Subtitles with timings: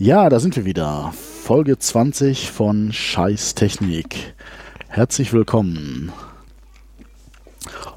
[0.00, 1.12] Ja, da sind wir wieder.
[1.42, 4.32] Folge 20 von Scheiß Technik.
[4.86, 6.12] Herzlich willkommen.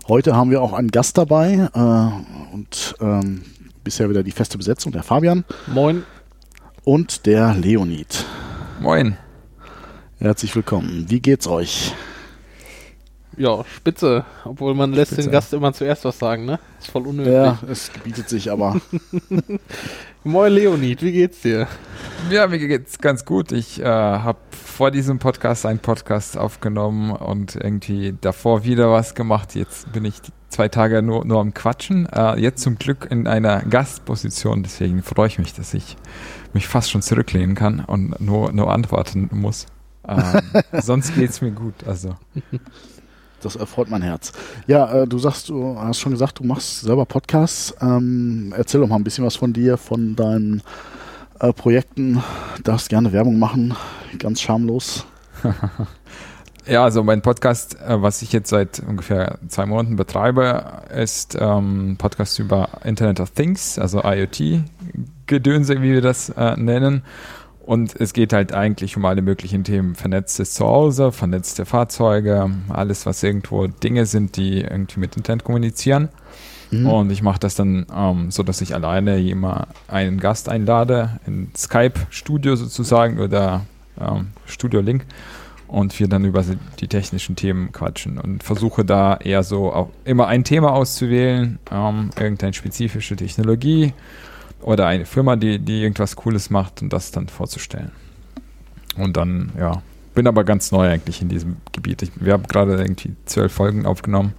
[0.08, 3.44] Heute haben wir auch einen Gast dabei äh, und ähm,
[3.84, 5.46] bisher wieder die feste Besetzung, der Fabian.
[5.68, 6.04] Moin.
[6.84, 8.26] Und der Leonid.
[8.80, 9.16] Moin.
[10.18, 11.06] Herzlich willkommen.
[11.08, 11.94] Wie geht's euch?
[13.42, 14.24] Ja, spitze.
[14.46, 15.30] Obwohl man lässt Spitze.
[15.30, 16.60] den Gast immer zuerst was sagen, ne?
[16.80, 17.34] Ist voll unnötig.
[17.34, 18.80] Ja, es gebietet sich aber.
[20.24, 21.68] Moin Leonid, wie geht's dir?
[22.30, 23.52] Ja, mir geht's ganz gut.
[23.52, 29.56] Ich äh, habe vor diesem Podcast einen Podcast aufgenommen und irgendwie davor wieder was gemacht.
[29.56, 32.08] Jetzt bin ich zwei Tage nur, nur am Quatschen.
[32.14, 34.62] Äh, jetzt zum Glück in einer Gastposition.
[34.62, 35.98] Deswegen freue ich mich, dass ich
[36.54, 39.66] mich fast schon zurücklehnen kann und nur, nur antworten muss.
[40.08, 40.42] Ähm,
[40.80, 41.88] sonst geht's mir gut.
[41.88, 42.16] Also
[43.42, 44.32] Das erfreut mein Herz.
[44.68, 47.76] Ja, äh, du sagst, du hast schon gesagt, du machst selber Podcasts.
[47.82, 50.62] Ähm, erzähl doch mal ein bisschen was von dir, von deinen
[51.40, 52.24] äh, Projekten.
[52.64, 53.76] Darfst gerne Werbung machen,
[54.20, 55.06] ganz schamlos.
[56.68, 61.96] Ja, also mein Podcast, äh, was ich jetzt seit ungefähr zwei Monaten betreibe, ist ähm,
[61.98, 67.02] Podcast über Internet of Things, also IoT-Gedönse, wie wir das äh, nennen.
[67.72, 69.96] Und es geht halt eigentlich um alle möglichen Themen.
[69.96, 76.10] Vernetztes Zuhause, vernetzte Fahrzeuge, alles, was irgendwo Dinge sind, die irgendwie mit Internet kommunizieren.
[76.70, 76.86] Mhm.
[76.86, 81.48] Und ich mache das dann ähm, so, dass ich alleine immer einen Gast einlade, in
[81.56, 83.62] Skype-Studio sozusagen oder
[83.98, 85.06] ähm, Studio-Link
[85.70, 86.44] und wir dann über
[86.82, 92.10] die technischen Themen quatschen und versuche da eher so auch immer ein Thema auszuwählen, ähm,
[92.20, 93.94] irgendeine spezifische Technologie
[94.62, 97.92] oder eine Firma, die, die irgendwas Cooles macht und das dann vorzustellen.
[98.98, 99.82] Und dann, ja,
[100.14, 102.02] bin aber ganz neu eigentlich in diesem Gebiet.
[102.02, 104.34] Ich, wir haben gerade irgendwie zwölf Folgen aufgenommen.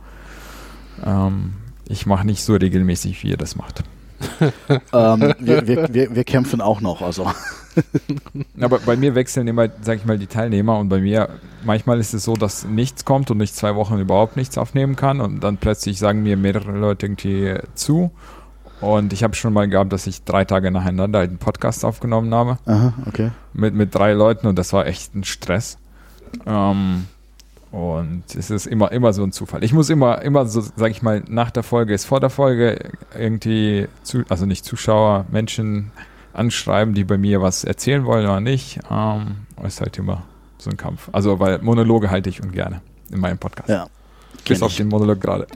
[1.05, 1.55] Ähm,
[1.89, 3.83] ich mache nicht so regelmäßig, wie ihr das macht.
[4.93, 7.03] ähm, wir, wir, wir, wir kämpfen auch noch.
[7.03, 7.31] Also.
[8.61, 11.29] Aber bei mir wechseln immer, sag ich mal, die Teilnehmer und bei mir,
[11.65, 15.21] manchmal ist es so, dass nichts kommt und ich zwei Wochen überhaupt nichts aufnehmen kann
[15.21, 18.11] und dann plötzlich sagen mir mehrere Leute irgendwie zu.
[18.83, 22.59] Und ich habe schon mal gehabt, dass ich drei Tage nacheinander einen Podcast aufgenommen habe
[22.67, 23.31] Aha, okay.
[23.53, 25.79] mit, mit drei Leuten und das war echt ein Stress.
[26.47, 27.07] Ähm,
[27.71, 29.65] und es ist immer, immer so ein Zufall.
[29.65, 32.91] Ich muss immer, immer so, sag ich mal, nach der Folge ist vor der Folge
[33.17, 35.93] irgendwie, zu, also nicht Zuschauer, Menschen
[36.33, 38.81] anschreiben, die bei mir was erzählen wollen oder nicht.
[38.91, 40.25] Ähm, ist halt immer
[40.59, 41.09] so ein Kampf.
[41.13, 43.69] Also, weil Monologe halte ich ungern in meinem Podcast.
[43.69, 43.87] Ja.
[44.47, 45.47] Bis auf den Monolog gerade.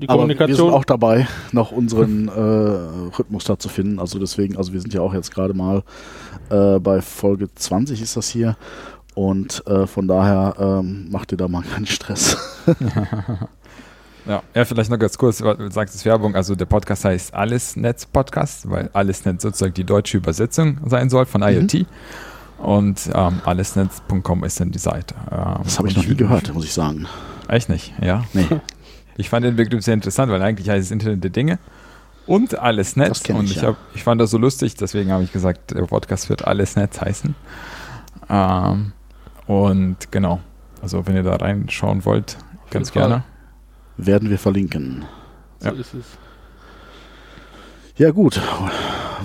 [0.00, 0.72] Die Aber wir sind Kommunikation.
[0.72, 2.30] auch dabei, noch unseren äh,
[3.18, 3.98] Rhythmus da zu finden.
[3.98, 5.82] Also deswegen, also wir sind ja auch jetzt gerade mal
[6.50, 8.56] äh, bei Folge 20 ist das hier.
[9.14, 12.36] Und äh, von daher ähm, macht ihr da mal keinen Stress.
[14.24, 18.06] Ja, ja, vielleicht noch ganz kurz, du sagst es Werbung, also der Podcast heißt Allesnetz
[18.06, 21.86] Podcast, weil Allesnetz sozusagen die deutsche Übersetzung sein soll von IoT.
[22.58, 25.16] Und ähm, allesnetz.com ist dann die Seite.
[25.28, 27.08] Ähm, Das habe ich noch nie gehört, muss ich sagen.
[27.48, 28.24] Echt nicht, ja.
[28.32, 28.46] Nee.
[29.16, 31.58] Ich fand den Begriff sehr interessant, weil eigentlich heißt es Internet der Dinge
[32.26, 33.28] und alles Netz.
[33.28, 33.68] Und ich, ich, ja.
[33.68, 37.00] hab, ich fand das so lustig, deswegen habe ich gesagt, der Podcast wird alles Netz
[37.00, 37.34] heißen.
[38.28, 38.92] Ähm,
[39.46, 40.40] und genau,
[40.80, 42.36] also wenn ihr da reinschauen wollt,
[42.70, 43.08] ganz jeden Fall.
[43.08, 43.24] gerne.
[43.96, 45.04] Werden wir verlinken.
[45.60, 45.74] so Ja.
[45.74, 46.06] ist es.
[47.96, 48.40] Ja gut,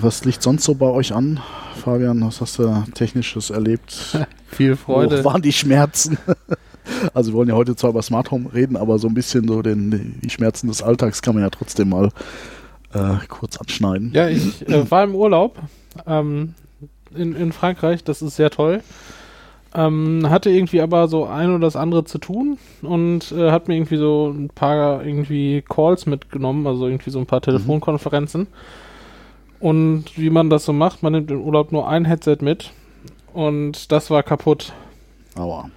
[0.01, 1.39] was liegt sonst so bei euch an?
[1.81, 4.17] Fabian, was hast du technisches erlebt?
[4.47, 5.23] Viel Freude.
[5.23, 6.17] Wo waren die Schmerzen?
[7.13, 9.61] Also wir wollen ja heute zwar über Smart Home reden, aber so ein bisschen so
[9.61, 12.09] den, die Schmerzen des Alltags kann man ja trotzdem mal
[12.93, 14.11] äh, kurz anschneiden.
[14.13, 15.57] Ja, ich äh, war im Urlaub
[16.05, 16.53] ähm,
[17.15, 18.81] in, in Frankreich, das ist sehr toll.
[19.75, 23.75] Ähm, hatte irgendwie aber so ein oder das andere zu tun und äh, hat mir
[23.75, 28.47] irgendwie so ein paar irgendwie Calls mitgenommen, also irgendwie so ein paar Telefonkonferenzen.
[29.59, 32.71] Und wie man das so macht, man nimmt im Urlaub nur ein Headset mit
[33.33, 34.73] und das war kaputt.
[35.35, 35.69] Aber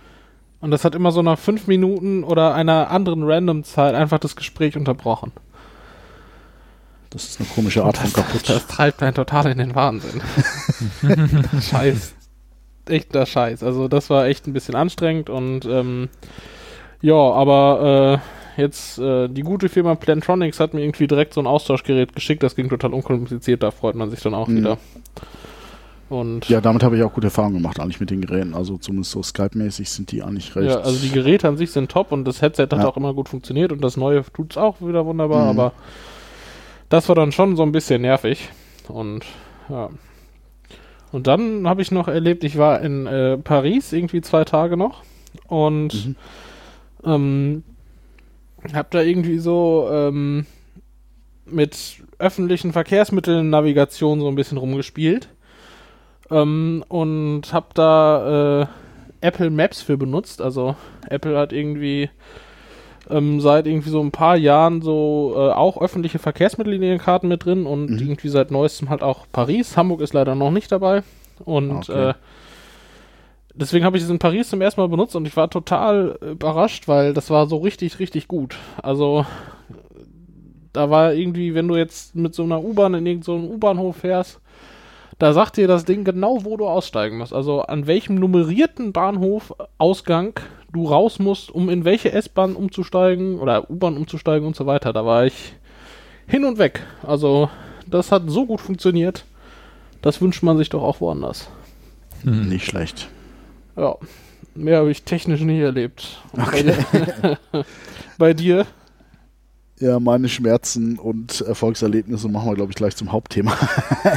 [0.61, 4.37] Und das hat immer so nach fünf Minuten oder einer anderen random Zeit einfach das
[4.37, 5.33] Gespräch unterbrochen.
[7.11, 8.49] das ist eine komische Art von kaputt.
[8.49, 10.21] Das treibt einen total in den Wahnsinn.
[11.71, 12.15] Scheiß.
[12.89, 13.63] Echter Scheiß.
[13.63, 16.09] Also das war echt ein bisschen anstrengend und ähm,
[17.03, 18.21] ja, aber
[18.57, 22.43] äh, jetzt äh, die gute Firma Plantronics hat mir irgendwie direkt so ein Austauschgerät geschickt.
[22.43, 23.63] Das ging total unkompliziert.
[23.63, 24.57] Da freut man sich dann auch Mhm.
[24.59, 24.79] wieder.
[26.11, 28.53] Und Ja, damit habe ich auch gute Erfahrungen gemacht, eigentlich mit den Geräten.
[28.53, 30.69] Also zumindest so Skype-mäßig sind die eigentlich recht.
[30.69, 32.87] Ja, also die Geräte an sich sind top und das Headset hat Ja.
[32.89, 35.59] auch immer gut funktioniert und das neue tut's auch wieder wunderbar, Mhm.
[35.61, 35.73] aber
[36.89, 38.49] das war dann schon so ein bisschen nervig
[38.89, 39.25] und
[39.69, 39.89] ja.
[41.13, 45.03] Und dann habe ich noch erlebt, ich war in äh, Paris irgendwie zwei Tage noch
[45.47, 46.17] und Mhm.
[47.05, 47.63] ähm,
[48.75, 50.45] habe da irgendwie so ähm,
[51.47, 55.29] mit öffentlichen Verkehrsmitteln Navigation so ein bisschen rumgespielt
[56.31, 58.67] Ähm, und habe da äh,
[59.21, 60.41] Apple Maps für benutzt.
[60.41, 60.77] Also
[61.09, 62.09] Apple hat irgendwie
[63.11, 67.29] ähm, seit irgendwie so ein paar Jahren so äh, auch öffentliche Verkehrsmittel in ihren Karten
[67.29, 67.99] mit drin und Mhm.
[67.99, 69.77] irgendwie seit neuestem halt auch Paris.
[69.77, 71.03] Hamburg ist leider noch nicht dabei.
[71.45, 72.11] Und Okay.
[72.11, 72.15] äh,
[73.55, 76.87] deswegen habe ich es in Paris zum ersten Mal benutzt und ich war total überrascht,
[76.89, 78.57] weil das war so richtig, richtig gut.
[78.83, 79.27] Also
[80.73, 84.41] da war irgendwie, wenn du jetzt mit so einer U-Bahn in irgendeinen U-Bahnhof fährst,
[85.21, 87.35] da sagt dir das Ding genau, wo du aussteigen musst.
[87.35, 90.33] Also an welchem nummerierten Bahnhof Ausgang
[90.73, 94.95] du raus musst, um in welche S-Bahn umzusteigen oder U-Bahn umzusteigen und so weiter.
[94.95, 95.53] Da war ich
[96.27, 96.81] hin und weg.
[97.03, 97.51] Also
[97.87, 99.27] das hat so gut funktioniert.
[100.01, 101.51] Das wünscht man sich doch auch woanders.
[102.23, 102.49] Hm.
[102.49, 103.09] Nicht schlecht.
[103.77, 103.97] Ja,
[104.55, 106.19] mehr habe ich technisch nicht erlebt.
[106.33, 107.39] Dir,
[108.17, 108.67] bei dir?
[109.81, 113.57] Ja, meine Schmerzen und Erfolgserlebnisse machen wir, glaube ich, gleich zum Hauptthema.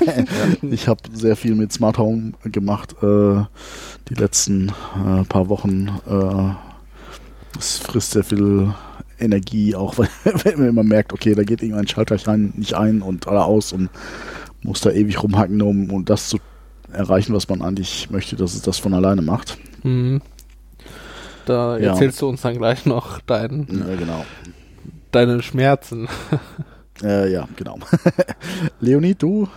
[0.62, 3.44] ich habe sehr viel mit Smart Home gemacht äh,
[4.10, 5.88] die letzten äh, paar Wochen.
[6.06, 8.74] Äh, es frisst sehr viel
[9.20, 10.10] Energie, auch weil,
[10.44, 13.72] wenn man immer merkt, okay, da geht irgendein Schalter rein, nicht ein und oder aus
[13.72, 13.90] und
[14.64, 16.40] muss da ewig rumhacken, um, um das zu
[16.92, 19.58] erreichen, was man eigentlich möchte, dass es das von alleine macht.
[19.84, 20.22] Mhm.
[21.46, 21.92] Da Ja.
[21.92, 24.26] erzählst du uns dann gleich noch dein, Ja, genau.
[25.14, 26.08] Deine Schmerzen.
[27.02, 27.80] Äh, ja, genau.
[28.80, 29.48] Leonie, du?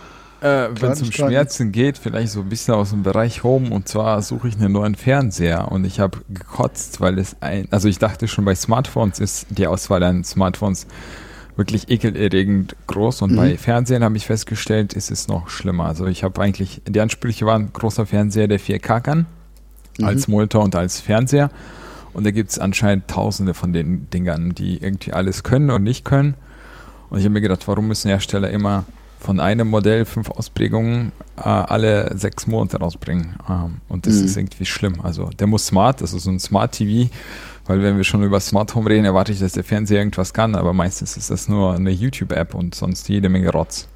[0.41, 1.11] Äh, Wenn es um.
[1.11, 4.71] Schmerzen geht, vielleicht so ein bisschen aus dem Bereich Home und zwar suche ich einen
[4.71, 9.19] neuen Fernseher und ich habe gekotzt, weil es ein, also ich dachte schon bei Smartphones
[9.19, 10.87] ist die Auswahl an Smartphones
[11.55, 13.35] wirklich ekelerregend groß und Mhm.
[13.37, 15.85] bei Fernsehen habe ich festgestellt, ist es noch schlimmer.
[15.85, 19.25] Also ich habe eigentlich, die Ansprüche waren großer Fernseher, der 4K kann,
[19.99, 20.05] Mhm.
[20.05, 21.51] als Monitor und als Fernseher
[22.17, 26.03] und da gibt es anscheinend tausende von den Dingern, die irgendwie alles können und nicht
[26.03, 26.33] können
[27.09, 28.83] und ich habe mir gedacht, warum müssen Hersteller immer
[29.19, 33.35] von einem Modell fünf Ausprägungen äh, alle sechs Monate rausbringen.
[33.49, 34.25] Ähm, und das Mhm.
[34.25, 35.01] ist irgendwie schlimm.
[35.01, 37.09] Also der muss smart, das ist so ein Smart TV,
[37.65, 40.53] weil wenn wir schon über Smart Home reden, erwarte ich, dass der Fernseher irgendwas kann,
[40.55, 43.87] aber meistens ist das nur eine YouTube-App und sonst jede Menge Rotz.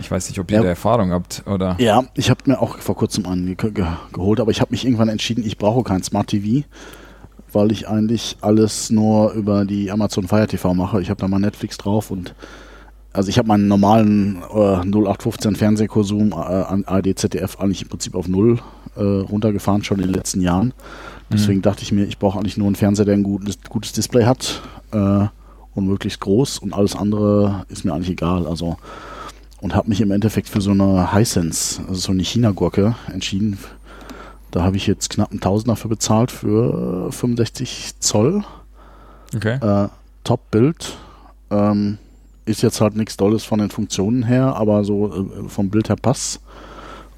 [0.00, 0.62] Ich weiß nicht, ob ihr Ja.
[0.62, 1.76] da Erfahrung habt oder.
[1.78, 4.84] Ja, ich habe mir auch vor kurzem einen ge ge geholt, aber ich habe mich
[4.84, 6.64] irgendwann entschieden, ich brauche kein Smart TV,
[7.52, 11.00] weil ich eigentlich alles nur über die Amazon Fire TV mache.
[11.00, 12.34] Ich habe da mal Netflix drauf und
[13.12, 18.14] also ich habe meinen normalen äh, 0815 Fernsehkonsum äh, an ARD, ZDF eigentlich im Prinzip
[18.14, 18.58] auf null
[18.94, 20.74] äh, runtergefahren, schon in den letzten Jahren.
[21.32, 24.24] Deswegen dachte ich mir, ich brauche eigentlich nur einen Fernseher, der ein gutes, gutes Display
[24.26, 24.60] hat
[24.92, 25.24] äh,
[25.74, 28.46] und möglichst groß und alles andere ist mir eigentlich egal.
[28.46, 28.76] Also
[29.60, 33.58] und habe mich im Endeffekt für so eine Hisense, also so eine China-Gurke entschieden.
[34.50, 38.44] Da habe ich jetzt knapp einen Tausender für bezahlt für äh, 65 Zoll.
[39.34, 39.58] Okay.
[39.60, 39.88] Äh,
[40.24, 40.96] Top-Bild.
[41.50, 41.98] Ähm,
[42.44, 45.96] ist jetzt halt nichts Dolles von den Funktionen her, aber so äh, vom Bild her
[45.96, 46.40] passt.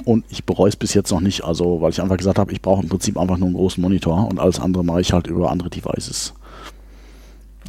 [0.05, 2.63] Und ich bereue es bis jetzt noch nicht, also weil ich einfach gesagt habe, ich
[2.63, 5.51] brauche im Prinzip einfach nur einen großen Monitor und alles andere mache ich halt über
[5.51, 6.33] andere Devices.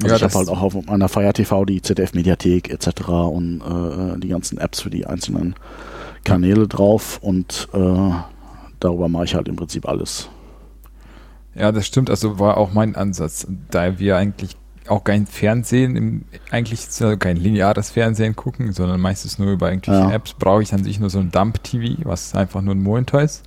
[0.03, 3.09] Also Ja, ich habe halt auch auf meiner Fire TV die ZDF-Mediathek etc.
[3.09, 5.55] und äh, die ganzen Apps für die einzelnen
[6.23, 8.11] Kanäle drauf und äh,
[8.79, 10.29] darüber mache ich halt im Prinzip alles.
[11.55, 12.09] Ja, das stimmt.
[12.09, 14.55] Also war auch mein Ansatz, da wir eigentlich
[14.87, 20.01] auch kein Fernsehen, im, eigentlich ja kein lineares Fernsehen gucken, sondern meistens nur über irgendwelche
[20.01, 20.11] Ja.
[20.11, 23.43] Apps, brauche ich an sich nur so ein Dump-TV, was einfach nur ein Monitor ist.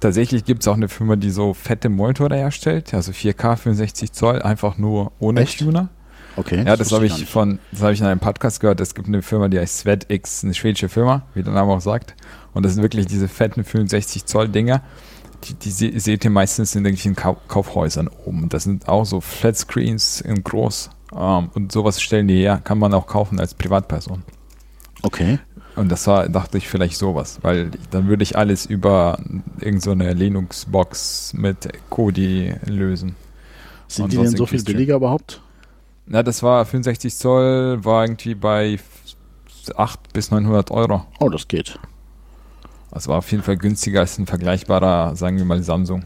[0.00, 4.40] Tatsächlich gibt es auch eine Firma, die so fette Monitore herstellt, also 4K 65 Zoll,
[4.42, 5.58] einfach nur ohne Echt?
[5.60, 5.88] Tuner.
[6.36, 6.58] Okay.
[6.58, 8.80] Ja, das wusste habe ich von, das habe ich in einem Podcast gehört.
[8.80, 12.14] Es gibt eine Firma, die heißt SwedX, eine schwedische Firma, wie der Name auch sagt.
[12.54, 14.82] Und das sind wirklich diese fetten 65 Zoll Dinger.
[15.44, 18.48] Die, die se- seht ihr meistens in irgendwelchen Kau Kaufhäusern oben.
[18.48, 20.90] Das sind auch so Flatscreens in groß.
[21.14, 24.22] Ähm, und sowas stellen die her, kann man auch kaufen als Privatperson.
[25.02, 25.38] Okay.
[25.80, 29.18] Und das war, dachte ich, vielleicht sowas, weil dann würde ich alles über
[29.60, 33.16] irgendeine so Linux-Box mit Kodi lösen.
[33.88, 35.40] Sind Und die denn so viel billiger überhaupt?
[36.04, 38.78] Na, das war 65 Zoll, war irgendwie bei
[39.74, 41.06] 8 bis 900 Euro.
[41.18, 41.78] Oh, das geht.
[42.90, 46.04] Das war auf jeden Fall günstiger als ein vergleichbarer, sagen wir mal, Samsung.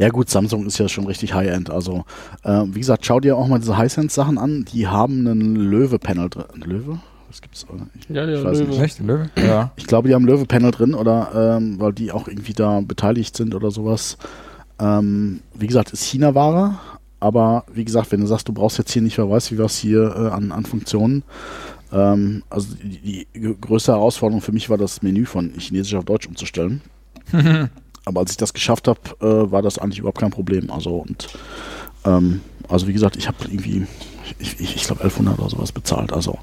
[0.00, 1.70] Ja gut, Samsung ist ja schon richtig High-End.
[1.70, 2.04] Also
[2.42, 4.64] äh, wie gesagt, schau dir auch mal diese Hisense-Sachen an.
[4.64, 6.46] Die haben einen Löwe-Panel drin.
[6.64, 6.98] Löwe?
[7.34, 7.66] Was gibt's?
[7.68, 7.88] Oder?
[7.98, 8.70] Ich, Ja, ja, ich weiß Löwe.
[8.70, 8.80] nicht.
[8.80, 9.28] Echt, Löwe?
[9.36, 9.72] Ja.
[9.74, 13.56] Ich glaube, die haben Löwe-Panel drin oder ähm, weil die auch irgendwie da beteiligt sind
[13.56, 14.18] oder sowas.
[14.78, 16.78] Ähm, wie gesagt, ist China-Ware,
[17.18, 19.76] aber wie gesagt, wenn du sagst, du brauchst jetzt hier nicht, wer weiß, wie was
[19.76, 21.24] hier äh, an, an Funktionen.
[21.92, 26.28] Ähm, also die, die größte Herausforderung für mich war das Menü von Chinesisch auf Deutsch
[26.28, 26.82] umzustellen.
[28.04, 30.70] aber als ich das geschafft habe, äh, war das eigentlich überhaupt kein Problem.
[30.70, 31.26] Also und
[32.04, 33.88] ähm, also wie gesagt, ich habe irgendwie,
[34.38, 36.12] ich, ich, ich glaube 1100 oder sowas bezahlt.
[36.12, 36.38] Also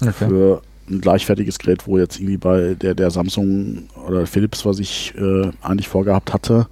[0.00, 0.12] Okay.
[0.28, 5.14] für ein gleichwertiges Gerät, wo jetzt irgendwie bei der, der Samsung oder Philips, was ich
[5.16, 6.66] äh, eigentlich vorgehabt hatte,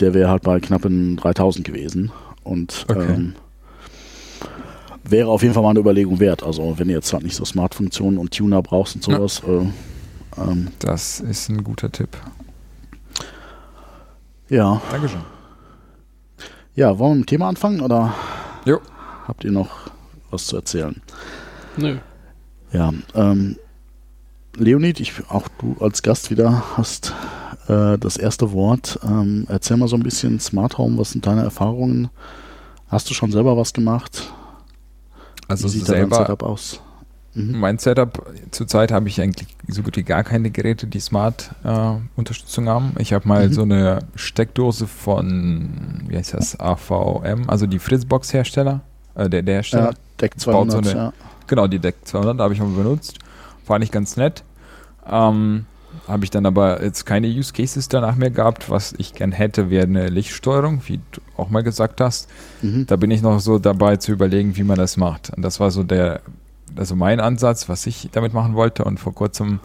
[0.00, 2.10] der wäre halt bei knappen 3000 gewesen.
[2.44, 3.06] Und Okay.
[3.14, 3.34] ähm,
[5.04, 6.42] wäre auf jeden Fall mal eine Überlegung wert.
[6.42, 9.16] Also wenn du jetzt halt nicht so Smart-Funktionen und Tuner brauchst und Ja.
[9.16, 9.42] sowas.
[9.46, 12.16] Äh, ähm, Das ist ein guter Tipp.
[14.48, 14.80] ja.
[14.90, 15.20] Dankeschön.
[16.74, 18.14] Ja, wollen wir mit dem Thema anfangen oder
[18.64, 18.78] Jo.
[19.28, 19.90] Habt ihr noch
[20.30, 21.00] was zu erzählen?
[21.76, 21.98] Nö.
[22.72, 23.56] Ja, ähm,
[24.56, 27.14] Leonid, ich, auch du als Gast wieder hast
[27.68, 28.98] äh, das erste Wort.
[29.04, 32.08] Ähm, erzähl mal so ein bisschen Smart Home, was sind deine Erfahrungen?
[32.88, 34.32] Hast du schon selber was gemacht?
[35.46, 36.80] Also Wie sieht da dein selber, Setup aus?
[37.34, 37.60] Mhm.
[37.60, 42.94] mein Setup, zurzeit habe ich eigentlich so gut wie gar keine Geräte, die Smart-Unterstützung haben.
[42.98, 43.52] Ich habe mal Mhm.
[43.52, 48.80] so eine Steckdose von, wie heißt das, AVM, also die Fritzbox-Hersteller,
[49.18, 49.90] äh, der, der Hersteller.
[49.90, 51.12] Ja, Deck baut 200, so eine- ja.
[51.46, 53.18] Genau, die Deck 200 habe ich mal benutzt.
[53.66, 54.42] Fand ich ganz nett.
[55.10, 55.66] Ähm,
[56.06, 58.70] habe ich dann aber jetzt keine Use Cases danach mehr gehabt.
[58.70, 62.28] Was ich gern hätte, wäre eine Lichtsteuerung, wie du auch mal gesagt hast.
[62.62, 62.86] Mhm.
[62.86, 65.30] Da bin ich noch so dabei zu überlegen, wie man das macht.
[65.34, 66.20] Und das war so der,
[66.76, 68.84] also mein Ansatz, was ich damit machen wollte.
[68.84, 69.60] Und vor kurzem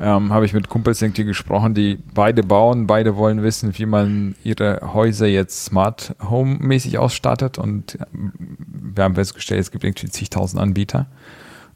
[0.00, 4.34] ähm, habe ich mit Kumpels irgendwie gesprochen, die beide bauen, beide wollen wissen, wie man
[4.44, 7.58] ihre Häuser jetzt Smart Home mäßig ausstattet.
[7.58, 8.32] Und ähm,
[8.94, 11.06] wir haben festgestellt, es gibt irgendwie zigtausend Anbieter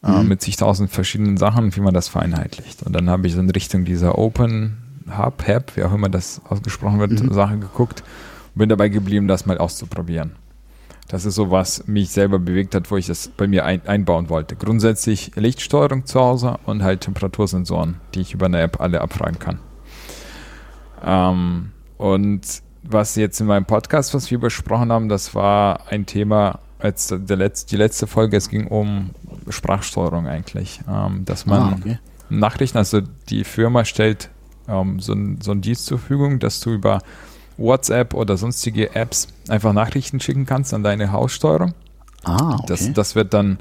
[0.04, 0.28] äh, Mhm.
[0.28, 2.82] mit zigtausend verschiedenen Sachen, wie man das vereinheitlicht.
[2.82, 4.78] Und dann habe ich so in Richtung dieser Open
[5.16, 7.32] Hub, Hub, wie auch immer das ausgesprochen wird, Mhm.
[7.32, 8.02] Sache geguckt
[8.54, 10.32] und bin dabei geblieben, das mal auszuprobieren.
[11.12, 14.30] Das ist so, was mich selber bewegt hat, wo ich das bei mir ein, einbauen
[14.30, 14.56] wollte.
[14.56, 19.58] Grundsätzlich Lichtsteuerung zu Hause und halt Temperatursensoren, die ich über eine App alle abfragen kann.
[21.04, 22.40] Ähm, und
[22.82, 27.36] was jetzt in meinem Podcast, was wir besprochen haben, das war ein Thema, als der
[27.36, 29.10] Letz-, die letzte Folge, es ging um
[29.50, 30.80] Sprachsteuerung eigentlich.
[30.88, 31.98] Ähm, dass man Ah, okay.
[32.30, 34.30] Nachrichten, also die Firma stellt
[34.66, 37.02] ähm, so, ein, so einen Dienst zur Verfügung, dass du über
[37.62, 41.74] WhatsApp oder sonstige Apps einfach Nachrichten schicken kannst an deine Haussteuerung.
[42.24, 42.64] Ah, okay.
[42.66, 43.58] Das, das wird dann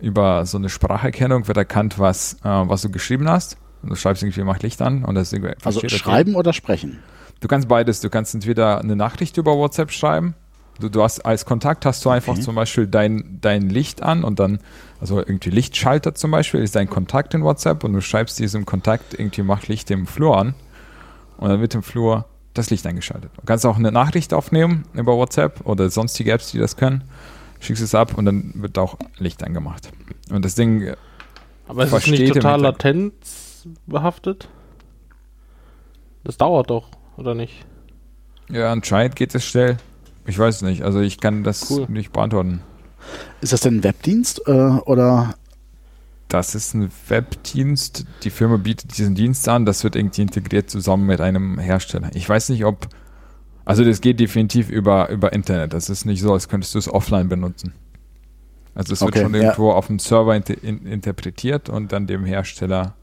[0.00, 3.56] über so eine Spracherkennung wird erkannt, was, äh, was du geschrieben hast.
[3.82, 5.34] Und du schreibst irgendwie, mach Licht an und das
[5.64, 6.98] also schreiben oder sprechen?
[7.40, 8.00] Du kannst beides.
[8.00, 10.34] Du kannst entweder eine Nachricht über WhatsApp schreiben.
[10.80, 12.42] Du, du hast als Kontakt hast du einfach Okay.
[12.42, 14.58] zum Beispiel dein, dein Licht an und dann,
[15.00, 19.14] also irgendwie Lichtschalter zum Beispiel, ist dein Kontakt in WhatsApp und du schreibst diesem Kontakt
[19.14, 20.54] irgendwie mach Licht im Flur an
[21.38, 22.26] und dann wird im Flur
[22.58, 23.30] das Licht eingeschaltet.
[23.36, 27.04] Du kannst auch eine Nachricht aufnehmen über WhatsApp oder sonstige Apps, die das können,
[27.60, 29.90] schickst es ab und dann wird auch Licht angemacht.
[30.30, 30.94] Und das Ding,
[31.68, 34.48] Aber es ist nicht total latenzbehaftet?
[36.24, 37.64] Das dauert doch, oder nicht?
[38.50, 39.76] ja, anscheinend geht es schnell.
[40.26, 40.82] Ich weiß es nicht.
[40.82, 41.86] Also ich kann das Cool.
[41.88, 42.60] nicht beantworten.
[43.40, 45.34] Ist das denn ein Webdienst äh, oder
[46.28, 48.04] Das ist ein Webdienst.
[48.24, 49.64] Die Firma bietet diesen Dienst an.
[49.64, 52.10] Das wird irgendwie integriert zusammen mit einem Hersteller.
[52.14, 52.88] Ich weiß nicht, ob.
[53.64, 55.72] Also, das geht definitiv über, über Internet.
[55.72, 57.72] Das ist nicht so, als könntest du es offline benutzen.
[58.74, 59.40] Also, es Okay, wird schon ja.
[59.42, 62.94] irgendwo auf dem Server inter in, interpretiert und dann dem Hersteller.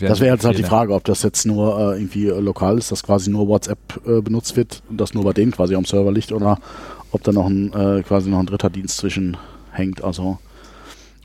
[0.00, 2.90] Das wäre jetzt halt die Frage, ob das jetzt nur äh, irgendwie äh, lokal ist,
[2.90, 6.10] dass quasi nur WhatsApp äh, benutzt wird und das nur bei denen quasi am Server
[6.10, 6.58] liegt oder
[7.12, 9.36] ob da noch ein äh, quasi noch ein dritter Dienst zwischen
[9.70, 10.02] hängt.
[10.02, 10.38] Also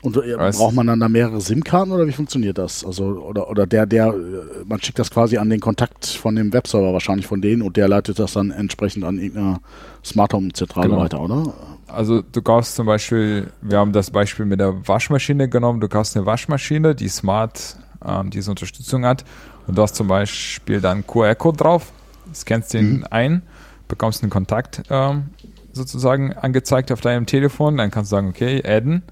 [0.04, 2.84] und äh, Weiß- braucht man dann da mehrere SIM-Karten oder wie funktioniert das?
[2.84, 6.52] Also oder oder der der äh, man schickt das quasi an den Kontakt von dem
[6.52, 9.60] Webserver wahrscheinlich von denen und der leitet das dann entsprechend an irgendeiner
[10.04, 11.00] Smart Home Zentrale Genau.
[11.00, 11.54] weiter, oder?
[11.86, 16.16] Also du kaufst zum Beispiel, wir haben das Beispiel mit der Waschmaschine genommen, du kaufst
[16.16, 19.24] eine Waschmaschine, die smart ähm, diese Unterstützung hat
[19.66, 21.92] und du hast zum Beispiel dann QR-Code drauf,
[22.34, 23.06] scannst den Mhm.
[23.10, 23.42] ein,
[23.88, 25.24] bekommst einen Kontakt ähm,
[25.72, 29.02] sozusagen angezeigt auf deinem Telefon, dann kannst du sagen, okay, adden,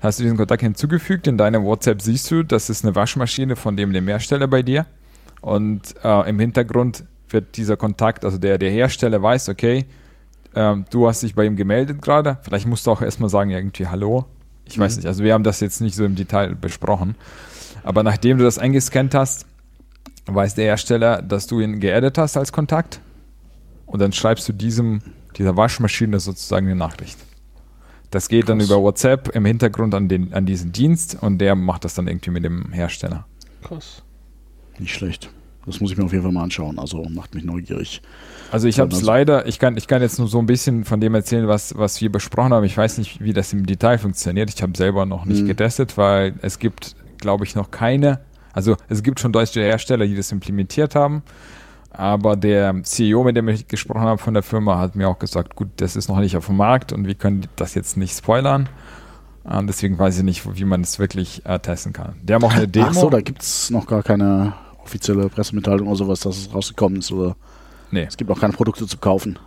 [0.00, 3.76] hast du diesen Kontakt hinzugefügt, in deinem WhatsApp siehst du, das ist eine Waschmaschine von
[3.76, 4.86] dem, dem Hersteller bei dir
[5.40, 9.86] und äh, im Hintergrund wird dieser Kontakt, also der, der Hersteller weiß, okay,
[10.54, 12.38] ähm, du hast dich bei ihm gemeldet gerade.
[12.42, 14.26] Vielleicht musst du auch erstmal sagen, irgendwie Hallo.
[14.64, 14.98] Ich weiß Mhm.
[15.00, 15.06] nicht.
[15.06, 17.14] Also wir haben das jetzt nicht so im Detail besprochen.
[17.82, 19.46] Aber nachdem du das eingescannt hast,
[20.26, 23.00] weiß der Hersteller, dass du ihn geaddet hast als Kontakt.
[23.86, 25.00] Und dann schreibst du diesem,
[25.36, 27.18] dieser Waschmaschine sozusagen eine Nachricht.
[28.10, 28.68] Das geht dann Krass.
[28.68, 32.30] über WhatsApp im Hintergrund an, den, an diesen Dienst und der macht das dann irgendwie
[32.30, 33.26] mit dem Hersteller.
[33.64, 34.02] Krass.
[34.78, 35.30] Nicht schlecht.
[35.66, 36.78] Das muss ich mir auf jeden Fall mal anschauen.
[36.78, 38.00] Also macht mich neugierig.
[38.52, 40.84] Also ich habe es also- leider, ich kann, ich kann jetzt nur so ein bisschen
[40.84, 42.64] von dem erzählen, was, was wir besprochen haben.
[42.64, 44.48] Ich weiß nicht, wie das im Detail funktioniert.
[44.54, 45.48] Ich habe selber noch nicht Mhm.
[45.48, 48.20] getestet, weil es gibt, glaube ich, noch keine,
[48.52, 51.22] also es gibt schon deutsche Hersteller, die das implementiert haben.
[51.96, 55.56] Aber der CEO, mit dem ich gesprochen habe von der Firma, hat mir auch gesagt,
[55.56, 58.68] gut, das ist noch nicht auf dem Markt und wir können das jetzt nicht spoilern.
[59.50, 62.16] Ähm, deswegen weiß ich nicht, wie man es wirklich äh, testen kann.
[62.22, 62.88] Der macht eine Demo.
[62.90, 64.52] Ach so, da gibt es noch gar keine
[64.84, 67.12] offizielle Pressemitteilung oder sowas, dass es rausgekommen ist.
[67.12, 67.34] Oder
[67.90, 68.04] nee.
[68.04, 69.38] es gibt noch keine Produkte zu kaufen.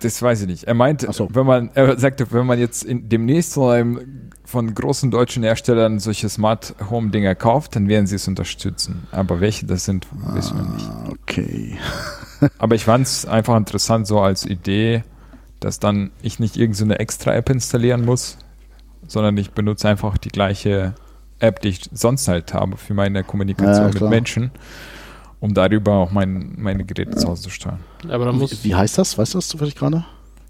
[0.00, 0.64] Das weiß ich nicht.
[0.64, 1.28] Er meint, Ach so.
[1.32, 5.98] wenn man, er sagte, wenn man jetzt in, demnächst von, einem, von großen deutschen Herstellern
[5.98, 9.06] solche Smart Home Dinger kauft, dann werden sie es unterstützen.
[9.12, 10.86] Aber welche das sind, wissen wir nicht.
[10.88, 11.76] Ah, okay.
[12.58, 15.04] Aber ich fand es einfach interessant, so als Idee,
[15.60, 18.38] dass dann ich nicht irgendeine so extra App installieren muss,
[19.06, 20.94] sondern ich benutze einfach die gleiche
[21.38, 24.10] App, die ich sonst halt habe für meine Kommunikation Ja, mit.
[24.10, 24.50] Menschen,
[25.42, 27.80] um darüber auch mein, meine Geräte zu Hause zu steuern.
[28.08, 28.64] Aber dann muss.
[28.64, 29.18] Wie, wie heißt das?
[29.18, 30.04] Weißt du das zufällig gerade?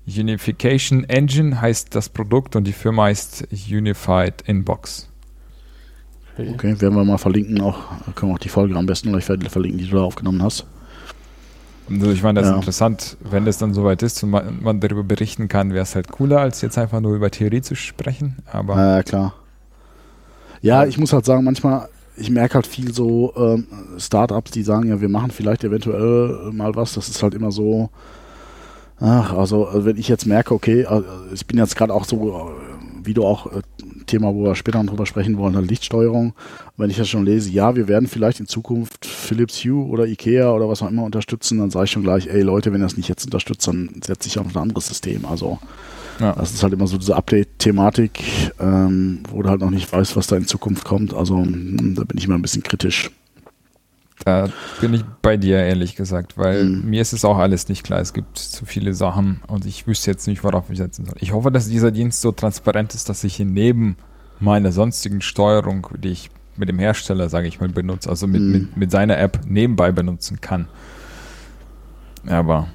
[0.07, 5.09] Unification Engine heißt das Produkt und die Firma heißt Unified Inbox.
[6.37, 7.61] Okay, werden wir mal verlinken.
[7.61, 7.79] Auch
[8.15, 10.67] können wir auch die Folge am besten gleich ver- verlinken, die du da aufgenommen hast.
[11.91, 12.57] Also ich meine, das ist Ja.
[12.57, 16.09] interessant, wenn das dann soweit ist und man, man darüber berichten kann, wäre es halt
[16.11, 18.37] cooler, als jetzt einfach nur über Theorie zu sprechen.
[18.51, 19.35] Aber ja, klar.
[20.63, 23.67] Ja, ich muss halt sagen, manchmal, ich merke halt viel so ähm,
[23.99, 26.95] Startups, die sagen, ja, wir machen vielleicht eventuell mal was.
[26.95, 27.91] Das ist halt immer so.
[29.01, 31.03] Ach, also äh, wenn ich jetzt merke, okay, äh,
[31.33, 33.63] ich bin jetzt gerade auch so, äh, wie du auch, äh,
[34.13, 36.35] Thema, wo wir später noch drüber sprechen wollen, eine Lichtsteuerung.
[36.77, 40.53] Wenn ich das schon lese, ja, wir werden vielleicht in Zukunft Philips Hue oder Ikea
[40.53, 42.97] oder was auch immer unterstützen, dann sage ich schon gleich, ey Leute, wenn ihr das
[42.97, 45.25] nicht jetzt unterstützt, dann setze ich auf ein anderes System.
[45.25, 45.59] Also
[46.21, 46.33] ja.
[46.33, 48.23] das ist halt immer so diese Update-Thematik,
[48.61, 51.15] ähm, wo du halt noch nicht weißt, was da in Zukunft kommt.
[51.15, 53.11] Also mm, da bin ich immer ein bisschen kritisch.
[54.25, 54.49] Da
[54.81, 56.91] bin ich bei dir, ehrlich gesagt, weil Mhm.
[56.91, 58.01] mir ist es auch alles nicht klar.
[58.01, 61.17] Es gibt zu viele Sachen und ich wüsste jetzt nicht, worauf ich setzen soll.
[61.19, 63.97] Ich hoffe, dass dieser Dienst so transparent ist, dass ich ihn neben
[64.39, 68.53] meiner sonstigen Steuerung, die ich mit dem Hersteller, sage ich mal, benutze, also mit, Mhm.
[68.53, 70.69] mit, mit seiner App nebenbei benutzen kann.
[72.27, 72.69] Aber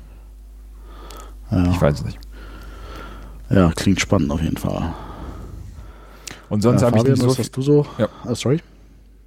[1.52, 2.20] Ja, ich weiß es nicht.
[3.50, 4.94] ja klingt spannend auf jeden Fall.
[6.50, 7.86] Und sonst ja, habe ich nicht so was hast du so?
[7.98, 8.08] Ja.
[8.26, 8.60] Ah, sorry.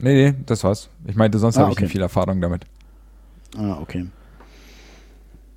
[0.00, 0.88] Nee, nee, das war's.
[1.06, 1.84] Ich meinte, sonst Ah, habe ich okay.
[1.84, 2.64] nicht viel Erfahrung damit.
[3.56, 4.06] Ah, okay.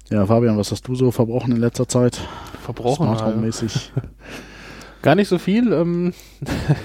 [0.09, 2.19] Ja, Fabian, was hast du so verbrochen in letzter Zeit?
[2.63, 3.05] Verbrochen.
[3.07, 3.35] Smart Alter.
[3.35, 3.91] Home-mäßig.
[5.01, 5.71] Gar nicht so viel.
[5.73, 6.13] Ähm,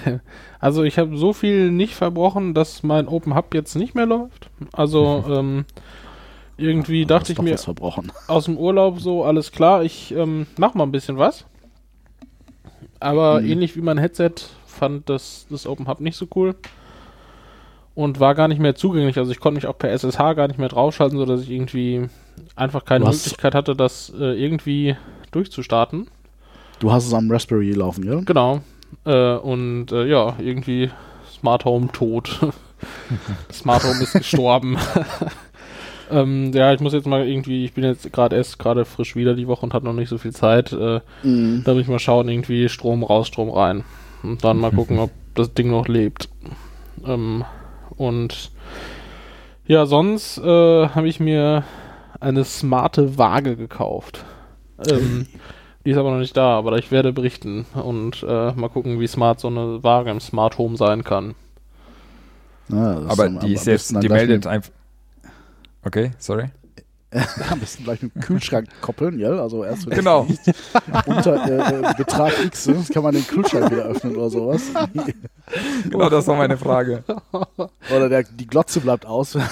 [0.61, 4.51] also ich habe so viel nicht verbrochen, dass mein Open Hub jetzt nicht mehr läuft.
[4.73, 5.65] Also ähm,
[6.57, 8.13] irgendwie Du hast dachte ich mir was verbrochen.
[8.29, 11.45] aus dem Urlaub so, alles klar, ich ähm, mach mal ein bisschen was.
[13.01, 13.49] Aber Mhm.
[13.51, 14.33] ähnlich wie mein Headset
[14.67, 16.55] fand das, das Open Hub nicht so cool.
[17.99, 19.19] Und war gar nicht mehr zugänglich.
[19.19, 22.07] Also ich konnte mich auch per SSH gar nicht mehr draufschalten, sodass ich irgendwie
[22.55, 24.95] einfach keine hast- Möglichkeit hatte, das äh, irgendwie
[25.33, 26.07] durchzustarten.
[26.79, 28.21] Du hast es am Raspberry laufen, ja?
[28.25, 28.61] Genau.
[29.05, 30.91] Äh, und äh, ja, irgendwie
[31.41, 32.39] Smart Home tot.
[33.53, 34.77] Smart Home ist gestorben.
[36.11, 39.35] ähm, ja, ich muss jetzt mal irgendwie, ich bin jetzt gerade erst gerade frisch wieder
[39.35, 40.73] die Woche und habe noch nicht so viel Zeit.
[40.73, 41.63] Äh, Mhm.
[41.65, 43.83] da muss ich mal schauen, irgendwie Strom raus, Strom rein.
[44.23, 46.29] Und dann mal gucken, ob das Ding noch lebt.
[47.05, 47.45] Ähm,
[47.99, 48.51] und
[49.67, 51.65] ja, sonst äh, habe ich mir
[52.21, 54.25] eine smarte Waage gekauft.
[54.89, 55.27] Ähm,
[55.85, 59.07] die ist aber noch nicht da, aber ich werde berichten und äh, mal gucken, wie
[59.07, 61.35] smart so eine Waage im Smart Home sein kann.
[62.71, 64.73] Ja, Aber am die ist jetzt, die meldet einfach.
[65.85, 66.51] Okay, sorry.
[67.51, 69.31] Am besten gleich mit dem Kühlschrank koppeln, ja?
[69.31, 70.27] Also erst wenn Genau.
[70.29, 70.59] es liegt,
[71.07, 72.85] unter äh, äh, Betrag X, ne?
[72.93, 74.61] kann man den Kühlschrank wieder öffnen oder sowas.
[75.89, 77.03] Genau, das war meine Frage.
[77.91, 79.39] Oder der, die Glotze bleibt aus.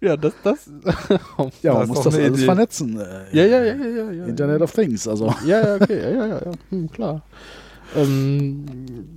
[0.00, 0.70] Ja, das, das.
[1.60, 2.44] Ja, Das man ist muss das alles Idee.
[2.44, 3.00] vernetzen.
[3.00, 4.24] Äh, ja, ja, ja, ja, ja, ja.
[4.26, 5.34] Internet of Things, also.
[5.44, 6.50] Ja, ja, okay, ja, ja, ja, ja.
[6.70, 7.22] Hm, klar.
[7.96, 8.64] Ähm,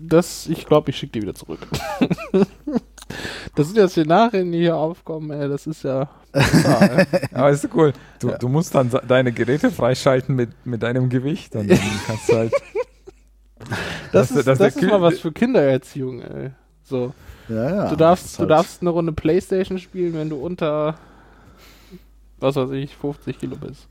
[0.08, 1.60] das, ich glaube, ich schicke die wieder zurück.
[3.56, 6.10] Das sind ja Szenarien, die hier aufkommen, ey, das ist ja.
[6.34, 7.06] ey.
[7.34, 7.93] Aber ist cool.
[8.19, 8.38] Du, Ja.
[8.38, 12.54] du musst dann deine Geräte freischalten mit, mit deinem Gewicht und dann kannst du halt.
[14.12, 16.52] Das, Das- ist, das- das, ist mal was für Kindererziehung, ey.
[16.84, 17.13] So.
[17.50, 17.89] Ja, ja.
[17.89, 20.95] du darfst, du halt- darfst eine Runde Playstation spielen, wenn du unter,
[22.39, 23.88] was weiß ich, 50 Kilo bist.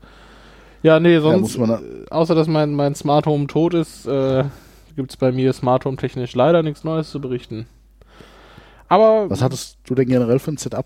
[0.83, 4.43] Ja, nee, sonst, da- äh, außer dass mein, mein Smart Home tot ist, äh,
[4.95, 7.67] gibt es bei mir Smart Home technisch leider nichts Neues zu berichten.
[8.91, 10.85] Aber Was hattest du denn generell für ein Setup?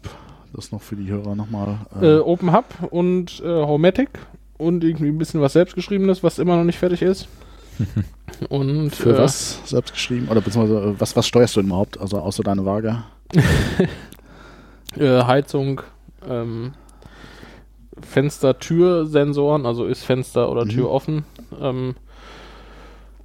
[0.53, 1.79] Das noch für die Hörer nochmal.
[1.99, 4.09] äh, Open Hub und äh, Homematic
[4.59, 7.27] und irgendwie ein bisschen was selbstgeschriebenes, was immer noch nicht fertig ist.
[8.49, 10.27] und für äh, was selbst geschrieben?
[10.29, 11.99] Oder beziehungsweise äh, was, was steuerst du denn überhaupt?
[11.99, 13.03] Also außer deine Waage?
[14.99, 15.81] äh, Heizung,
[16.29, 16.73] ähm,
[18.01, 20.69] Fenster-Tür-Sensoren, also ist Fenster oder Mhm.
[20.69, 21.25] Tür offen.
[21.59, 21.95] Ähm,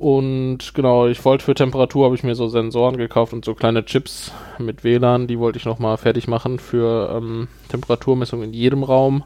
[0.01, 3.85] und genau, ich wollte für Temperatur habe ich mir so Sensoren gekauft und so kleine
[3.85, 9.25] Chips mit WLAN, die wollte ich nochmal fertig machen für ähm, Temperaturmessung in jedem Raum.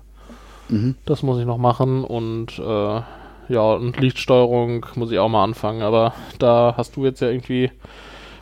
[0.69, 0.97] Mhm.
[1.07, 3.01] Das muss ich noch machen und äh,
[3.49, 7.71] ja, und Lichtsteuerung muss ich auch mal anfangen, aber da hast du jetzt ja irgendwie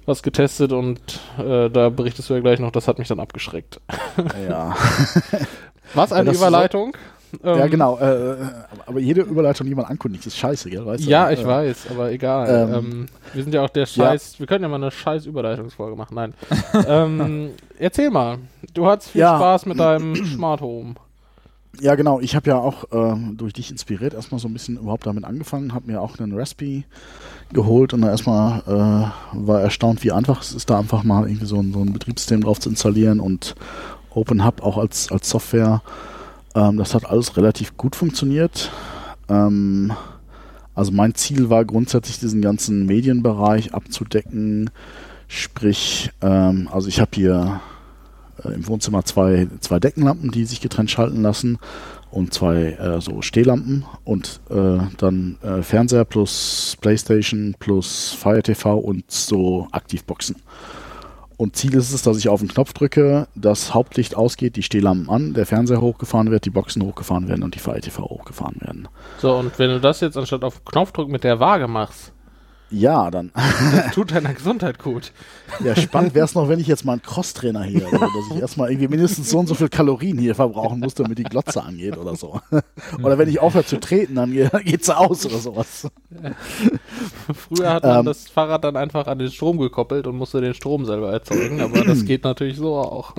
[0.06, 1.00] was getestet und
[1.38, 3.80] äh, da berichtest du ja gleich noch, das hat mich dann abgeschreckt.
[4.48, 4.74] Ja.
[5.94, 6.56] Was eine ist so-
[7.32, 7.58] Überleitung.
[7.58, 7.98] ja, Ähm, genau.
[7.98, 8.36] Äh,
[8.86, 10.84] aber jede Überleitung, die man ankündigt, ist scheiße, gell?
[10.86, 11.08] Weißt du?
[11.10, 12.68] Ja, ich Äh, weiß, aber egal.
[12.68, 14.38] ähm, Ähm, wir sind ja auch der Scheiß.
[14.38, 16.14] Wir können ja mal eine Scheiß Überleitungsfolge machen.
[16.14, 16.34] Nein.
[16.86, 18.38] ähm, erzähl mal.
[18.74, 19.36] Du hattest viel Ja.
[19.36, 20.94] Spaß mit deinem Smart Home.
[21.80, 22.20] Ja, genau.
[22.20, 25.72] Ich habe ja auch ähm, durch dich inspiriert erstmal so ein bisschen überhaupt damit angefangen,
[25.72, 26.84] habe mir auch einen Raspi
[27.54, 31.56] geholt und erstmal äh, war erstaunt, wie einfach es ist, da einfach mal irgendwie so
[31.58, 33.54] ein, so ein Betriebssystem drauf zu installieren und
[34.10, 35.80] OpenHub auch als, als Software.
[36.54, 38.70] Ähm, das hat alles relativ gut funktioniert.
[39.28, 39.92] Ähm,
[40.74, 44.70] also mein Ziel war grundsätzlich diesen ganzen Medienbereich abzudecken.
[45.28, 47.60] Sprich, ähm, also ich habe hier
[48.44, 51.58] äh, im Wohnzimmer zwei, zwei Deckenlampen, die sich getrennt schalten lassen
[52.10, 58.76] und zwei äh, so Stehlampen und äh, dann äh, Fernseher plus Playstation plus Fire TV
[58.76, 60.36] und so Aktivboxen.
[61.42, 65.10] Und Ziel ist es, dass ich auf den Knopf drücke, das Hauptlicht ausgeht, die Stehlampen
[65.10, 68.86] an, der Fernseher hochgefahren wird, die Boxen hochgefahren werden und die Fire TV hochgefahren werden.
[69.18, 72.12] So, und wenn du das jetzt anstatt auf Knopfdruck mit der Waage machst,
[72.72, 73.30] Ja, dann.
[73.34, 75.12] das tut deiner Gesundheit gut.
[75.62, 78.40] Ja, spannend wäre es noch, wenn ich jetzt mal einen Crosstrainer hier, also, dass ich
[78.40, 81.98] erstmal irgendwie mindestens so und so viel Kalorien hier verbrauchen muss, damit die Glotze angeht
[81.98, 82.40] oder so.
[83.02, 85.86] Oder wenn ich aufhöre zu treten, dann ge- geht's aus oder sowas.
[87.34, 88.04] Früher hat man Ähm.
[88.06, 91.84] das Fahrrad dann einfach an den Strom gekoppelt und musste den Strom selber erzeugen, aber
[91.84, 93.14] das geht natürlich so auch.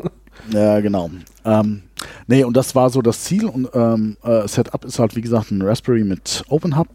[0.51, 1.09] Ja, genau.
[1.45, 1.83] Ähm,
[2.27, 3.45] nee, und das war so das Ziel.
[3.45, 6.89] Und ähm, äh, Setup ist halt, wie gesagt, ein Raspberry mit OpenHub.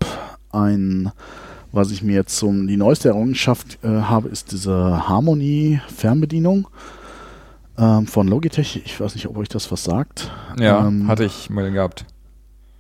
[0.51, 1.13] Ein,
[1.73, 6.69] was ich mir jetzt zum, die neueste Errungenschaft äh, habe, ist diese Harmony-Fernbedienung
[7.79, 8.83] ähm, von Logitech.
[8.85, 10.31] Ich weiß nicht, ob euch das was sagt.
[10.59, 12.05] Ja, Ähm, hatte ich mal gehabt.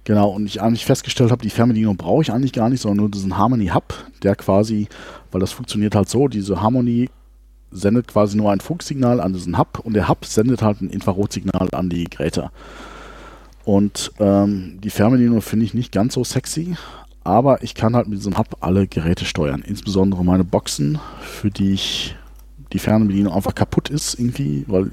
[0.05, 3.11] Genau, und ich eigentlich festgestellt habe, die Fernbedienung brauche ich eigentlich gar nicht, sondern nur
[3.11, 4.89] diesen Harmony Hub, der quasi,
[5.31, 7.11] weil das funktioniert halt so, diese Harmony
[7.71, 11.69] sendet quasi nur ein Funksignal an diesen Hub und der Hub sendet halt ein Infrarotsignal
[11.73, 12.51] an die Geräte.
[13.65, 16.75] Und ähm, die Fernbedienung finde ich nicht ganz so sexy,
[17.29, 21.73] aber ich kann halt mit diesem Hub alle Geräte steuern, insbesondere meine Boxen, für die
[21.73, 22.17] ich
[22.73, 24.91] die Fernbedienung einfach kaputt ist irgendwie, weil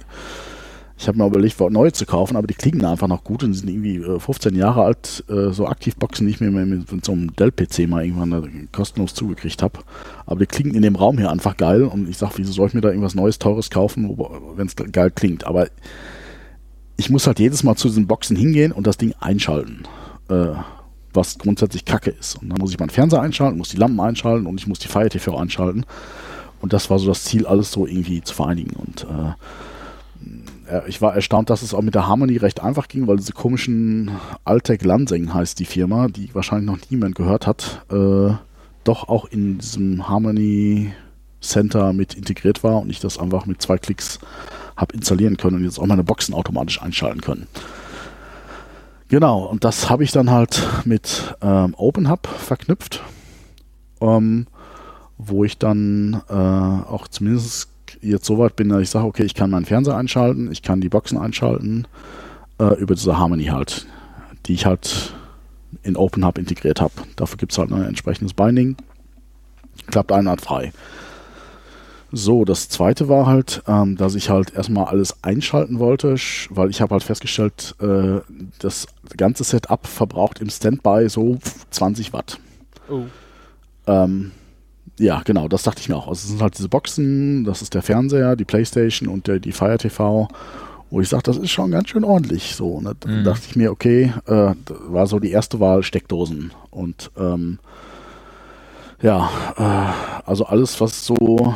[0.98, 3.70] ich habe mir überlegt, neue zu kaufen, aber die klingen einfach noch gut und sind
[3.70, 7.88] irgendwie äh, 15 Jahre alt, äh, so Aktivboxen, die ich mir mit, so einem Dell-PC
[7.90, 9.80] mal irgendwann äh, kostenlos zugekriegt habe.
[10.26, 12.74] Aber die klingen in dem Raum hier einfach geil und ich sage, wieso soll ich
[12.74, 14.18] mir da irgendwas Neues, Teures kaufen,
[14.56, 15.46] wenn es geil klingt.
[15.46, 15.68] Aber
[16.96, 19.84] ich muss halt jedes Mal zu diesen Boxen hingehen und das Ding einschalten,
[20.30, 20.54] äh,
[21.16, 22.36] was grundsätzlich kacke ist.
[22.42, 24.88] Und dann muss ich meinen Fernseher einschalten, muss die Lampen einschalten und ich muss die
[24.88, 25.86] Fire TV einschalten.
[26.62, 28.76] Und das war so das Ziel, alles so irgendwie zu vereinigen.
[28.76, 29.34] Und äh,
[30.88, 34.12] ich war erstaunt, dass es auch mit der Harmony recht einfach ging, weil diese komischen
[34.44, 38.34] Altec Lansing heißt die Firma, die wahrscheinlich noch niemand gehört hat, äh,
[38.84, 40.94] doch auch in diesem Harmony
[41.42, 44.20] Center mit integriert war und ich das einfach mit zwei Klicks
[44.76, 47.48] habe installieren können und jetzt auch meine Boxen automatisch einschalten können.
[49.08, 53.04] Genau, und das habe ich dann halt mit ähm, OpenHub verknüpft,
[54.02, 54.48] ähm,
[55.18, 57.70] wo ich dann äh, auch zumindest
[58.02, 60.82] jetzt so weit bin, dass ich sage, okay, ich kann meinen Fernseher einschalten, ich kann
[60.82, 61.88] die Boxen einschalten,
[62.60, 63.86] äh, über diese Harmony halt,
[64.48, 65.14] die ich halt
[65.84, 66.94] in OpenHub integriert habe.
[67.16, 68.76] Dafür gibt es halt ein entsprechendes Binding.
[69.88, 70.72] Klappt einwandfrei.
[72.18, 76.16] So, das zweite war halt, ähm, dass ich halt erstmal alles einschalten wollte,
[76.50, 78.22] weil ich habe halt festgestellt, äh,
[78.60, 81.38] das ganze Setup verbraucht im Standby so
[81.72, 82.40] 20 Watt.
[82.90, 83.02] Oh.
[83.86, 84.32] Ähm,
[84.98, 86.08] ja, genau, das dachte ich mir auch.
[86.08, 89.52] Also es sind halt diese Boxen, das ist der Fernseher, die Playstation und der, die
[89.52, 90.30] Fire TV.
[90.92, 92.56] Wo ich sage, das ist schon ganz schön ordentlich.
[92.56, 92.94] So, ne?
[93.02, 93.24] Dann Mhm.
[93.26, 94.54] dachte ich mir, okay, äh,
[94.88, 96.52] war so die erste Wahl Steckdosen.
[96.72, 97.60] Und ähm,
[99.02, 101.54] ja, äh, also alles, was so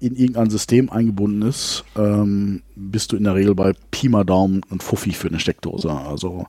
[0.00, 4.62] in irgendein System eingebunden ist, ähm, bist du in der Regel bei Pi mal Daumen
[4.70, 5.90] und Fuffi für eine Steckdose.
[5.90, 6.46] Also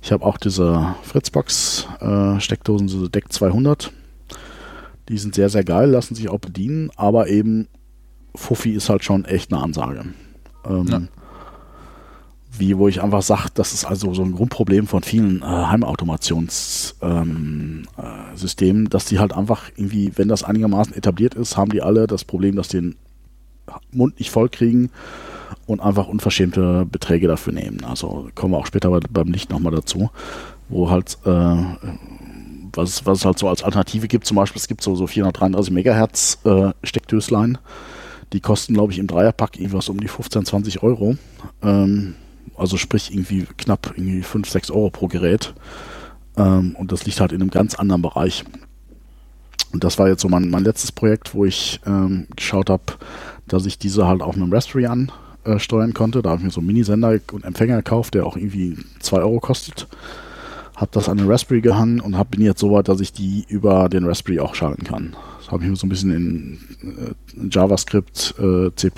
[0.00, 3.92] ich habe auch diese Fritzbox äh, Steckdosen, diese Deck 200.
[5.08, 7.68] Die sind sehr, sehr geil, lassen sich auch bedienen, aber eben
[8.34, 10.04] Fuffi ist halt schon echt eine Ansage.
[10.64, 11.00] Ähm, Ja.
[12.56, 17.86] Wie, wo ich einfach sage, das ist also so ein Grundproblem von vielen äh, Heimautomationssystemen,
[17.96, 22.06] ähm, äh, dass die halt einfach irgendwie, wenn das einigermaßen etabliert ist, haben die alle
[22.06, 22.96] das Problem, dass die den
[23.92, 24.90] Mund nicht voll kriegen
[25.66, 27.84] und einfach unverschämte Beträge dafür nehmen.
[27.84, 30.10] Also kommen wir auch später bei, beim Licht nochmal dazu,
[30.68, 31.56] wo halt äh,
[32.76, 35.72] was, was es halt so als Alternative gibt, zum Beispiel, es gibt so, so 433
[35.72, 37.58] Megahertz äh, Steckdöslein,
[38.32, 41.16] die kosten, glaube ich, im Dreierpack irgendwas um die 15, 20 Euro.
[41.62, 42.14] Ähm,
[42.56, 45.54] Also sprich irgendwie knapp irgendwie 5, 6 Euro pro Gerät.
[46.36, 48.44] Ähm, und das liegt halt in einem ganz anderen Bereich.
[49.72, 52.84] Und das war jetzt so mein, mein letztes Projekt, wo ich ähm, geschaut habe,
[53.48, 54.86] dass ich diese halt auch mit dem Raspberry
[55.44, 56.22] ansteuern konnte.
[56.22, 59.40] Da habe ich mir so einen Minisender und Empfänger gekauft, der auch irgendwie 2 Euro
[59.40, 59.88] kostet.
[60.76, 63.44] Habe das an den Raspberry gehangen und hab, bin jetzt so weit, dass ich die
[63.48, 65.16] über den Raspberry auch schalten kann.
[65.38, 66.58] Das habe ich mir so ein bisschen in,
[67.36, 68.90] in JavaScript, äh, C++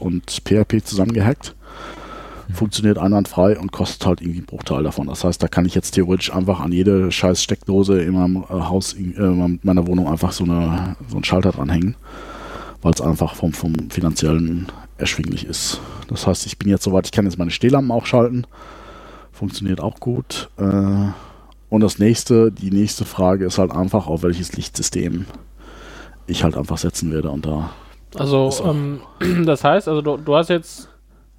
[0.00, 1.54] und PHP zusammengehackt.
[2.52, 5.06] Funktioniert einwandfrei und kostet halt irgendwie einen Bruchteil davon.
[5.06, 8.52] Das heißt, da kann ich jetzt theoretisch einfach an jede scheiß Steckdose in meinem äh,
[8.52, 11.96] Haus, in äh, meiner Wohnung einfach so, eine, so einen Schalter dranhängen,
[12.82, 14.66] weil es einfach vom, vom finanziellen
[14.98, 15.80] erschwinglich ist.
[16.08, 18.46] Das heißt, ich bin jetzt soweit, ich kann jetzt meine Stehlampen auch schalten.
[19.32, 20.50] Funktioniert auch gut.
[20.56, 21.08] Äh,
[21.70, 25.26] und das nächste, die nächste Frage ist halt einfach, auf welches Lichtsystem
[26.26, 27.70] ich halt einfach setzen werde und da.
[28.16, 29.00] Also, ähm,
[29.44, 30.88] das heißt, also du, du hast jetzt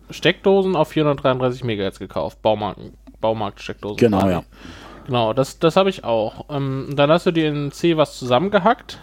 [0.09, 2.79] Steckdosen auf 433 MHz gekauft, Baumarkt,
[3.21, 3.97] Baumarkt-Steckdosen.
[3.97, 4.43] Genau, ja.
[5.05, 6.45] Genau, das, das habe ich auch.
[6.49, 8.99] Ähm, dann hast du dir in C was zusammengehackt.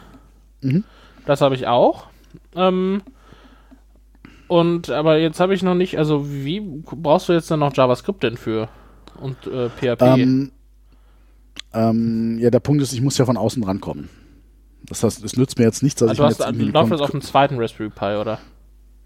[0.61, 0.85] Mhm.
[1.27, 2.07] Das habe ich auch.
[2.55, 3.03] Ähm,
[4.49, 8.23] und aber jetzt habe ich noch nicht, also wie brauchst du jetzt dann noch JavaScript
[8.23, 8.69] denn für?
[9.21, 10.03] Und äh, PHP?
[10.03, 10.53] Ähm,
[11.73, 14.09] ähm, ja, der Punkt ist, ich muss ja von außen rankommen.
[14.85, 17.01] Das heißt, es nützt mir jetzt nichts, dass also ich du hast, du läuft das
[17.01, 18.41] auf dem zweiten Raspberry Pi, oder?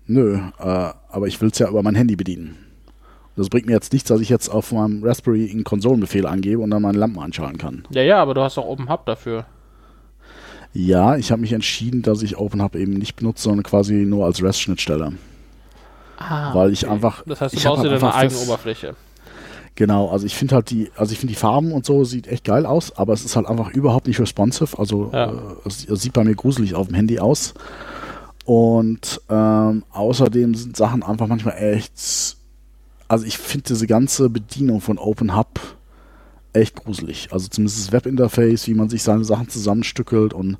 [0.06, 2.56] Nö, äh, aber ich will es ja über mein Handy bedienen.
[3.36, 6.70] Das bringt mir jetzt nichts, dass ich jetzt auf meinem Raspberry einen Konsolenbefehl angebe und
[6.70, 7.84] dann meine Lampen anschalten kann.
[7.90, 9.44] Ja, ja, aber du hast doch OpenHub dafür.
[10.72, 14.42] Ja, ich habe mich entschieden, dass ich OpenHub eben nicht benutze, sondern quasi nur als
[14.42, 15.12] REST-Schnittstelle.
[16.18, 17.22] Ah, weil ich einfach.
[17.26, 18.94] Das heißt, du ich baust dir halt deine eigene Oberfläche.
[19.74, 22.44] Genau, also ich finde halt die, also ich finde die Farben und so sieht echt
[22.44, 24.78] geil aus, aber es ist halt einfach überhaupt nicht responsive.
[24.78, 25.26] Also Ja.
[25.30, 27.52] äh, es, es sieht bei mir gruselig auf dem Handy aus.
[28.46, 32.36] Und ähm, außerdem sind Sachen einfach manchmal echt.
[33.08, 35.60] Also ich finde diese ganze Bedienung von OpenHub
[36.52, 37.28] echt gruselig.
[37.32, 40.58] Also zumindest das Webinterface, wie man sich seine Sachen zusammenstückelt und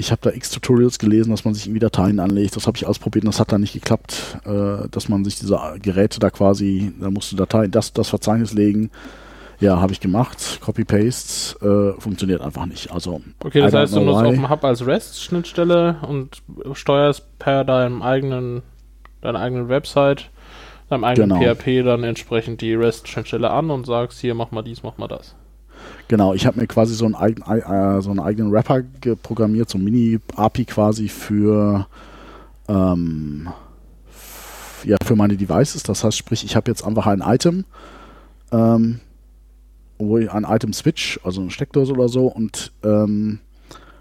[0.00, 2.54] ich habe da x Tutorials gelesen, dass man sich irgendwie Dateien anlegt.
[2.54, 5.58] Das habe ich ausprobiert und das hat dann nicht geklappt, äh, dass man sich diese
[5.82, 8.90] Geräte da quasi, da musst du Dateien, das, das Verzeichnis legen.
[9.60, 10.60] Ja, habe ich gemacht.
[10.60, 12.92] Copy-Paste äh, funktioniert einfach nicht.
[12.92, 14.24] Also, Okay, das heißt, du nutzt.
[14.24, 16.42] OpenHub als REST-Schnittstelle und
[16.74, 18.62] steuerst per deinem eigenen,
[19.20, 20.30] deiner eigenen Website,
[20.90, 21.54] deinem eigenen Genau.
[21.54, 25.34] PHP dann entsprechend die REST-Schnittstelle an und sagst, hier, mach mal dies, mach mal das.
[26.06, 29.78] Genau, ich habe mir quasi so einen, eigen, äh, so einen eigenen Wrapper geprogrammiert, so
[29.78, 31.86] ein Mini-API quasi für,
[32.68, 33.48] ähm,
[34.84, 35.82] ja, für meine Devices.
[35.82, 37.64] Das heißt, sprich, ich habe jetzt einfach ein Item,
[38.52, 39.00] ähm,
[39.98, 43.40] wo ich ein Item-Switch, also eine Steckdose oder so, und ähm,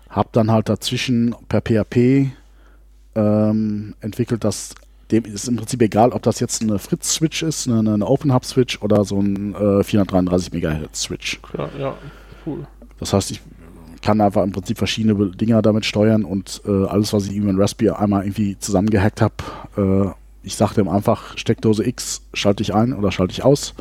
[0.09, 2.31] habe dann halt dazwischen per PHP
[3.15, 4.75] ähm, entwickelt, dass
[5.11, 9.05] dem ist im Prinzip egal, ob das jetzt eine Fritz-Switch ist, eine, eine Open-Hub-Switch oder
[9.05, 11.39] so ein äh, 433 MHz-Switch.
[11.57, 11.95] Ja, ja
[12.45, 12.67] cool.
[12.99, 13.41] Das heißt, ich
[14.01, 17.59] kann einfach im Prinzip verschiedene Dinger damit steuern und äh, alles, was ich irgendwie in
[17.59, 19.35] Raspberry einmal irgendwie zusammengehackt habe,
[19.77, 20.11] äh,
[20.43, 23.73] ich sage dem einfach, Steckdose X schalte ich ein oder schalte ich aus.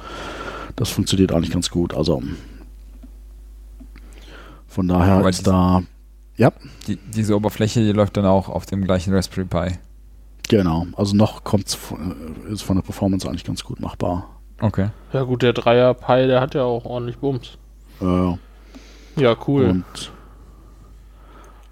[0.76, 1.94] Das funktioniert eigentlich ganz gut.
[1.94, 2.22] Also
[4.68, 5.82] von daher Aber ist die- da,
[6.36, 6.52] ja,
[6.86, 9.78] Die, diese Oberfläche, die läuft dann auch auf dem gleichen Raspberry Pi.
[10.48, 10.86] genau.
[10.96, 12.14] Also noch kommt's von,
[12.48, 14.28] äh, ist von der Performance eigentlich ganz gut machbar.
[14.60, 14.88] Okay.
[15.12, 17.56] Ja gut, der Dreier Pi, der hat ja auch ordentlich Bums.
[18.00, 18.36] Äh,
[19.20, 19.64] Ja, cool.
[19.70, 20.12] Und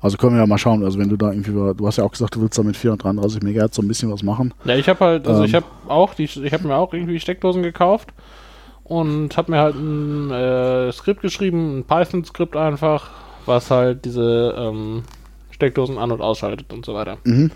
[0.00, 0.82] also können wir ja mal schauen.
[0.84, 3.42] Also wenn du da irgendwie, du hast ja auch gesagt, du willst da mit 433
[3.42, 4.52] MHz so ein bisschen was machen.
[4.64, 5.46] Ja, ich habe halt, also Ähm.
[5.46, 8.12] ich habe auch die, ich habe mir auch irgendwie Steckdosen gekauft
[8.84, 13.10] und habe mir halt ein äh, Skript geschrieben, ein Python-Skript einfach,
[13.46, 15.02] was halt diese ähm,
[15.50, 17.18] Steckdosen an- und ausschaltet und so weiter.
[17.24, 17.50] Mhm.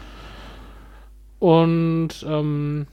[1.39, 2.87] Und ähm,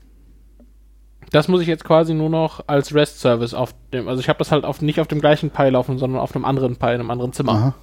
[1.31, 4.51] das muss ich jetzt quasi nur noch als REST-Service auf dem, also ich habe das
[4.51, 7.11] halt auf, nicht auf dem gleichen Pi laufen, sondern auf einem anderen Pi in einem
[7.11, 7.51] anderen Zimmer.
[7.53, 7.73] Aha.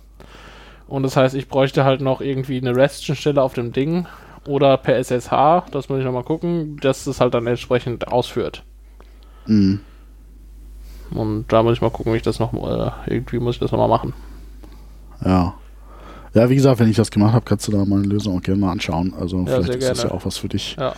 [0.87, 4.07] Und das heißt, ich bräuchte halt noch irgendwie eine REST-Stelle auf dem Ding
[4.47, 8.65] oder per SSH, das muss ich nochmal gucken, dass es halt dann entsprechend ausführt.
[9.47, 9.81] Mhm.
[11.14, 13.72] Und da muss ich mal gucken, wie ich das noch, äh, irgendwie muss ich das
[13.72, 14.12] nochmal machen.
[15.25, 15.55] Ja.
[16.35, 18.61] Ja, wie gesagt, wenn ich das gemacht habe, kannst du da meine Lösung auch gerne
[18.61, 19.12] mal anschauen.
[19.18, 20.14] Also vielleicht sehr ist das ja gerne.
[20.20, 20.77] auch was für dich.
[20.79, 20.94] Ja.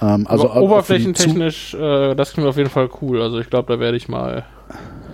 [0.00, 3.20] Ähm, also Aber oberflächentechnisch, äh, das klingt auf jeden Fall cool.
[3.20, 4.44] Also ich glaube, da werde ich mal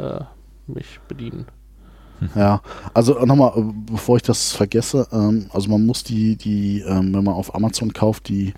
[0.00, 0.20] äh,
[0.66, 1.46] mich bedienen.
[2.34, 2.62] Ja,
[2.94, 7.24] also nochmal, äh, bevor ich das vergesse, ähm, also man muss die, die, ähm, wenn
[7.24, 8.54] man auf Amazon kauft, die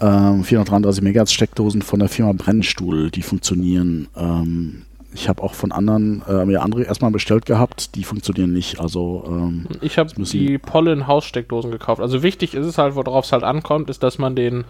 [0.00, 4.08] ähm, 433 MHz Steckdosen von der Firma Brennstuhl, die funktionieren.
[4.16, 4.82] Ähm,
[5.14, 8.80] ich habe auch von anderen äh, mir andere erstmal bestellt gehabt, die funktionieren nicht.
[8.80, 12.00] Also ähm, Ich habe die Pollen-Haussteckdosen gekauft.
[12.00, 14.64] Also wichtig ist es halt, worauf es halt ankommt, ist, dass man den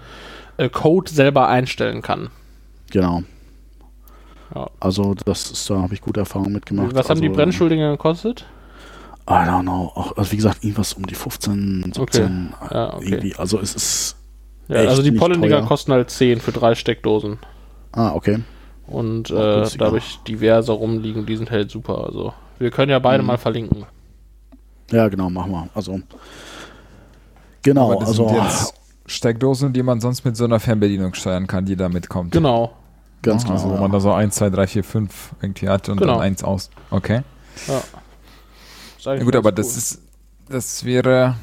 [0.58, 2.28] äh, Code selber einstellen kann.
[2.90, 3.22] Genau.
[4.54, 4.68] Ja.
[4.80, 6.94] Also das ist, da habe ich gute Erfahrungen mitgemacht.
[6.94, 8.44] Was haben die also, Brennschuldinger gekostet?
[9.28, 9.90] I don't know.
[9.94, 12.54] Auch, also wie gesagt, irgendwas um die 15, 17.
[12.70, 13.08] Ja, okay.
[13.08, 13.34] Irgendwie.
[13.36, 14.16] Also es ist.
[14.68, 15.66] Ja, also die Pollendinger teuer.
[15.66, 17.38] kosten halt 10 für drei Steckdosen.
[17.92, 18.40] Ah, okay.
[18.86, 19.34] Und äh,
[19.78, 22.04] da habe ich diverse rumliegen, die sind halt super.
[22.04, 23.26] Also wir können ja beide Mhm.
[23.28, 23.84] mal verlinken.
[24.90, 25.68] Ja, genau, machen wir.
[25.74, 26.00] Also.
[27.62, 28.28] Genau, Aber das also.
[28.28, 28.74] sind jetzt
[29.06, 32.32] Steckdosen, die man sonst mit so einer Fernbedienung steuern kann, die da mitkommt.
[32.32, 32.72] Genau.
[33.22, 33.54] Ganz genau.
[33.54, 36.14] Also wo man da so 1, 2, 3, 4, 5 irgendwie hat und Genau.
[36.14, 36.70] dann eins aus.
[36.90, 37.22] Okay.
[37.66, 37.82] Ja.
[39.14, 39.54] Ja, gut, aber cool.
[39.54, 40.00] das ist,
[40.48, 41.36] das wäre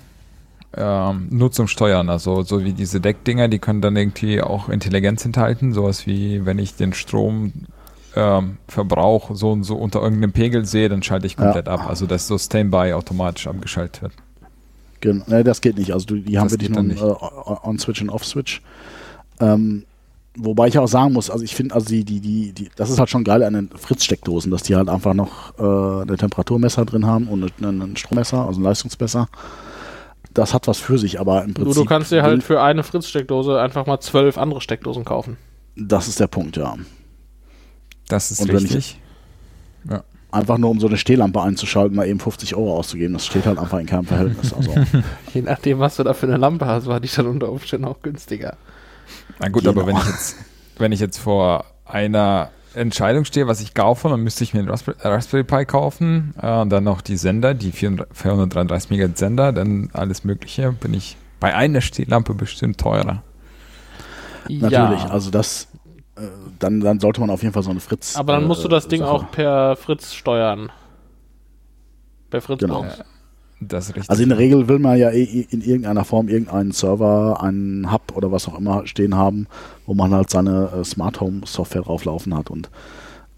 [0.75, 2.09] ähm, nur zum Steuern.
[2.09, 5.73] Also so wie diese Deckdinger, die können dann irgendwie auch Intelligenz enthalten.
[5.73, 7.51] Sowas wie, wenn ich den Strom
[8.15, 11.87] ähm, Verbrauch so und so unter irgendeinem Pegel sehe, dann schalte ich komplett ab.
[11.87, 14.13] Also dass so Standby automatisch abgeschaltet wird.
[15.01, 15.93] Gen nee, das geht nicht.
[15.93, 18.61] Also du, die haben wirklich nur einen äh, On-Switch und Off-Switch.
[19.39, 19.83] Ähm,
[20.35, 22.99] wobei ich auch sagen muss, also ich finde, also die, die, die, die, das ist
[22.99, 27.05] halt schon geil an den Fritz-Steckdosen, dass die halt einfach noch äh, ein Temperaturmesser drin
[27.05, 29.27] haben und ein, ein Strommesser, also ein Leistungsmesser.
[30.33, 31.81] Das hat was für sich, aber im du, Prinzip.
[31.83, 35.37] du kannst dir halt für eine Fritz-Steckdose einfach mal zwölf andere Steckdosen kaufen.
[35.75, 36.75] Das ist der Punkt, ja.
[38.07, 38.97] Das ist Und wenn ich- richtig.
[40.33, 43.57] Einfach nur um so eine Stehlampe einzuschalten, mal eben 50 Euro auszugeben, das steht halt
[43.59, 44.53] einfach in keinem Verhältnis.
[44.53, 44.73] Also,
[45.33, 48.01] Je nachdem, was du da für eine Lampe hast, war die dann unter Umständen auch
[48.01, 48.55] günstiger.
[49.39, 49.71] Na gut, Genau.
[49.81, 50.37] aber wenn ich jetzt,
[50.77, 54.69] wenn ich jetzt vor einer Entscheidung stehe, was ich kaufe, dann müsste ich mir einen
[54.69, 59.51] Raspberry, Raspberry Pi kaufen äh, und dann noch die Sender, die 400 433 MHz Sender,
[59.51, 63.23] dann alles Mögliche, bin ich bei einer Stehlampe bestimmt teurer.
[64.47, 64.71] natürlich,
[65.03, 65.67] Ja, also das,
[66.15, 66.21] äh,
[66.59, 68.15] dann, dann sollte man auf jeden Fall so eine Fritz.
[68.15, 70.71] aber dann musst du das äh, Ding Sache- auch per Fritz steuern.
[72.29, 72.85] Per Fritz Genau.
[73.61, 74.09] Das ist richtig.
[74.09, 78.13] Also in der Regel will man ja eh in irgendeiner Form irgendeinen Server, einen Hub
[78.15, 79.47] oder was auch immer stehen haben,
[79.85, 82.49] wo man halt seine äh, Smart Home Software drauflaufen hat.
[82.49, 82.71] Und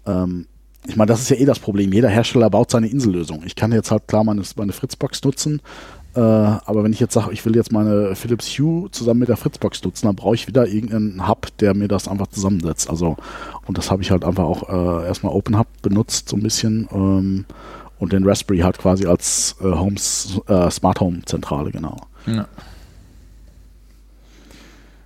[0.06, 0.46] ähm,
[0.86, 1.92] ich meine, das ist ja eh das Problem.
[1.92, 3.42] Jeder Hersteller baut seine Insellösung.
[3.44, 5.60] Ich kann jetzt halt klar meine, meine Fritzbox nutzen,
[6.14, 9.36] äh, aber wenn ich jetzt sage, ich will jetzt meine Philips Hue zusammen mit der
[9.36, 12.88] Fritzbox nutzen, dann brauche ich wieder irgendeinen Hub, der mir das einfach zusammensetzt.
[12.88, 13.16] Also
[13.66, 16.88] und das habe ich halt einfach auch äh, erstmal Open Hub benutzt, so ein bisschen.
[16.92, 17.44] Ähm,
[17.98, 21.96] und den Raspberry halt quasi als äh, Homes, äh, Smart Home Zentrale, genau.
[22.26, 22.46] Ja.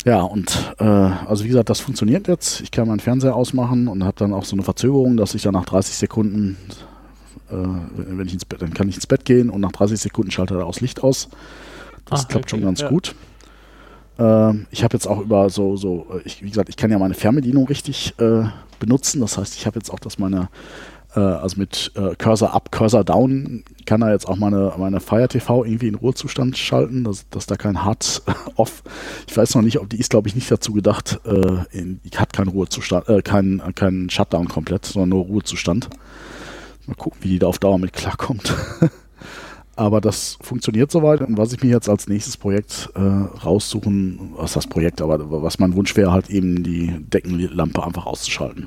[0.05, 2.61] Ja, und äh, also wie gesagt, das funktioniert jetzt.
[2.62, 5.53] Ich kann meinen Fernseher ausmachen und habe dann auch so eine Verzögerung, dass ich dann
[5.55, 6.57] nach 30 Sekunden,
[7.51, 10.31] äh, wenn ich ins Bett, dann kann ich ins Bett gehen und nach 30 Sekunden
[10.31, 11.29] schaltet er aus Licht aus.
[12.07, 12.88] Das Ah, klappt okay, schon ganz ja.
[12.88, 13.14] gut.
[14.18, 17.14] Ähm, ich habe jetzt auch über so, so, ich, wie gesagt, ich kann ja meine
[17.14, 18.44] Fernbedienung richtig äh,
[18.79, 19.20] benutzen.
[19.20, 20.48] Das heißt, ich habe jetzt auch, dass meine,
[21.21, 25.64] also mit äh, Cursor up, Cursor down, kann er jetzt auch meine, meine Fire TV
[25.64, 28.23] irgendwie in Ruhezustand schalten, dass, dass da kein Hard
[28.57, 28.83] off.
[29.27, 32.33] Ich weiß noch nicht, ob die ist, glaube ich, nicht dazu gedacht, äh, in, hat
[32.33, 35.88] keinen Ruhezustand, äh, keinen keinen Shutdown komplett, sondern nur Ruhezustand.
[36.87, 38.55] Mal gucken, wie die da auf Dauer mit klarkommt.
[39.77, 41.21] Aber das funktioniert soweit.
[41.21, 45.61] Und was ich mir jetzt als nächstes Projekt äh, raussuchen, was das Projekt, aber was
[45.61, 48.66] mein Wunsch wäre, halt eben die Deckenlampe einfach auszuschalten.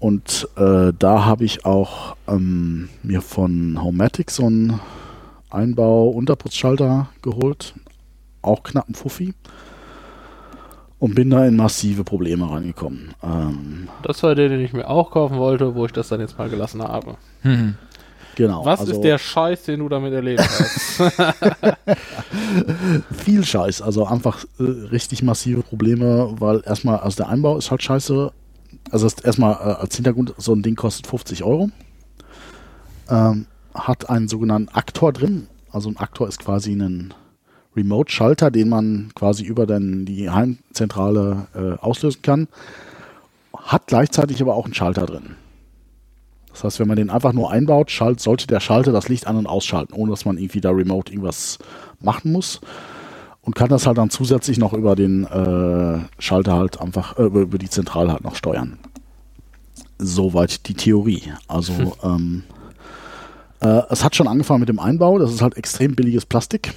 [0.00, 4.80] Und äh, da habe ich auch ähm, mir von Homematic so einen
[5.50, 7.74] Einbau-Unterputzschalter geholt.
[8.40, 9.34] Auch knapp ein Fuffi.
[10.98, 13.14] Und bin da in massive Probleme reingekommen.
[13.22, 16.38] Ähm, Das war der, den ich mir auch kaufen wollte, wo ich das dann jetzt
[16.38, 17.16] mal gelassen habe.
[17.42, 17.74] Hm.
[18.36, 18.64] genau.
[18.64, 21.02] Was also ist der Scheiß, den du damit erlebt hast?
[23.24, 27.82] viel Scheiß, also einfach äh, richtig massive Probleme, weil erstmal, also der Einbau ist halt
[27.82, 28.32] scheiße.
[28.90, 31.70] Also erstmal äh, als Hintergrund, so ein Ding kostet 50 Euro.
[33.08, 35.48] Ähm, hat einen sogenannten Aktor drin.
[35.70, 37.14] Also ein Aktor ist quasi ein
[37.76, 42.48] Remote-Schalter, den man quasi über den, die Heimzentrale äh, auslösen kann.
[43.56, 45.36] Hat gleichzeitig aber auch einen Schalter drin.
[46.52, 49.46] Das heißt, wenn man den einfach nur einbaut, sollte der Schalter das Licht an- und
[49.46, 51.58] ausschalten, ohne dass man irgendwie da remote irgendwas
[52.00, 52.60] machen muss.
[53.42, 57.58] Und kann das halt dann zusätzlich noch über den äh, Schalter halt einfach, äh, über,
[57.58, 58.78] die Zentrale halt noch steuern.
[59.98, 61.32] Soweit die Theorie.
[61.48, 62.44] Also, ähm,
[63.60, 65.18] äh, es hat schon angefangen mit dem Einbau.
[65.18, 66.74] Das ist halt extrem billiges Plastik.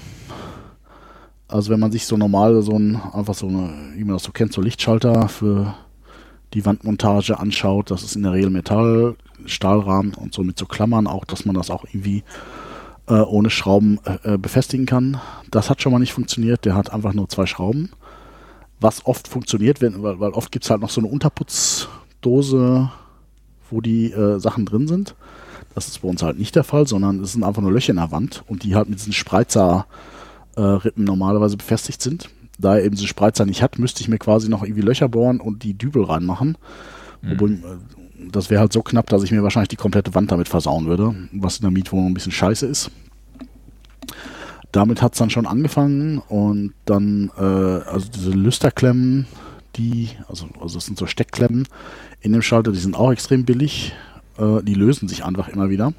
[1.50, 4.32] Also, wenn man sich so normal so ein, einfach so eine, wie man das so
[4.32, 5.76] kennt, so Lichtschalter für
[6.54, 9.16] die Wandmontage anschaut, das ist in der Regel Metall,
[9.46, 12.24] Stahlrahmen und so mit so Klammern auch, dass man das auch irgendwie
[13.08, 15.20] äh, ohne Schrauben äh, äh, befestigen kann.
[15.52, 16.66] Das hat schon mal nicht funktioniert.
[16.66, 17.90] Der hat einfach nur zwei Schrauben.
[18.80, 22.92] Was oft funktioniert, wenn, weil, weil oft gibt es halt noch so eine Unterputzdose,
[23.70, 25.16] wo die äh, Sachen drin sind.
[25.76, 27.98] Das ist bei uns halt nicht der Fall, sondern es sind einfach nur Löcher in
[27.98, 29.88] der Wand und die halt mit diesen Spreizer
[30.56, 32.30] äh, Rippen normalerweise befestigt sind.
[32.60, 35.40] da er eben diese Spreizer nicht hat, müsste ich mir quasi noch irgendwie Löcher bohren
[35.40, 36.58] und die Dübel reinmachen.
[37.22, 37.64] Mhm.
[38.32, 41.16] Das wäre halt so knapp, dass ich mir wahrscheinlich die komplette Wand damit versauen würde,
[41.32, 42.92] was in der Mietwohnung ein bisschen scheiße ist.
[44.72, 49.28] Damit hat es dann schon angefangen und dann, äh, also diese Lüsterklemmen,
[49.76, 51.68] die, also, also das sind so Steckklemmen
[52.22, 53.94] in dem Schalter, die sind auch extrem billig.
[54.38, 55.94] Äh, die lösen sich einfach immer wieder.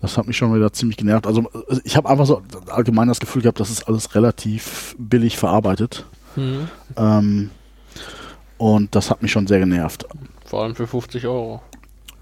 [0.00, 1.26] Das hat mich schon wieder ziemlich genervt.
[1.26, 5.36] Also äh, ich habe einfach so allgemein das Gefühl gehabt, das ist alles relativ billig
[5.36, 6.04] verarbeitet.
[6.36, 6.68] Mhm.
[6.96, 7.50] Ähm,
[8.58, 10.06] und das hat mich schon sehr genervt.
[10.48, 11.60] Vor allem für 50 Euro.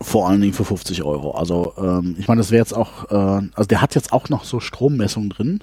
[0.00, 1.30] Vor allen Dingen für 50 Euro.
[1.32, 3.14] Also ähm, ich meine, das wäre jetzt auch, äh,
[3.54, 5.60] also der hat jetzt auch noch so Strommessungen drin.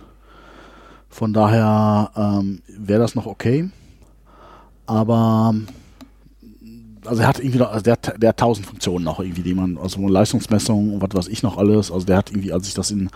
[1.10, 3.70] Von daher ähm, wäre das noch okay.
[4.86, 5.54] Aber
[7.06, 9.54] also er hat irgendwie noch, also der, hat- der hat tausend Funktionen noch irgendwie, die
[9.54, 11.92] man, also Leistungsmessung und was weiß ich noch alles.
[11.92, 13.10] Also der hat irgendwie, als ich das in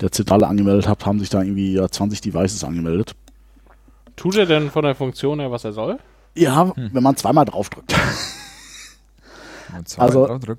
[0.00, 3.14] der Zentrale angemeldet habe, haben sich da irgendwie ja, 20 Devices angemeldet.
[4.16, 5.98] Tut er denn von der Funktion her, was er soll?
[6.34, 7.94] Ja, wenn man zweimal draufdrückt.
[9.84, 10.56] Zwar Also-.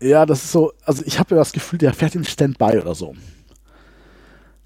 [0.00, 2.94] Ja, das ist so, also ich habe ja das Gefühl, der fährt im Standby oder
[2.94, 3.14] so.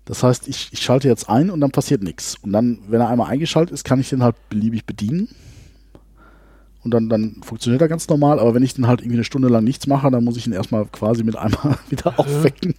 [0.05, 2.37] Das heißt, ich, ich schalte jetzt ein und dann passiert nichts.
[2.43, 5.29] Und dann, wenn er einmal eingeschaltet ist, kann ich den halt beliebig bedienen.
[6.83, 9.49] Und dann, dann funktioniert er ganz normal, aber wenn ich dann halt irgendwie eine Stunde
[9.49, 12.75] lang nichts mache, dann muss ich ihn erstmal quasi mit einmal wieder aufwecken.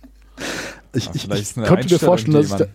[0.93, 2.66] Ich, Ja, ich, ich könnte mir vorstellen, dass ich da,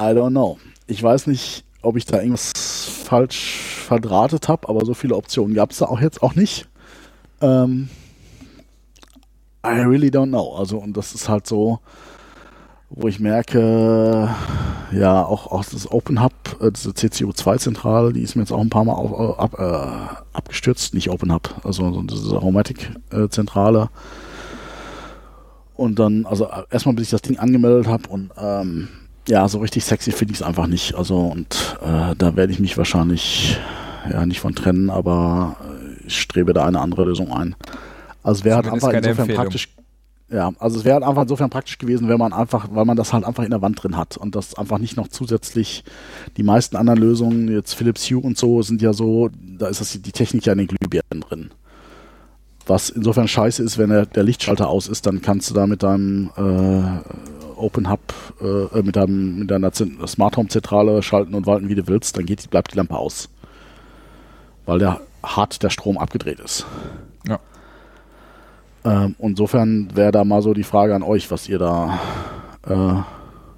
[0.00, 0.58] I don't know.
[0.86, 2.52] Ich weiß nicht, ob ich da irgendwas
[3.04, 6.68] falsch verdrahtet habe, aber so viele Optionen gab es da auch jetzt auch nicht.
[7.40, 7.88] Ähm,
[9.64, 10.54] I really don't know.
[10.56, 11.80] Also, und das ist halt so,
[12.90, 14.28] wo ich merke,
[14.92, 18.70] ja, auch, auch das Open Hub, äh, diese CCU2-Zentrale, die ist mir jetzt auch ein
[18.70, 20.94] paar Mal auf, ab, äh, abgestürzt.
[20.94, 23.90] Nicht Open Hub, also so diese Aromatic-Zentrale.
[25.74, 28.88] Und dann, also äh, erstmal bis ich das Ding angemeldet habe und ähm,
[29.28, 30.94] ja, so richtig sexy finde ich es einfach nicht.
[30.94, 33.58] Also und äh, da werde ich mich wahrscheinlich
[34.10, 35.56] ja nicht von trennen, aber
[36.06, 37.54] ich strebe da eine andere Lösung ein.
[38.22, 39.36] Also wäre halt einfach insofern Empfehlung.
[39.36, 39.68] praktisch.
[40.30, 43.14] Ja, also es wäre halt einfach insofern praktisch gewesen, wenn man einfach, weil man das
[43.14, 45.84] halt einfach in der Wand drin hat und das einfach nicht noch zusätzlich
[46.36, 49.92] die meisten anderen Lösungen, jetzt Philips Hue und so, sind ja so, da ist das
[49.92, 51.50] die Technik ja in den Glühbirnen drin.
[52.68, 55.82] Was insofern scheiße ist, wenn der, der Lichtschalter aus ist, dann kannst du da mit
[55.82, 58.00] deinem äh, Open Hub,
[58.40, 62.16] äh, mit, deinem, mit deiner Zent- Smart Home Zentrale schalten und walten, wie du willst,
[62.16, 63.30] dann geht, die- bleibt die Lampe aus.
[64.66, 66.66] Weil der hart der Strom abgedreht ist.
[67.26, 67.40] Ja.
[68.84, 71.98] Ähm, insofern wäre da mal so die Frage an euch, was ihr da
[72.68, 73.02] äh,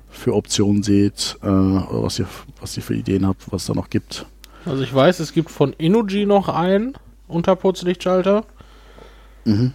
[0.08, 2.26] für Optionen seht, äh, oder was ihr,
[2.60, 4.24] was ihr für Ideen habt, was es da noch gibt.
[4.64, 6.94] Also ich weiß, es gibt von Innogy noch einen
[7.28, 8.44] Unterputzlichtschalter.
[9.44, 9.72] Mhm.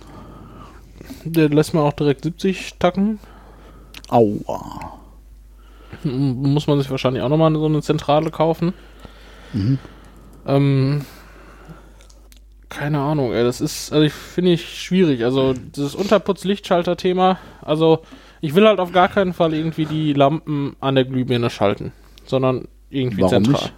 [1.24, 3.20] Der lässt man auch direkt 70 tacken.
[4.10, 5.00] Aua.
[6.04, 8.74] Muss man sich wahrscheinlich auch nochmal so eine Zentrale kaufen.
[9.54, 9.80] Mhm.
[10.46, 11.06] Ähm,
[12.70, 15.24] keine Ahnung, ey, das ist, also ich finde ich schwierig.
[15.24, 18.02] Also dieses Unterputzlichtschalter-Thema, also
[18.42, 21.94] ich will halt auf gar keinen Fall irgendwie die Lampen an der Glühbirne schalten,
[22.26, 23.54] sondern irgendwie Warum zentral.
[23.54, 23.74] nicht?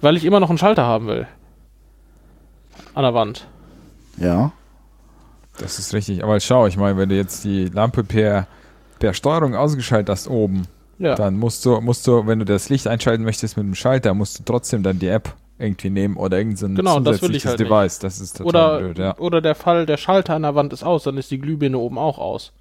[0.00, 1.26] Weil ich immer noch einen Schalter haben will.
[2.94, 3.46] An der Wand.
[4.18, 4.52] Ja.
[5.58, 6.22] Das ist richtig.
[6.24, 8.46] Aber schau, ich meine, wenn du jetzt die Lampe per,
[8.98, 10.62] per Steuerung ausgeschaltet hast oben,
[10.98, 11.14] Ja.
[11.14, 14.38] dann musst du, musst du, wenn du das Licht einschalten möchtest mit dem Schalter, musst
[14.38, 17.60] du trotzdem dann die App irgendwie nehmen oder irgendein Genau, das will ich zusätzliches halt
[17.60, 17.70] nicht.
[17.70, 17.98] Device.
[18.00, 19.18] Das ist total Oder, blöd, ja.
[19.18, 21.98] oder der Fall, der Schalter an der Wand ist aus, dann ist die Glühbirne oben
[21.98, 22.52] auch aus.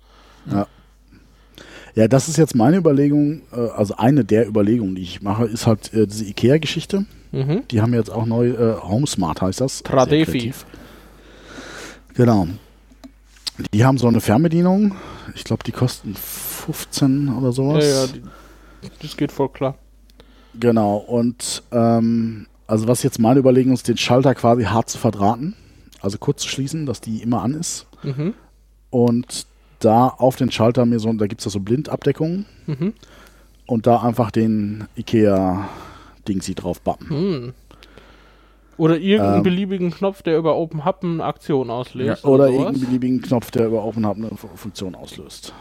[1.95, 5.67] Ja, das ist jetzt meine Überlegung, äh, also eine der Überlegungen, die ich mache, ist
[5.67, 7.05] halt äh, diese IKEA-Geschichte.
[7.31, 7.63] Mhm.
[7.69, 9.79] Die haben jetzt auch neu, äh, HomeSmart heißt das.
[9.79, 10.53] Sehr Tradefi.
[12.21, 12.47] Genau.
[13.73, 14.93] Die haben so eine Fernbedienung.
[15.33, 17.83] Ich glaube, die kosten 15 oder Ja, sowas.
[17.83, 18.21] ja, die,
[19.01, 19.73] das geht voll klar.
[20.59, 20.97] Genau.
[20.97, 25.55] Und ähm, also was jetzt meine Überlegung ist, den Schalter quasi hart zu verdrahten.
[25.99, 27.87] Also kurz zu schließen, dass die immer an ist.
[28.03, 28.35] Mhm.
[28.91, 29.47] Und
[29.79, 32.45] da auf den Schalter mir so, da gibt es so Blindabdeckungen.
[32.67, 32.93] Mhm.
[33.65, 37.09] Und da einfach den IKEA-Dingsy drauf bappen.
[37.09, 37.53] Hm.
[38.77, 39.43] Oder irgendeinen Ähm.
[39.43, 42.25] beliebigen Knopf, der über Open Hub eine Aktion auslöst.
[42.25, 42.59] Oder sowas.
[42.59, 45.53] irgendeinen beliebigen Knopf, der über Open Hub eine Fu- Funktion auslöst.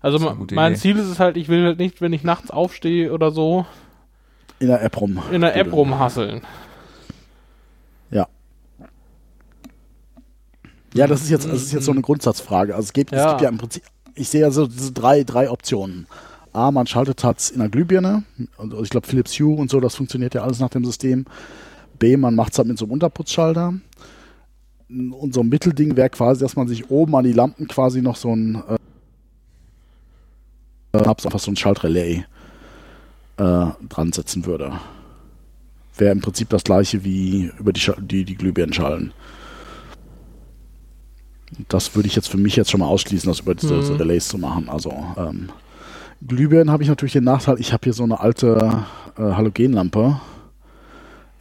[0.00, 0.80] Also ma- mein Idee.
[0.80, 3.66] Ziel ist es halt, ich will halt nicht, wenn ich nachts aufstehe oder so,
[4.60, 5.18] In der App rum.
[5.32, 6.42] in der App rumhasseln.
[10.94, 12.74] Ja, das ist jetzt, das ist jetzt so eine Grundsatzfrage.
[12.74, 13.28] Also es, geht, es Ja.
[13.32, 13.82] gibt ja im Prinzip,
[14.14, 16.06] ich sehe ja so diese drei, drei Optionen.
[16.54, 18.24] A, man schaltet es in der Glühbirne.
[18.56, 21.26] Also ich glaube Philips Hue und so, das funktioniert ja alles nach dem System.
[21.98, 23.74] B, man macht es halt mit so einem Unterputzschalter.
[24.88, 28.16] Und so ein Mittelding wäre quasi, dass man sich oben an die Lampen quasi noch
[28.16, 28.62] so ein
[30.94, 32.24] äh, hab's einfach so ein Schaltrelais
[33.36, 34.72] äh, dran setzen würde.
[35.96, 39.12] Wäre im Prinzip das gleiche wie über die, Scha- die, die Glühbirnenschalen.
[41.68, 43.80] Das würde ich jetzt für mich jetzt schon mal ausschließen, das über diese, Mhm.
[43.80, 44.68] diese Relays zu machen.
[44.68, 45.48] Also ähm,
[46.26, 48.84] Glühbirnen habe ich natürlich den Nachteil, ich habe hier so eine alte
[49.16, 50.20] äh, Halogenlampe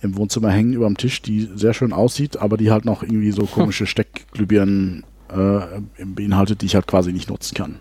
[0.02, 3.32] im Wohnzimmer hängen über dem Tisch, die sehr schön aussieht, aber die halt noch irgendwie
[3.32, 7.80] so komische Steckglühbirnen äh, beinhaltet, die ich halt quasi nicht nutzen kann.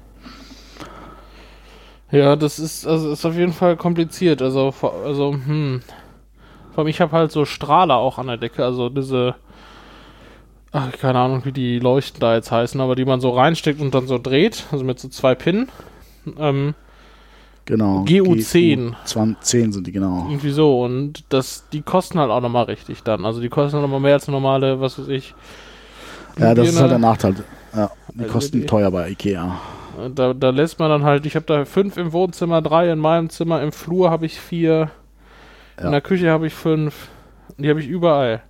[2.11, 4.41] Ja, das ist, also ist auf jeden Fall kompliziert.
[4.41, 4.73] Also,
[5.05, 5.83] also, hm.
[6.73, 9.35] Vor allem, ich habe halt so Strahler auch an der Decke, also diese,
[10.73, 13.95] ach, keine Ahnung, wie die Leuchten da jetzt heißen, aber die man so reinsteckt und
[13.95, 15.69] dann so dreht, also mit so zwei Pinnen.
[16.39, 16.75] Ähm,
[17.67, 18.05] Genau.
[18.05, 18.95] GU10.
[19.41, 20.27] 10 sind die, genau.
[20.29, 20.81] irgendwie so.
[20.83, 23.25] Und das, die kosten halt auch nochmal richtig dann.
[23.25, 25.35] Also die kosten nochmal mehr als normale, was weiß ich.
[26.39, 27.35] Ja, das ist halt der Nachteil.
[27.75, 29.59] Ja, die Also kosten die- teuer bei Ikea.
[30.15, 33.31] Da, da lässt man dann halt, ich habe da fünf im Wohnzimmer, drei in meinem
[33.31, 34.91] Zimmer, im Flur habe ich vier,
[35.79, 35.87] Ja.
[35.87, 37.09] in der Küche habe ich fünf,
[37.57, 38.43] die habe ich überall.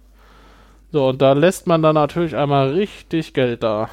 [0.92, 3.88] So, und da lässt man dann natürlich einmal richtig Geld da.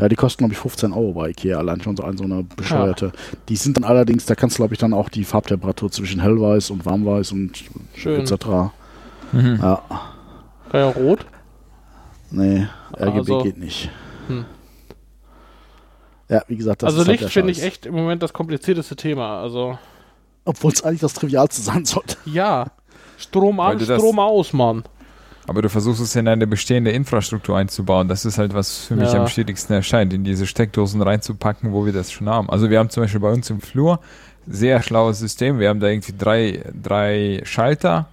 [0.00, 2.42] Ja, die kosten, glaube ich, 15 Euro bei Ikea, allein schon so, ein, so eine
[2.42, 3.12] bescheuerte.
[3.50, 6.70] Die sind dann allerdings, da kannst du, glaube ich, dann auch die Farbtemperatur zwischen hellweiß
[6.70, 8.20] und warmweiß und Schön.
[8.22, 8.46] etc.
[9.32, 9.58] Mhm.
[9.60, 9.82] Ja,
[10.72, 11.26] ja rot.
[12.30, 12.66] nee,
[12.98, 13.90] RGB Also- geht nicht.
[14.28, 14.46] Hm.
[16.30, 18.32] Ja, wie gesagt, das also ist halt Licht der finde ich echt im Moment das
[18.32, 19.42] komplizierteste Thema.
[19.42, 19.78] Also,
[20.44, 22.16] Obwohl es eigentlich das Trivialste sein sollte.
[22.24, 22.66] ja.
[23.18, 24.82] Strom an, Strom aus, Mann.
[25.46, 28.08] Aber du versuchst es in eine bestehende Infrastruktur einzubauen.
[28.08, 29.20] Das ist halt, was für mich Ja.
[29.20, 32.48] am schwierigsten erscheint, in diese Steckdosen reinzupacken, wo wir das schon haben.
[32.50, 34.00] Also wir haben zum Beispiel bei uns im Flur
[34.46, 35.58] sehr schlaues System.
[35.58, 38.08] Wir haben da irgendwie drei, drei Schalter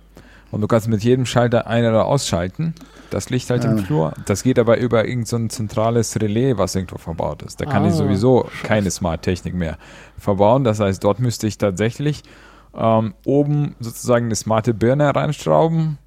[0.52, 2.74] und du kannst mit jedem Schalter ein- oder ausschalten.
[3.10, 3.84] Das Licht halt im Ja.
[3.84, 4.14] Flur.
[4.26, 7.62] Das geht aber über irgendein so zentrales Relais, was irgendwo verbaut ist.
[7.62, 9.78] Da kann ich Ah, sowieso keine Smart-Technik mehr
[10.18, 10.64] verbauen.
[10.64, 12.24] Das heißt, dort müsste ich tatsächlich
[12.78, 15.98] ähm, oben sozusagen eine smarte Birne reinschrauben,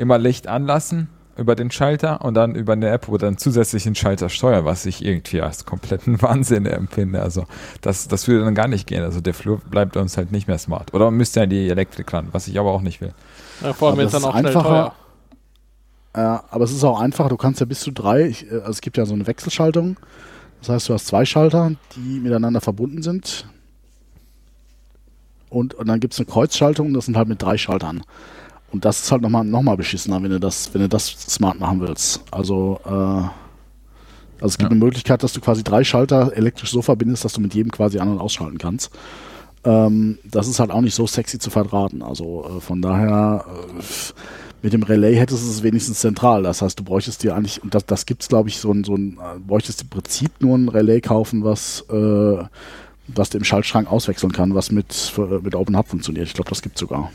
[0.00, 3.94] immer Licht anlassen über den Schalter und dann über eine App, wo dann zusätzlich den
[3.94, 7.22] Schalter steuern, was ich irgendwie als kompletten Wahnsinn empfinde.
[7.22, 7.46] Also
[7.80, 9.02] das, das würde dann gar nicht gehen.
[9.02, 10.92] Also der Flur bleibt uns halt nicht mehr smart.
[10.92, 13.14] Oder man müsste ja die Elektrik ran, was ich aber auch nicht will.
[13.62, 14.68] Ja, vor allem Aber jetzt dann auch schnell einfacher.
[14.68, 14.94] teuer.
[16.16, 18.70] Ja, aber es ist auch einfach, du kannst ja bis zu drei, ich, äh, also
[18.70, 19.96] es gibt ja so eine Wechselschaltung.
[20.60, 23.46] Das heißt, du hast zwei Schalter, die miteinander verbunden sind.
[25.48, 28.02] Und, und dann gibt es eine Kreuzschaltung, das sind halt mit drei Schaltern.
[28.72, 31.58] Und das ist halt nochmal noch mal beschissener, wenn du das, wenn du das smart
[31.58, 32.22] machen willst.
[32.30, 33.32] Also, äh, also
[34.46, 34.76] es gibt Ja.
[34.76, 37.98] eine Möglichkeit, dass du quasi drei Schalter elektrisch so verbindest, dass du mit jedem quasi
[37.98, 38.90] an- und ausschalten kannst.
[39.64, 42.02] Ähm, das ist halt auch nicht so sexy zu verdrahten.
[42.02, 43.82] Also äh, von daher, äh,
[44.62, 46.42] mit dem Relay hättest du es wenigstens zentral.
[46.44, 48.84] Das heißt, du bräuchtest dir eigentlich, und das, das gibt es, glaube ich, so ein,
[48.84, 52.38] so ein, äh, bräuchtest im Prinzip nur ein Relay kaufen, was, äh,
[53.08, 56.28] was du im Schaltschrank auswechseln kann, was mit, für- mit Open Hub funktioniert.
[56.28, 57.10] Ich glaube, das gibt sogar.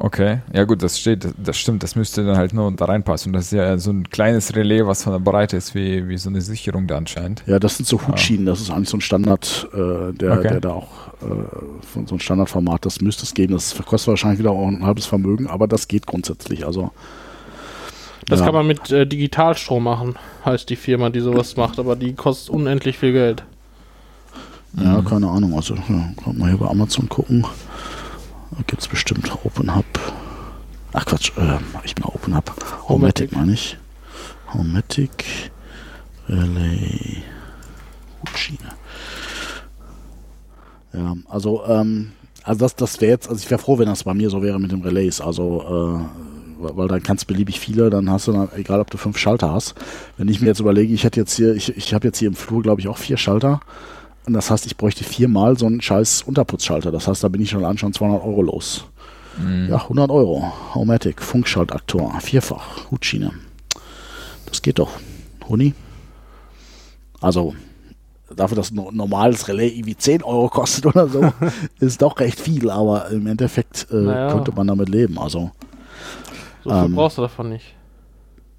[0.00, 3.30] Okay, ja gut, das steht, das stimmt, das müsste dann halt nur da reinpassen.
[3.30, 6.16] Und das ist ja so ein kleines Relais, was von der Breite ist, wie, wie
[6.16, 7.42] so eine Sicherung da anscheinend.
[7.46, 10.48] Ja, das sind so Hutschienen, das ist eigentlich so ein Standard, äh, der, Okay.
[10.48, 13.54] der da auch äh, von so ein Standardformat, das müsste es geben.
[13.54, 16.64] Das kostet wahrscheinlich wieder auch ein halbes Vermögen, aber das geht grundsätzlich.
[16.64, 16.92] Also
[18.26, 18.46] Das ja.
[18.46, 22.50] kann man mit äh, Digitalstrom machen, heißt die Firma, die sowas macht, aber die kostet
[22.50, 23.42] unendlich viel Geld.
[24.80, 25.54] Ja, keine Ahnung.
[25.54, 25.82] Also, ja,
[26.22, 27.44] kann man hier bei Amazon gucken.
[28.50, 29.84] Da gibt es bestimmt Open Hub.
[30.92, 32.52] Ach Quatsch, äh, ich bin Open Hub.
[32.88, 33.76] Homematic meine ich.
[34.52, 35.50] Homematic
[36.28, 37.22] Relay
[38.22, 38.70] Hutschiene.
[40.92, 44.14] Ja, also, ähm, also das, das wäre jetzt, also ich wäre froh, wenn das bei
[44.14, 45.20] mir so wäre mit dem Relays.
[45.20, 48.90] Also, äh, weil- weil dann kannst du beliebig viele, dann hast du dann, egal ob
[48.90, 49.74] du fünf Schalter hast.
[50.16, 52.34] Wenn ich mir jetzt überlege, ich hätte jetzt hier, ich, ich habe jetzt hier im
[52.34, 53.60] Flur, glaube ich, auch vier Schalter.
[54.28, 56.92] Und das heißt, ich bräuchte viermal so einen scheiß Unterputzschalter.
[56.92, 58.84] Das heißt, da bin ich schon an schon 200 Euro los.
[59.38, 59.68] Mhm.
[59.70, 60.52] Ja, 100 Euro.
[60.74, 63.30] Homematic, Funkschaltaktor, vierfach, Hutschiene.
[64.44, 64.90] Das geht doch.
[65.48, 65.72] Huni?
[67.22, 67.54] Also,
[68.36, 71.32] dafür, dass ein normales Relais irgendwie 10 Euro kostet oder so,
[71.80, 72.68] ist doch recht viel.
[72.70, 74.30] Aber im Endeffekt äh, Naja.
[74.30, 75.18] könnte man damit leben.
[75.18, 75.52] Also,
[76.64, 76.94] So viel Ähm.
[76.94, 77.74] brauchst du davon nicht.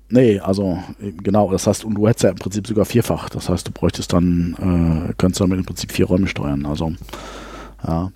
[0.09, 0.79] Nee, also,
[1.23, 1.51] genau.
[1.51, 3.29] Das heißt, und du hättest ja im Prinzip sogar vierfach.
[3.29, 6.65] Das heißt, du bräuchtest dann, äh, könntest damit im Prinzip vier Räume steuern.
[6.65, 6.93] Also,
[7.85, 8.11] ja.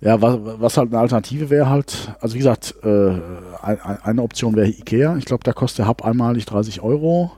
[0.00, 2.88] Ja, was, was halt eine Alternative wäre halt, also wie gesagt, äh,
[3.62, 5.16] ein, ein- eine Option wäre Ikea.
[5.16, 7.32] Ich glaube, da kostet der Hub einmalig 30 Euro.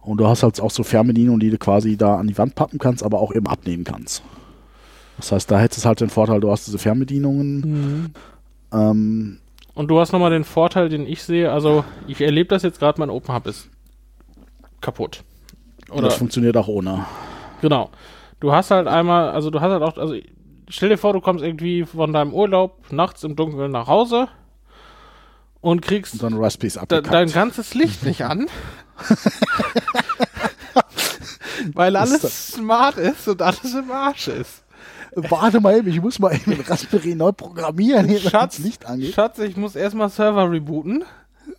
[0.00, 2.78] Und du hast halt auch so Fernbedienungen, die du quasi da an die Wand pappen
[2.78, 4.22] kannst, aber auch eben abnehmen kannst.
[5.18, 8.14] Das heißt, da hättest du halt den Vorteil, du hast diese Fernbedienungen.
[8.72, 9.38] Ähm,
[9.78, 12.98] Und du hast nochmal den Vorteil, den ich sehe, also ich erlebe das jetzt gerade,
[12.98, 13.68] mein Open Hub ist
[14.80, 15.22] kaputt.
[15.88, 17.06] und Oder das funktioniert auch ohne.
[17.60, 17.90] Genau.
[18.40, 20.16] Du hast halt einmal, also du hast halt auch, also
[20.68, 24.26] stell dir vor, du kommst irgendwie von deinem Urlaub nachts im Dunkeln nach Hause
[25.60, 26.40] und kriegst Und dann
[26.88, 28.48] de dein ganzes Licht nicht an.
[31.74, 34.64] Weil alles smart ist und alles im Arsch ist.
[35.28, 38.86] Warte mal eben, ich muss mal eben den Raspberry neu programmieren, hier, Schatz, das Licht
[38.86, 39.14] angeht.
[39.14, 41.04] Schatz, ich muss erstmal Server rebooten.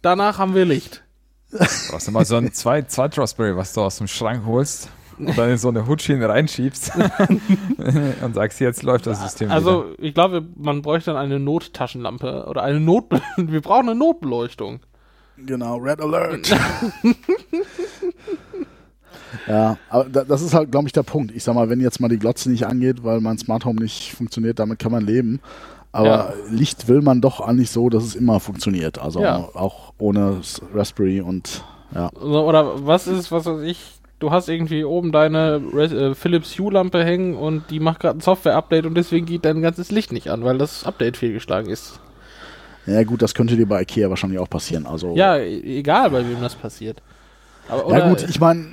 [0.02, 1.04] Danach haben wir Licht.
[1.52, 1.58] Du
[1.90, 4.90] brauchst immer so ein zwei, zweit Raspberry, was du aus dem Schrank holst
[5.20, 6.94] und dann in so eine Hutschiene reinschiebst
[8.22, 12.64] und sagst, jetzt läuft das System Also, ich glaube, man bräuchte dann eine Nottaschenlampe oder
[12.64, 13.06] eine Not.
[13.38, 14.80] wir brauchen eine Notbeleuchtung.
[15.38, 16.52] Genau, Red Alert.
[19.48, 21.34] Ja, aber da, das ist halt, glaube ich, der Punkt.
[21.36, 24.14] Ich sag mal, wenn jetzt mal die Glotze nicht angeht, weil mein Smart Home nicht
[24.14, 25.40] funktioniert, damit kann man leben.
[25.92, 26.34] Aber Ja.
[26.52, 29.00] Licht will man doch eigentlich so, dass es immer funktioniert.
[29.00, 29.38] Also Ja.
[29.54, 30.42] auch ohne
[30.74, 31.64] Raspberry und
[31.96, 32.10] ja.
[32.20, 33.80] So, oder was ist, was weiß ich,
[34.20, 38.22] du hast irgendwie oben deine Res äh, Philips Hue-Lampe hängen und die macht gerade ein
[38.22, 42.00] Software-Update und deswegen geht dein ganzes Licht nicht an, weil das Update fehlgeschlagen ist.
[42.86, 44.86] Ja gut, das könnte dir bei Ikea wahrscheinlich auch passieren.
[44.86, 47.02] Also Ja, e- egal bei wem das passiert.
[47.68, 48.66] Aber, Ja gut, ich meine,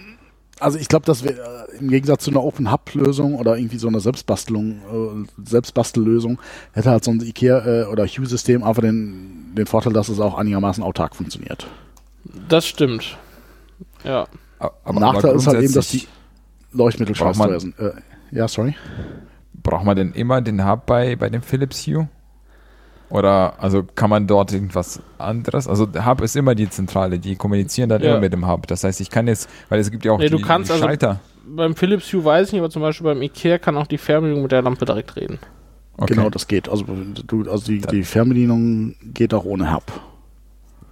[0.61, 3.78] also ich glaube, dass wir äh, im Gegensatz zu einer Open Hub Lösung oder irgendwie
[3.78, 6.40] so einer Selbstbastelung, äh, Selbstbastellösung,
[6.72, 10.20] hätte halt so ein IKEA äh, oder Hue System einfach den, den Vorteil, dass es
[10.20, 11.66] auch einigermaßen autark funktioniert.
[12.48, 13.16] das stimmt.
[14.04, 14.26] Ja.
[14.59, 16.07] Aber, Nachteil ist halt eben, dass die
[16.72, 17.78] Leuchtmittel Braucht man- scheißteuer sind.
[17.78, 17.92] Äh,
[18.30, 18.74] ja, sorry.
[19.62, 22.09] Braucht man denn immer den Hub bei, bei dem Philips Hue?
[23.09, 25.68] Oder also kann man dort irgendwas anderes?
[25.68, 28.11] Also der Hub ist immer die Zentrale, die kommunizieren dann Ja.
[28.12, 28.66] immer mit dem Hub.
[28.66, 30.74] Das heißt, ich kann jetzt, weil es gibt ja auch Nee, die, du kannst die
[30.74, 31.20] also- Schalter.
[31.48, 34.42] Beim Philips Hue weiß ich nicht, aber zum Beispiel beim Ikea kann auch die Fernbedienung
[34.42, 35.38] mit der Lampe direkt reden.
[35.96, 36.14] Okay.
[36.14, 36.68] Genau, das geht.
[36.68, 39.84] Also, du, also die, die Fernbedienung geht auch ohne Hub.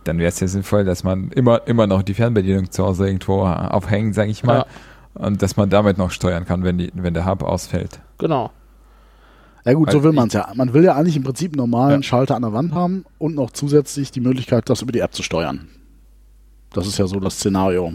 [0.05, 3.43] Dann wäre es ja sinnvoll, dass man immer, immer noch die Fernbedienung zu Hause irgendwo
[3.43, 4.65] aufhängen, sage ich mal.
[5.15, 8.01] Und dass man damit noch steuern kann, wenn, die, wenn der Hub ausfällt.
[8.19, 8.51] Genau.
[9.65, 10.53] Ja gut, so Weil will man es ja.
[10.55, 12.03] Man will ja eigentlich im Prinzip einen normalen Ja.
[12.03, 15.23] Schalter an der Wand haben und noch zusätzlich die Möglichkeit, das über die App zu
[15.23, 15.69] steuern.
[16.73, 17.93] Das ist ja so das Szenario.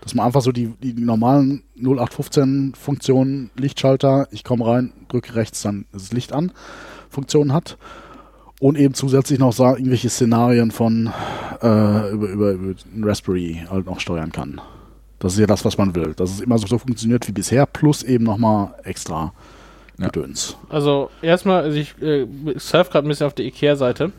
[0.00, 5.86] Dass man einfach so die, die normalen 0815-Funktionen, Lichtschalter, ich komme rein, drücke rechts, dann
[5.92, 6.52] ist das Licht an,
[7.08, 7.78] Funktionen hat.
[8.60, 11.10] Und eben zusätzlich noch irgendwelche Szenarien von
[11.62, 14.60] äh, über, über, über den Raspberry halt noch steuern kann.
[15.18, 16.14] Das ist ja das, was man will.
[16.14, 19.32] Dass es immer so, so funktioniert wie bisher, plus eben nochmal extra
[19.98, 20.06] Ja.
[20.06, 20.56] Gedöns.
[20.68, 22.26] Also erstmal, also ich äh,
[22.56, 24.12] surf gerade ein bisschen auf der Ikea-Seite.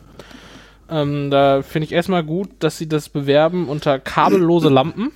[0.89, 5.11] Ähm, da finde ich erstmal gut, dass sie das bewerben unter kabellose Lampen.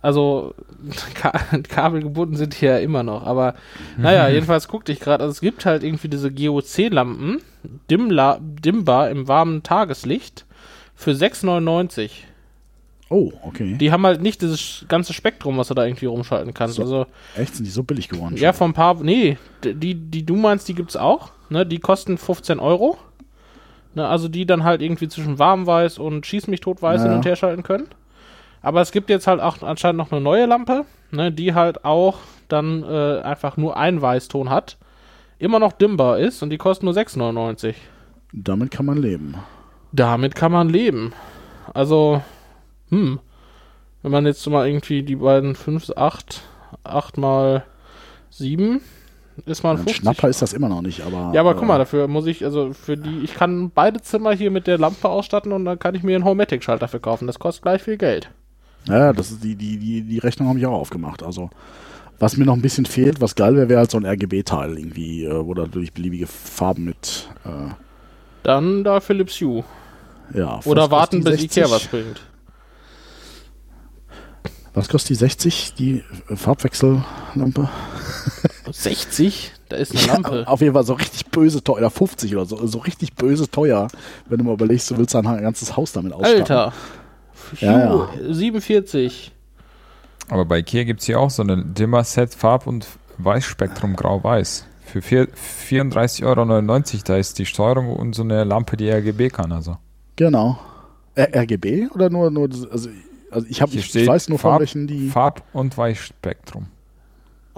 [0.00, 0.54] Also
[1.14, 1.32] ka
[1.68, 3.54] kabelgebunden sind die ja immer noch, aber
[3.96, 7.40] naja, jedenfalls guckte ich gerade, also es gibt halt irgendwie diese GOC-Lampen,
[7.88, 10.44] dimmbar im warmen Tageslicht
[10.96, 12.10] für 6,99.
[13.12, 13.76] Oh, okay.
[13.78, 16.76] Die haben halt nicht dieses ganze Spektrum, was du da irgendwie rumschalten kannst.
[16.76, 16.82] So.
[16.82, 17.06] Also
[17.36, 18.36] Echt, sind die so billig geworden?
[18.36, 18.58] ja, schon?
[18.58, 18.94] von ein paar.
[19.02, 21.30] Nee, die, die du meinst, die gibt's auch.
[21.50, 22.96] Ne, die kosten 15 Euro.
[23.94, 27.08] Ne, also die dann halt irgendwie zwischen warmweiß und schieß mich tot weiß Ja.
[27.08, 27.88] hin und her schalten können.
[28.62, 32.18] Aber es gibt jetzt halt auch anscheinend noch eine neue Lampe, ne, die halt auch
[32.48, 34.78] dann äh, einfach nur einen Weißton hat.
[35.38, 37.74] Immer noch dimmbar ist und die kostet nur 6,99.
[38.32, 39.34] Damit kann man leben.
[39.92, 41.12] Damit kann man leben.
[41.74, 42.22] Also,
[42.92, 43.18] hm.
[44.02, 46.42] Wenn man jetzt mal irgendwie die beiden 5, 8,
[46.84, 47.64] 8 mal
[48.30, 48.80] 7,
[49.46, 49.96] ist man Ein 50.
[49.96, 51.30] Schnapper ist das immer noch nicht, aber.
[51.34, 54.32] Ja, aber guck mal, äh, dafür muss ich, also für die, ich kann beide Zimmer
[54.32, 57.26] hier mit der Lampe ausstatten und dann kann ich mir einen Homematic-Schalter verkaufen.
[57.26, 58.30] Das kostet gleich viel Geld.
[58.88, 61.22] Ja, das ist die, die, die, die Rechnung habe ich auch aufgemacht.
[61.22, 61.50] Also,
[62.18, 65.24] was mir noch ein bisschen fehlt, was geil wäre, wäre halt so ein RGB-Teil irgendwie,
[65.24, 67.30] äh, wo da natürlich beliebige Farben mit.
[67.44, 67.72] Äh,
[68.42, 69.62] Dann da Philips Hue.
[70.34, 71.56] ja, Oder warten, bis 60?
[71.56, 72.20] Ikea was bringt.
[74.74, 76.02] Was kostet die 60, die
[76.34, 77.68] Farbwechsellampe?
[78.70, 79.52] 60?
[79.68, 80.48] Da ist eine Lampe.
[80.48, 83.88] Auf jeden Fall so richtig böse teuer, oder 50 oder so, so richtig böse teuer,
[84.28, 86.40] wenn du mal überlegst, du willst dein ganzes Haus damit ausstatten.
[86.40, 86.72] Alter.
[87.60, 89.32] Hue, Ja, 47.
[90.28, 92.86] Aber bei Ikea gibt es hier auch so eine Dimmer-Set Farb- und
[93.18, 94.66] Weißspektrum Grau-Weiß.
[94.84, 95.28] Für vier-
[95.68, 99.52] 34,99 Euro, da ist die Steuerung und so eine Lampe, die RGB kann.
[99.52, 99.76] Also.
[100.16, 100.58] Genau.
[101.14, 102.88] R RGB oder nur, nur das- also,
[103.32, 105.08] also ich, hab, Hier ich, ich weiß nur von Farb- welchen die.
[105.08, 106.66] Farb- und Weißspektrum.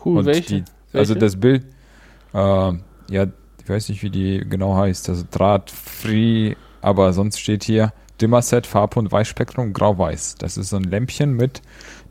[0.05, 0.63] Cool, und welche?
[0.63, 1.19] Die, also Welche?
[1.27, 1.65] das Bild,
[2.33, 3.27] äh, ja,
[3.63, 8.97] ich weiß nicht, wie die genau heißt, also Draht-Free, aber sonst steht hier Dimmer-Set, Farb-
[8.97, 10.37] und Weißspektrum, Grau-Weiß.
[10.37, 11.63] Das ist so ein Lämpchen mit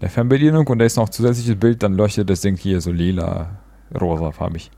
[0.02, 2.92] der Fernbedienung und da ist noch ein zusätzliches Bild, dann leuchtet das Ding hier so
[2.92, 3.52] lila,
[4.00, 4.70] rosa farbig.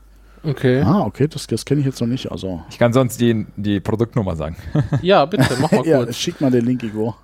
[0.44, 0.82] Okay.
[0.82, 2.30] Ah, okay, das, das kenne ich jetzt noch nicht.
[2.30, 2.62] Also.
[2.70, 4.56] Ich kann sonst die, die Produktnummer sagen.
[5.02, 6.16] Ja, bitte, mach mal Ja, kurz.
[6.16, 7.16] schick mal den Link, Igor.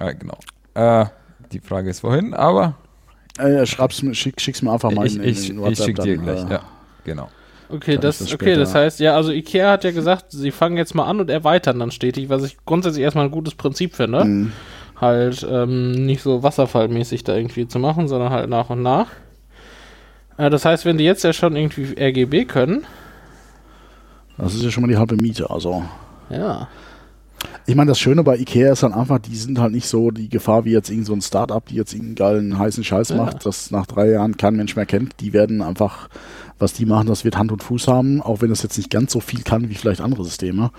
[0.00, 0.38] Äh, genau.
[0.74, 1.06] Äh,
[1.52, 2.74] die Frage ist wohin, aber
[3.38, 5.86] Äh, schreib's, mir- schick, schick's mir einfach mal Ich, in, in, ich, in ich WhatsApp
[5.86, 6.60] schicke dir dann, gleich, äh, ja.
[7.04, 7.28] Genau.
[7.68, 10.94] Okay, das, das okay, das heißt, ja, also Ikea hat ja gesagt, sie fangen jetzt
[10.96, 14.24] mal an und erweitern dann stetig, was ich grundsätzlich erstmal ein gutes Prinzip finde.
[14.24, 14.52] Mhm.
[15.00, 19.06] Halt ähm, nicht so wasserfallmäßig da irgendwie zu machen, sondern halt nach und nach.
[20.36, 22.84] Äh, das heißt, wenn die jetzt ja schon irgendwie RGB können,
[24.36, 25.48] Das ist ja schon mal die halbe Miete.
[25.48, 25.84] Also,
[26.28, 26.68] ja.
[27.66, 30.28] Ich meine, das Schöne bei Ikea ist dann einfach, die sind halt nicht so die
[30.28, 33.16] Gefahr wie jetzt irgend so ein Startup, die jetzt irgendeinen geilen heißen Scheiß Ja.
[33.16, 35.20] macht, das nach drei Jahren kein Mensch mehr kennt.
[35.20, 36.08] Die werden einfach,
[36.58, 39.12] was die machen, das wird Hand und Fuß haben, auch wenn es jetzt nicht ganz
[39.12, 40.70] so viel kann wie vielleicht andere Systeme.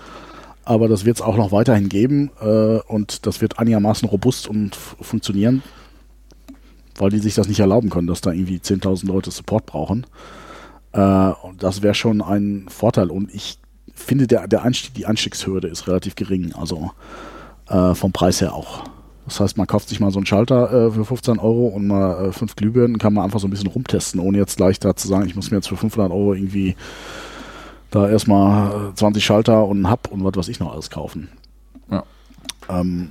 [0.64, 4.76] Aber das wird es auch noch weiterhin geben äh, und das wird einigermaßen robust und
[4.76, 5.62] funktionieren,
[6.98, 10.06] weil die sich das nicht erlauben können, dass da irgendwie 10.000 Leute Support brauchen.
[10.92, 11.00] Äh,
[11.42, 13.10] und das wäre schon ein Vorteil.
[13.10, 13.58] Und ich
[13.94, 16.90] finde, der, der Einstieg, die Einstiegshürde ist relativ gering, also
[17.68, 18.84] äh, vom Preis her auch.
[19.24, 22.26] Das heißt, man kauft sich mal so einen Schalter äh, für 15 Euro und mal
[22.26, 25.06] äh, fünf Glühbirnen, kann man einfach so ein bisschen rumtesten, ohne jetzt gleich da zu
[25.06, 26.74] sagen, ich muss mir jetzt für 500 Euro irgendwie
[27.90, 31.28] da erstmal äh, 20 Schalter und einen Hub und was weiß ich noch alles kaufen.
[31.90, 32.02] Ja.
[32.68, 33.10] Ähm,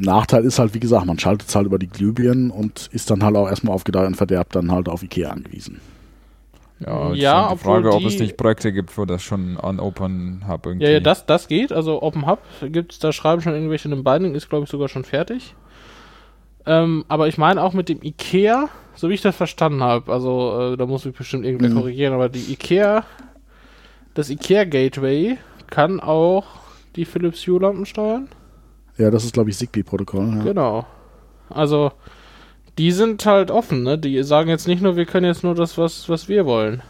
[0.00, 3.22] Nachteil ist halt, wie gesagt, man schaltet es halt über die Glühbirnen und ist dann
[3.22, 5.80] halt auch erstmal auf Gedeih und Verderb dann halt auf Ikea angewiesen.
[6.80, 10.44] Ja, Ja, die Frage, ob die- es nicht Projekte gibt, wo das schon an Open
[10.48, 10.86] Hub irgendwie.
[10.86, 11.72] Ja, ja, das, das geht.
[11.72, 14.88] Also Open Hub gibt's, da schreiben schon irgendwelche in dem Binding, ist glaube ich sogar
[14.88, 15.54] schon fertig.
[16.66, 20.72] Ähm, aber ich meine auch mit dem Ikea, so wie ich das verstanden habe, also
[20.72, 21.74] äh, da muss mich bestimmt irgendwer Mhm.
[21.74, 23.04] korrigieren, aber die Ikea,
[24.14, 25.36] das Ikea Gateway
[25.68, 26.44] kann auch
[26.96, 28.28] die Philips Hue Lampen steuern.
[28.96, 30.36] Ja, das ist, glaube ich, Zigbee-Protokoll.
[30.38, 30.42] Ja.
[30.44, 30.86] Genau.
[31.50, 31.92] Also
[32.78, 33.98] die sind halt offen, ne?
[33.98, 36.82] Die sagen jetzt nicht nur, wir können jetzt nur das, was, was wir wollen.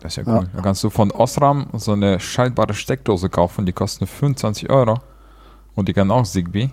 [0.00, 0.40] Das ist ja Ja.
[0.40, 0.48] cool.
[0.54, 5.00] Da kannst du von Osram so eine schaltbare Steckdose kaufen, die kostet nur 25 Euro.
[5.74, 6.64] Und die kann auch Zigbee.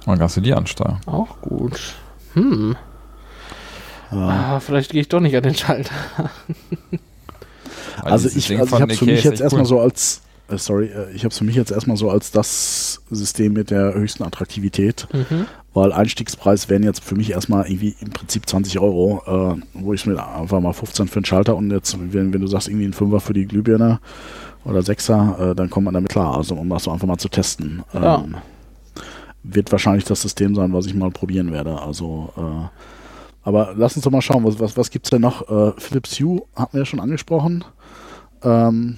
[0.00, 1.00] Und dann kannst du die ansteuern.
[1.06, 1.94] Auch gut.
[2.34, 2.76] Hm.
[4.10, 4.56] Ja.
[4.56, 5.94] Ah, vielleicht gehe ich doch nicht an den Schalter.
[8.02, 9.68] Also ich, also ich habe es für mich jetzt echt erstmal cool.
[9.68, 13.52] so als, sorry, äh, ich habe es für mich jetzt erstmal so als das System
[13.54, 15.46] mit der höchsten Attraktivität, Mhm.
[15.72, 19.22] weil Einstiegspreis wären jetzt für mich erstmal irgendwie im Prinzip 20 Euro,
[19.56, 22.46] äh, wo ich mir einfach mal 15 für den Schalter und jetzt, wenn, wenn du
[22.46, 24.00] sagst irgendwie ein Fünfer für die Glühbirne
[24.64, 27.28] oder Sechser, äh, dann kommt man damit klar, also um das so einfach mal zu
[27.28, 27.82] testen.
[27.92, 28.16] Ja.
[28.24, 28.36] Ähm,
[29.42, 31.78] wird wahrscheinlich das System sein, was ich mal probieren werde.
[31.82, 32.68] Also, äh,
[33.42, 35.48] aber lass uns doch mal schauen, was, was, was gibt es denn noch?
[35.50, 37.62] Äh, Philips Hue hatten wir ja schon angesprochen.
[38.42, 38.96] Ähm,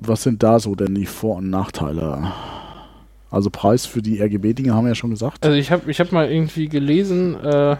[0.00, 2.32] was sind da so denn die Vor- und Nachteile?
[3.30, 5.44] Also Preis für die RGB-Dinge haben wir ja schon gesagt.
[5.44, 7.76] Also ich habe ich hab mal irgendwie gelesen, äh,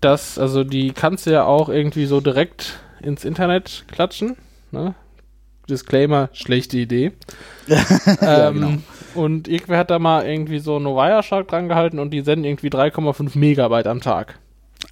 [0.00, 4.36] dass, also die kannst du ja auch irgendwie so direkt ins Internet klatschen.
[4.70, 4.94] Ne?
[5.68, 7.12] Disclaimer, schlechte Idee.
[7.66, 8.72] Ja, ähm, genau.
[9.16, 12.68] Und irgendwer hat da mal irgendwie so einen Wireshark dran gehalten und die senden irgendwie
[12.68, 14.38] 3,5 Megabyte am Tag.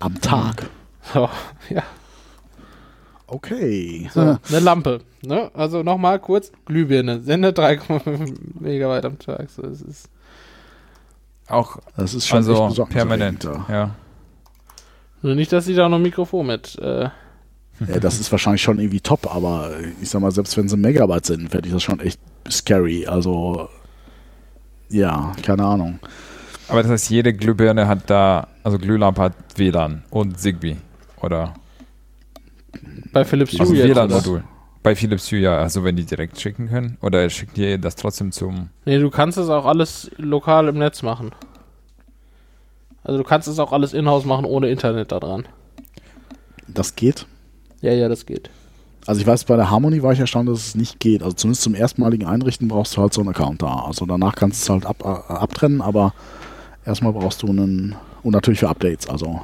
[0.01, 0.69] Am Tag.
[1.13, 1.29] So,
[1.71, 1.85] ja.
[3.27, 4.09] Okay.
[4.13, 5.01] So, eine Lampe.
[5.23, 5.51] Ne?
[5.55, 9.49] Also nochmal kurz, Glühbirne, sendet 3,5 Megabyte am Tag.
[9.51, 10.09] So, das ist
[11.49, 13.45] Auch Das ist schon also besorgniserregend, permanent.
[13.45, 13.67] ja.
[13.75, 13.91] Ja.
[15.23, 16.79] also nicht, dass sie da noch ein Mikrofon mit.
[16.79, 17.09] Äh,
[17.89, 19.71] Ja, das ist wahrscheinlich schon irgendwie top, aber
[20.01, 23.07] ich sag mal, selbst wenn sie Megabyte sind, fände ich das schon echt scary.
[23.07, 23.69] Also,
[24.91, 25.99] ja, keine Ahnung.
[26.69, 30.77] Aber das heißt, jede Glühbirne hat da, also Glühlampe hat WLAN und Zigbee.
[31.21, 31.55] Oder
[33.13, 33.89] bei Philips Hue also jetzt.
[33.89, 34.45] WLAN-Modul.
[34.83, 36.99] Bei Philips Hue ja, also wenn die direkt schicken können.
[37.01, 38.69] Oder schickt ihr das trotzdem zum.
[38.85, 41.33] Nee, du kannst es auch alles lokal im Netz machen.
[43.03, 45.47] Also du kannst es auch alles in-house machen ohne Internet da dran.
[46.69, 47.27] Das geht.
[47.81, 48.51] Ja, ja, das geht.
[49.07, 51.23] Also ich weiß, bei der Harmony war ich erstaunt, dass es nicht geht.
[51.23, 53.85] Also zumindest zum erstmaligen Einrichten brauchst du halt so einen Account da.
[53.87, 56.15] Also danach kannst du es halt ab, äh, abtrennen, aber
[56.87, 59.43] erstmal brauchst du einen, und natürlich für Updates, also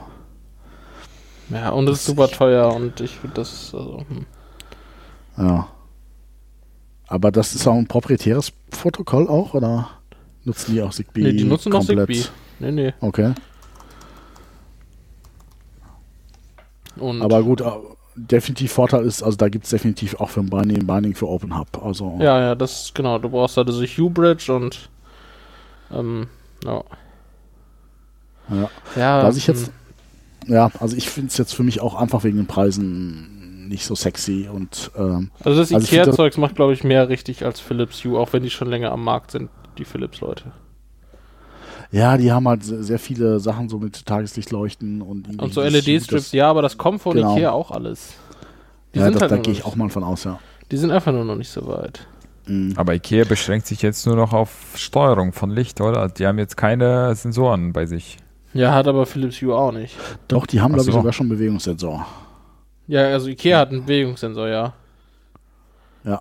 [1.50, 4.26] Ja, und es ist super teuer und ich finde das, also, hm.
[5.36, 5.68] ja.
[7.08, 9.88] Aber das ist auch ein proprietäres Protokoll auch, oder
[10.44, 11.22] nutzen die auch Zigbee?
[11.22, 12.06] Nee, die nutzen noch komplett?
[12.06, 12.30] Zigbee.
[12.60, 12.94] Nee, nee.
[13.00, 13.34] Okay,
[17.00, 17.70] Und aber gut, äh,
[18.14, 21.58] definitiv Vorteil ist, also da gibt es definitiv auch für ein Binding, Binding für Open
[21.58, 21.82] Hub.
[21.82, 23.18] Also Ja, ja, das genau.
[23.18, 24.88] Du brauchst da diese Hue Bridge und
[25.92, 26.26] ähm,
[26.64, 26.84] ja.
[28.50, 28.70] Ja.
[28.96, 29.72] Ja, Was ich jetzt, hm.
[30.46, 33.94] Ja, also ich finde es jetzt für mich auch einfach wegen den Preisen nicht so
[33.94, 38.18] sexy und ähm, Also das also Ikea-Zeugs macht, glaube ich, mehr richtig als Philips Hue,
[38.18, 40.44] auch wenn die schon länger am Markt sind, die Philips-Leute.
[41.92, 46.32] ja, die haben halt se- sehr viele Sachen so mit Tageslichtleuchten und Und so LED-Strips,
[46.32, 47.36] ja, aber das kommt von Genau.
[47.36, 48.14] Ikea auch alles.
[48.94, 50.38] Die Ja, sind das, halt da gehe ich auch mal von aus, ja.
[50.70, 52.06] Die sind einfach nur noch nicht so weit.
[52.46, 52.74] Mhm.
[52.76, 56.08] Aber Ikea beschränkt sich jetzt nur noch auf Steuerung von Licht, oder?
[56.08, 58.16] Die haben jetzt keine Sensoren bei sich.
[58.52, 59.94] Ja, hat aber Philips Hue auch nicht.
[60.28, 61.00] Doch, die haben, Ach glaube ich, so.
[61.00, 62.06] sogar schon Bewegungssensor.
[62.88, 64.72] Ja, also Ikea hat einen Bewegungssensor, ja.
[66.04, 66.20] Ja.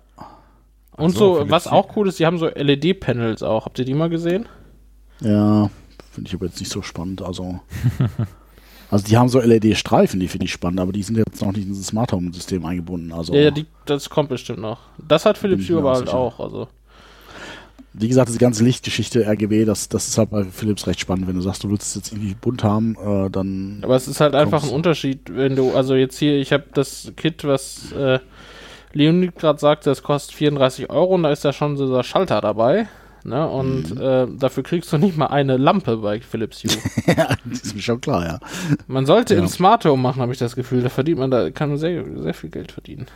[0.96, 3.64] Und Ach so, so, Philips was auch cool ist, die haben so LED-Panels auch.
[3.64, 4.46] Habt ihr die mal gesehen?
[5.20, 5.70] Ja,
[6.12, 7.22] finde ich aber jetzt nicht so spannend.
[7.22, 7.58] Also,
[8.90, 11.66] also die haben so LED-Streifen, die finde ich spannend, aber die sind jetzt noch nicht
[11.66, 13.12] in das Smart Home-System eingebunden.
[13.12, 14.78] Also, Ja, ja, die, das kommt bestimmt noch.
[14.98, 16.18] Das hat Philips Hue aber auch halt sicher.
[16.18, 16.38] auch.
[16.40, 16.68] Also.
[17.92, 21.26] Wie gesagt, diese ganze Lichtgeschichte RGB, das, das ist halt bei Philips recht spannend.
[21.26, 23.80] Wenn du sagst, du willst es jetzt irgendwie bunt haben, äh, dann.
[23.82, 27.12] Aber es ist halt einfach ein Unterschied, wenn du, also jetzt hier, ich habe das
[27.16, 28.20] Kit, was äh,
[28.92, 32.40] Leonid gerade sagte, das kostet 34 Euro und da ist ja schon so dieser Schalter
[32.40, 32.88] dabei.
[33.24, 33.46] Ne?
[33.48, 34.00] Und Mhm.
[34.00, 36.70] äh, dafür kriegst du nicht mal eine Lampe bei Philips Hue.
[37.06, 38.38] ja, das ist mir schon klar, ja.
[38.86, 39.40] Man sollte Ja.
[39.40, 40.82] in Smart Home machen, habe ich das Gefühl.
[40.82, 43.06] Da verdient man, da kann man sehr, sehr viel Geld verdienen.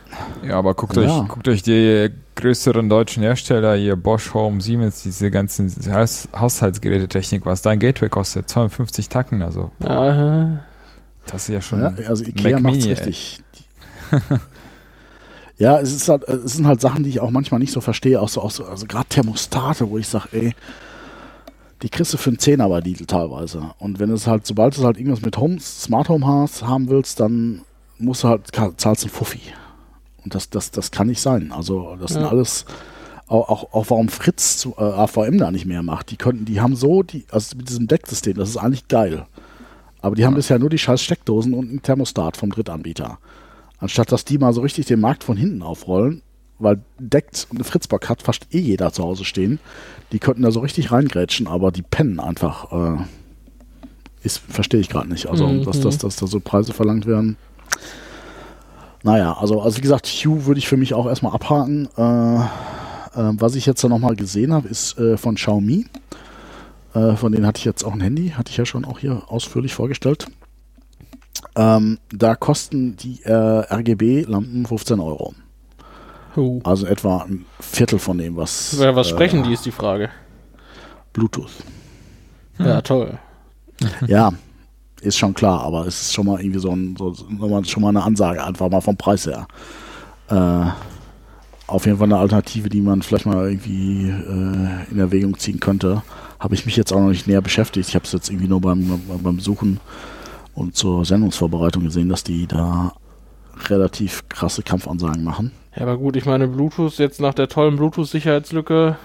[0.47, 1.01] Ja, aber guckt, Ja.
[1.21, 7.45] euch, guckt euch die größeren deutschen Hersteller, hier Bosch, Home, Siemens, diese ganzen Haus Haushaltsgerätetechnik,
[7.45, 10.59] was da ein Gateway kostet, 250 Tacken, also Ja,
[11.25, 13.41] das ist ja schon ja also Ikea Mac macht's Mini, richtig.
[15.57, 18.21] ja, es ist halt, es sind halt Sachen, die ich auch manchmal nicht so verstehe,
[18.21, 20.55] auch so, auch so also gerade Thermostate, wo ich sage, ey,
[21.81, 23.71] die kriegst du für einen Zehner bei Lidl teilweise.
[23.79, 27.19] Und wenn es halt, sobald du halt irgendwas mit Home, Smart Home hast, haben willst,
[27.19, 27.61] dann
[27.99, 28.47] musst du halt,
[28.77, 29.41] zahlst du einen Fuffi.
[30.23, 31.51] Und das, das, das kann nicht sein.
[31.51, 32.29] Also, das sind Ja.
[32.29, 32.65] alles,
[33.27, 36.11] auch, auch, auch warum Fritz zu, äh, AVM da nicht mehr macht.
[36.11, 39.25] Die könnten, die haben so, die, also mit diesem Decksystem, das ist eigentlich geil.
[40.01, 43.17] Aber die haben bisher nur die scheiß Steckdosen und einen Thermostat vom Drittanbieter.
[43.85, 46.23] Anstatt dass die mal so richtig den Markt von hinten aufrollen,
[46.57, 49.59] weil deckt und eine Fritzbox hat fast eh jeder zu Hause stehen.
[50.11, 52.71] Die könnten da so richtig reingrätschen, aber die pennen einfach.
[52.71, 55.27] Äh, verstehe ich gerade nicht.
[55.27, 55.65] Also, Mhm.
[55.65, 57.37] dass, dass, dass da so Preise verlangt werden.
[59.03, 61.87] Naja, also, also wie gesagt, Hue würde ich für mich auch erstmal abhaken.
[61.95, 62.01] Äh,
[62.39, 62.39] äh,
[63.13, 65.85] was ich jetzt da nochmal gesehen habe, ist äh, von Xiaomi.
[66.95, 69.21] Äh, von denen hatte ich jetzt auch ein Handy, hatte ich ja schon auch hier
[69.27, 70.25] ausführlich vorgestellt.
[71.55, 75.33] Ähm, da kosten die äh, RGB-Lampen 15 Euro.
[76.35, 76.59] Huh.
[76.63, 78.73] Also etwa ein Viertel von dem, was.
[78.73, 80.09] Über was äh, sprechen die, ist die Frage.
[81.13, 81.51] Bluetooth.
[82.59, 83.17] Ja, toll.
[84.07, 84.31] Ja,
[85.01, 87.13] ist schon klar, aber es ist schon mal irgendwie so, ein, so
[87.63, 89.47] schon mal eine Ansage, einfach mal vom Preis her.
[90.29, 90.71] Äh,
[91.67, 96.03] auf jeden Fall eine Alternative, die man vielleicht mal irgendwie äh, in Erwägung ziehen könnte.
[96.39, 97.89] Habe ich mich jetzt auch noch nicht näher beschäftigt.
[97.89, 99.79] Ich habe es jetzt irgendwie nur beim, beim Suchen
[100.55, 102.93] und zur Sendungsvorbereitung gesehen, dass die da
[103.67, 105.51] relativ krasse Kampfansagen machen.
[105.75, 108.97] Ja, aber gut, ich meine, Bluetooth jetzt nach der tollen Bluetooth-Sicherheitslücke.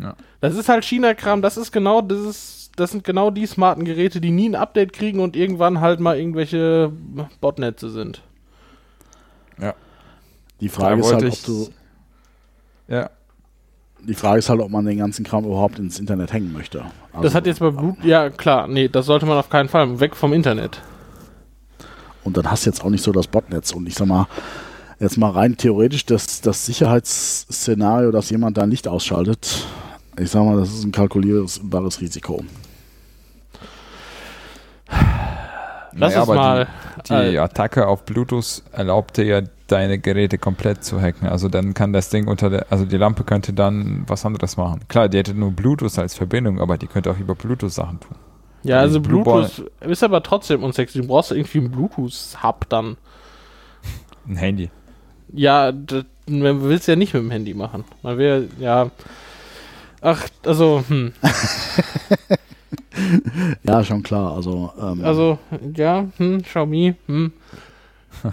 [0.00, 0.14] Ja.
[0.40, 4.20] Das ist halt China-Kram, das ist genau, das ist, das sind genau die smarten Geräte,
[4.20, 6.92] die nie ein Update kriegen und irgendwann halt mal irgendwelche
[7.40, 8.22] Botnetze sind.
[10.60, 11.68] Die Frage ist halt, ob du,
[12.88, 13.10] ja.
[14.06, 16.84] die Frage ist halt, ob man den ganzen Kram überhaupt ins Internet hängen möchte.
[17.12, 19.98] Also, das hat jetzt bei Bluetooth, ja klar, nee, das sollte man auf keinen Fall,
[20.00, 20.80] weg vom Internet.
[22.22, 23.72] Und dann hast du jetzt auch nicht so das Botnetz.
[23.72, 24.26] Und ich sag mal,
[25.00, 29.66] jetzt mal rein theoretisch, das, das Sicherheitsszenario, dass jemand da Licht ausschaltet,
[30.18, 32.44] ich sag mal, das ist ein kalkulierbares Risiko.
[35.92, 36.68] Lass Naja, uns mal.
[37.08, 41.28] Die, die äh, Attacke auf Bluetooth erlaubte ja deine Geräte komplett zu hacken.
[41.28, 44.80] Also dann kann das Ding unter der, also die Lampe könnte dann was anderes machen.
[44.88, 48.16] Klar, die hätte nur Bluetooth als Verbindung, aber die könnte auch über Bluetooth Sachen tun.
[48.62, 51.00] ja, also Blue Bluetooth ist aber trotzdem unsexy.
[51.00, 52.96] Du brauchst irgendwie einen Bluetooth-Hub dann.
[54.28, 54.70] Ein Handy.
[55.32, 57.84] Ja, das, man will es ja nicht mit dem Handy machen.
[58.02, 58.90] Man will, ja.
[60.02, 61.12] Ach, also, hm.
[63.62, 64.34] Ja, schon klar.
[64.34, 65.38] Also, ähm, Also,
[65.76, 67.32] ja, hm, Xiaomi, hm.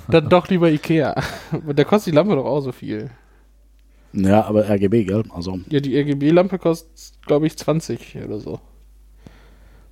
[0.10, 1.16] Dann doch lieber Ikea.
[1.76, 3.10] Da kostet die Lampe doch auch so viel.
[4.14, 5.24] ja, aber RGB, gell?
[5.34, 8.60] Also, Ja, die RGB-Lampe kostet, glaube ich, 20 oder so.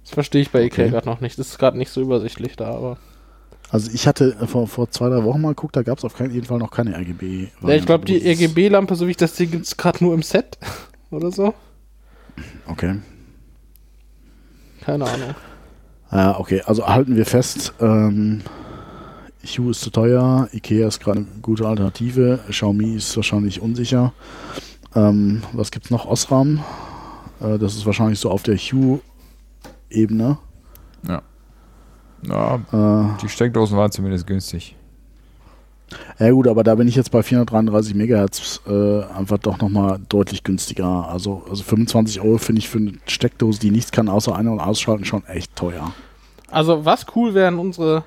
[0.03, 0.91] Das verstehe ich bei Ikea Okay.
[0.91, 1.37] gerade noch nicht.
[1.39, 2.97] Das ist gerade nicht so übersichtlich da, aber.
[3.71, 6.31] also ich hatte vor, vor zwei, drei Wochen mal geguckt, da gab es auf keinen
[6.33, 7.47] jeden Fall noch keine RGB.
[7.61, 10.13] Ja, ich glaube, die ist- RGB-Lampe, so wie ich das sehe, gibt es gerade nur
[10.13, 10.57] im Set.
[11.11, 11.53] Oder so.
[12.67, 12.95] Okay.
[14.85, 15.35] Keine Ahnung.
[16.11, 18.41] Ja, okay, also halten wir fest, ähm,
[19.43, 24.13] Hue ist zu teuer, Ikea ist gerade eine gute Alternative, Xiaomi ist wahrscheinlich unsicher.
[24.95, 26.05] Ähm, was gibt's noch?
[26.05, 26.63] Osram,
[27.41, 30.37] äh, das ist wahrscheinlich so auf der Hue-Ebene.
[31.07, 31.21] Ja,
[32.71, 34.75] Äh, die Steckdosen waren zumindest günstig.
[36.19, 40.43] Ja gut, aber da bin ich jetzt bei 433 Megahertz äh, einfach doch nochmal deutlich
[40.43, 41.07] günstiger.
[41.09, 44.59] Also, also 25 Euro finde ich für eine Steckdose, die nichts kann außer ein- und
[44.59, 45.93] ausschalten, schon echt teuer.
[46.49, 48.03] Also, was cool wäre in unsere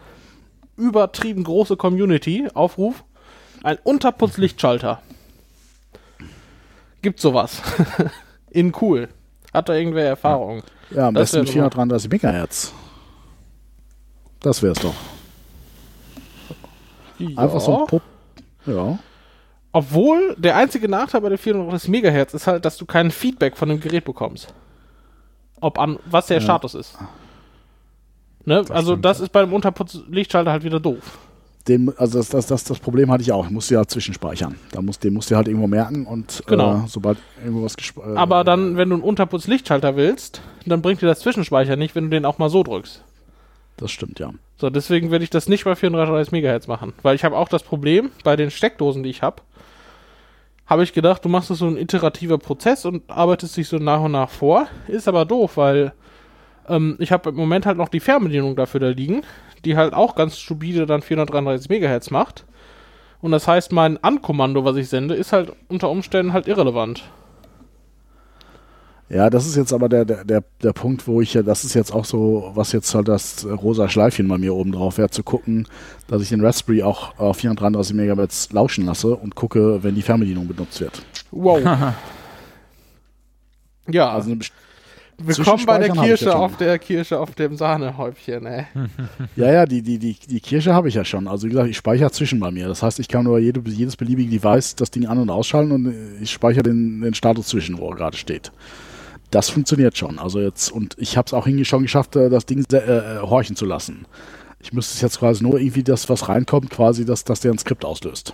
[0.76, 3.04] übertrieben große Community, Aufruf,
[3.62, 5.02] ein Unterputzlichtschalter.
[7.02, 7.62] gibt sowas.
[8.50, 9.08] In cool.
[9.52, 10.62] Hat da irgendwer Erfahrung?
[10.90, 12.72] Ja, am Das besten wär mit doch 433 Megahertz.
[14.40, 14.94] Das wär's doch.
[17.36, 17.78] Einfach so Ja.
[17.80, 18.02] ein Pup.
[18.66, 18.98] Ja.
[19.72, 23.68] Obwohl, der einzige Nachteil bei der 430 Megahertz ist halt, dass du kein Feedback von
[23.68, 24.52] dem Gerät bekommst.
[25.60, 26.42] Ob an, was der Ja.
[26.42, 26.96] Status ist.
[28.44, 28.64] Ne?
[28.70, 31.18] also stimmt, das ist beim Unterputz-Lichtschalter halt wieder doof.
[31.66, 33.44] Den, also das, das, das, das Problem hatte ich auch.
[33.44, 34.54] Ich musste ja zwischenspeichern.
[34.72, 36.76] Da muss, den musst du halt irgendwo merken und Genau.
[36.76, 41.06] äh, sobald irgendwo was äh, Aber dann, wenn du einen Unterputz-Lichtschalter willst, dann bringt dir
[41.06, 43.04] das Zwischenspeicher nicht, wenn du den auch mal so drückst.
[43.76, 44.30] Das stimmt, ja.
[44.58, 46.92] So, deswegen werde ich das nicht bei 34 Megahertz machen.
[47.02, 49.42] Weil ich habe auch das Problem, bei den Steckdosen, die ich habe,
[50.66, 54.00] habe ich gedacht, du machst das so ein iterativer Prozess und arbeitest dich so nach
[54.00, 54.66] und nach vor.
[54.88, 55.92] Ist aber doof, weil
[56.68, 59.22] ähm, ich habe im Moment halt noch die Fernbedienung dafür da liegen,
[59.64, 62.44] die halt auch ganz stupide dann 433 Megahertz macht.
[63.20, 67.04] Und das heißt, mein Ankommando, was ich sende, ist halt unter Umständen halt irrelevant.
[69.10, 71.74] Ja, das ist jetzt aber der, der, der, der Punkt, wo ich ja, das ist
[71.74, 75.22] jetzt auch so, was jetzt halt das rosa Schleifchen bei mir oben drauf wäre, zu
[75.22, 75.66] gucken,
[76.08, 80.46] dass ich den Raspberry auch auf 433 Megahertz lauschen lasse und gucke, wenn die Fernbedienung
[80.46, 81.02] benutzt wird.
[81.30, 81.62] Wow.
[83.88, 84.40] ja, Also eine
[85.16, 88.66] willkommen bei der Kirsche ja auf der Kirsche auf dem Sahnehäubchen, ey.
[89.36, 91.28] Ja, ja, die, die, die, die Kirsche habe ich ja schon.
[91.28, 92.68] Also wie gesagt, ich speichere zwischen bei mir.
[92.68, 95.94] Das heißt, ich kann über jede, jedes beliebige Device das Ding an- und ausschalten und
[96.20, 98.52] ich speichere den, den Status zwischen, wo er gerade steht.
[99.30, 100.18] Das funktioniert schon.
[100.18, 103.20] Also jetzt, und ich habe es auch hinge- schon geschafft, äh, das Ding se- äh,
[103.26, 104.06] horchen zu lassen.
[104.60, 107.58] Ich müsste es jetzt quasi nur irgendwie das, was reinkommt, quasi, dass, dass der ein
[107.58, 108.32] Skript auslöst.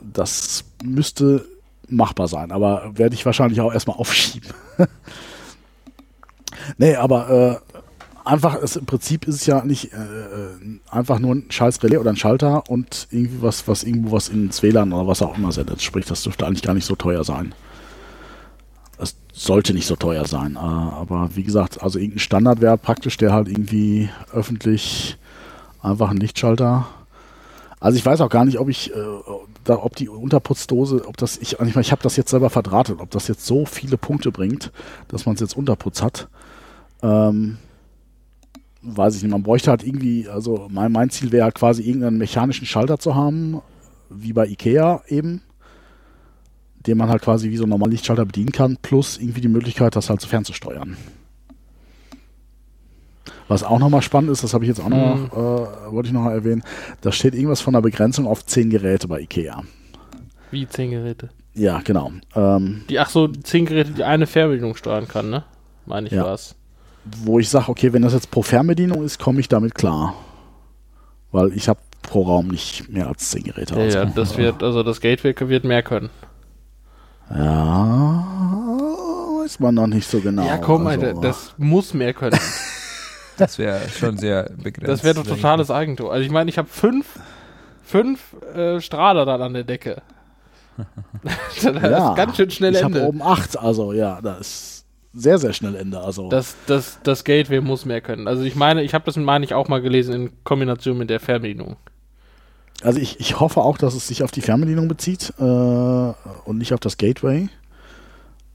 [0.00, 1.46] Das müsste
[1.88, 4.50] machbar sein, aber werde ich wahrscheinlich auch erstmal aufschieben.
[6.78, 7.76] nee, aber äh,
[8.28, 11.98] einfach, es, im Prinzip ist es ja nicht äh, äh, einfach nur ein scheiß Relais
[11.98, 15.52] oder ein Schalter und irgendwie was, was irgendwo was ins WLAN oder was auch immer
[15.52, 15.82] sendet.
[15.82, 17.54] Sprich, das dürfte eigentlich gar nicht so teuer sein.
[19.36, 20.54] Sollte nicht so teuer sein.
[20.54, 25.18] Äh, aber wie gesagt, also irgendein Standardwert praktisch, der halt irgendwie öffentlich
[25.82, 26.86] einfach ein Lichtschalter.
[27.80, 28.94] Also ich weiß auch gar nicht, ob ich, äh,
[29.64, 33.00] da, ob die Unterputzdose, ob das, ich, ich, meine, ich habe das jetzt selber verdrahtet,
[33.00, 34.70] ob das jetzt so viele Punkte bringt,
[35.08, 36.28] dass man es jetzt Unterputz hat.
[37.02, 37.58] Ähm,
[38.82, 42.18] weiß ich nicht, man bräuchte halt irgendwie, also mein, mein Ziel wäre halt quasi irgendeinen
[42.18, 43.60] mechanischen Schalter zu haben,
[44.10, 45.42] wie bei Ikea eben,
[46.86, 49.96] den man halt quasi wie so ein normaler Lichtschalter bedienen kann, plus irgendwie die Möglichkeit,
[49.96, 50.96] das halt so fernzusteuern.
[53.48, 55.26] Was auch nochmal spannend ist, das habe ich jetzt auch noch, Mhm.
[55.26, 56.62] äh, wollte ich noch mal erwähnen,
[57.02, 59.62] da steht irgendwas von einer Begrenzung auf 10 Geräte bei Ikea.
[60.50, 61.30] Wie 10 Geräte.
[61.54, 62.12] Ja, genau.
[62.34, 65.44] Ähm, Die, ach so, 10 Geräte, die eine Fernbedienung steuern kann, ne?
[65.86, 66.24] Meine ich Ja.
[66.24, 66.54] was.
[67.22, 70.14] wo ich sage, okay, wenn das jetzt pro Fernbedienung ist, komme ich damit klar.
[71.32, 73.74] Weil ich habe pro Raum nicht mehr als 10 Geräte.
[73.74, 76.08] Ja, also, ja, das wird, also das Gateway wird mehr können.
[77.34, 78.24] Ja,
[79.42, 80.46] weiß man noch nicht so genau.
[80.46, 82.38] ja, komm, also, Alter, das muss mehr können.
[83.36, 84.88] Das wäre schon sehr begrenzt.
[84.88, 85.30] Das wäre doch ich.
[85.30, 86.08] totales Eigentum.
[86.08, 87.18] Also ich meine, ich habe fünf,
[87.82, 90.02] fünf äh, Strahler dann an der Decke.
[91.24, 93.08] das ja, ist ganz schön schnell Ich habe Ende.
[93.08, 95.98] oben 8, also ja, das ist sehr, sehr schnell Ende.
[96.00, 98.28] Also, Das, das, das Gateway muss mehr können.
[98.28, 101.18] Also ich meine, ich habe das meine ich auch mal gelesen in Kombination mit der
[101.18, 101.76] Fernbedienung.
[102.84, 106.72] Also ich, ich hoffe auch, dass es sich auf die Fernbedienung bezieht äh, und nicht
[106.74, 107.48] auf das Gateway.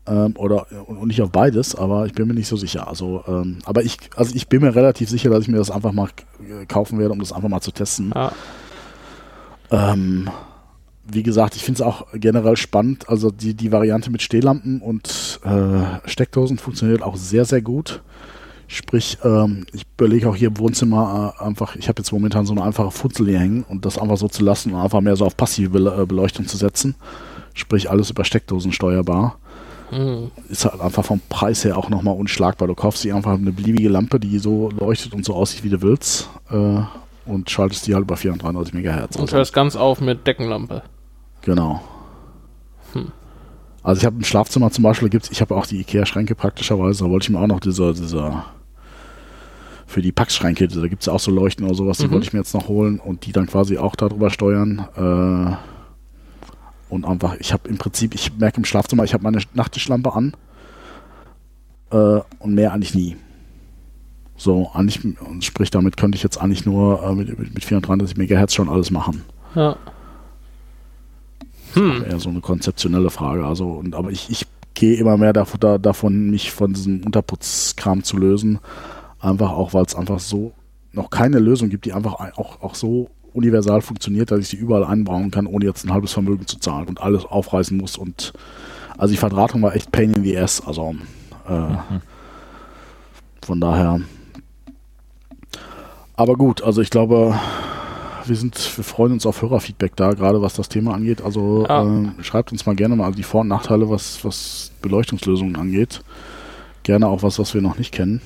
[0.08, 2.88] Ähm, oder und nicht auf beides, aber ich bin mir nicht so sicher.
[2.88, 5.92] Also, ähm, aber ich, also ich bin mir relativ sicher, dass ich mir das einfach
[5.92, 6.10] mal
[6.40, 8.12] äh, kaufen werde, um das einfach mal zu testen.
[8.16, 8.32] Ja.
[9.72, 10.30] Ähm,
[11.06, 13.10] wie gesagt, ich finde es auch generell spannend.
[13.10, 18.02] Also die, die Variante mit Stehlampen und äh, Steckdosen funktioniert auch sehr, sehr gut.
[18.72, 22.54] Sprich, ähm, ich überlege auch hier im Wohnzimmer äh, einfach, ich habe jetzt momentan so
[22.54, 25.26] eine einfache Futzel hier hängen und das einfach so zu lassen und einfach mehr so
[25.26, 26.94] auf passive äh, Beleuchtung zu setzen.
[27.56, 29.40] Sprich, alles über Steckdosen steuerbar.
[29.90, 30.30] Mhm.
[30.50, 32.68] Ist halt einfach vom Preis her auch nochmal unschlagbar.
[32.68, 35.82] Du kaufst dir einfach eine beliebige Lampe, die so leuchtet und so aussieht, wie du
[35.82, 36.30] willst.
[36.52, 36.82] Äh,
[37.26, 39.16] und schaltest die halt über 433 Megahertz.
[39.16, 40.84] Und hörst ganz auf mit Deckenlampe.
[41.42, 41.82] Genau.
[42.94, 43.12] Hm.
[43.82, 47.10] Also ich habe im Schlafzimmer zum Beispiel, gibt's, ich habe auch die Ikea-Schränke praktischerweise, da
[47.10, 48.44] wollte ich mir auch noch diese, diese
[49.90, 52.12] für die Packschränke, da gibt es auch so Leuchten oder sowas, die Mhm.
[52.12, 54.88] wollte ich mir jetzt noch holen und die dann quasi auch darüber steuern.
[54.96, 55.56] Äh,
[56.94, 60.34] und einfach, ich habe im Prinzip, ich merke im Schlafzimmer, ich habe meine Nachttischlampe an
[61.92, 63.18] äh, und mehr eigentlich nie.
[64.38, 68.16] So, eigentlich, und sprich, damit könnte ich jetzt eigentlich nur äh, mit, mit, mit 433
[68.16, 69.24] Megahertz schon alles machen.
[69.56, 69.76] Ja.
[71.74, 72.04] Hm.
[72.08, 73.46] eher so eine konzeptionelle Frage.
[73.46, 78.04] Also, und, aber ich, ich gehe immer mehr davon, da, davon, mich von diesem Unterputzkram
[78.04, 78.60] zu lösen.
[79.20, 80.54] Einfach auch, weil es einfach so
[80.94, 84.58] noch keine Lösung gibt, die einfach ein- auch, auch so universal funktioniert, dass ich sie
[84.58, 87.98] überall einbauen kann, ohne jetzt ein halbes Vermögen zu zahlen und alles aufreißen muss.
[87.98, 88.34] Und
[88.98, 90.66] also die Verdrahtung war echt Pain in the Ass.
[90.66, 90.96] Also
[91.48, 92.02] äh, mhm.
[93.46, 94.02] von daher.
[96.16, 97.34] Aber gut, also ich glaube,
[98.26, 101.22] wir sind, wir freuen uns auf Hörerfeedback da, gerade was das Thema angeht.
[101.22, 101.84] Also ja.
[101.84, 106.02] äh, schreibt uns mal gerne mal die Vor- und Nachteile, was, was Beleuchtungslösungen angeht.
[106.84, 108.22] Gerne auch was, was wir noch nicht kennen.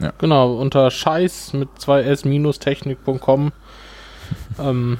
[0.00, 0.12] Ja.
[0.18, 3.52] Genau, unter scheiß mit 2s-technik.com
[4.58, 4.98] ähm,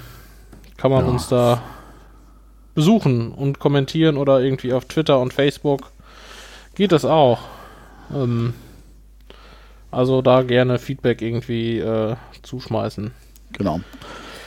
[0.77, 1.11] kann man ja.
[1.11, 1.63] uns da
[2.75, 5.93] besuchen und kommentieren oder irgendwie auf Twitter und Facebook.
[6.75, 7.39] Geht das auch.
[8.13, 8.55] Ähm,
[9.91, 13.13] also da gerne Feedback irgendwie äh, zuschmeißen.
[13.53, 13.81] Genau.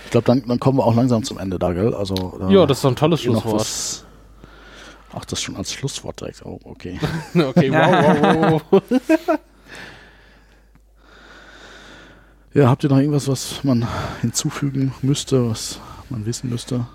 [0.05, 1.93] Ich glaube, dann, dann kommen wir auch langsam zum Ende da, gell?
[1.93, 4.05] Also, äh, ja, das ist ein tolles Schlusswort.
[5.13, 6.45] Ach, das schon als Schlusswort direkt.
[6.45, 6.99] Oh, okay.
[7.33, 8.81] okay, wow, wow, wow.
[12.57, 13.87] ja, habt ihr noch irgendwas, was man
[14.21, 15.79] hinzufügen müsste, was
[16.09, 16.87] man wissen müsste?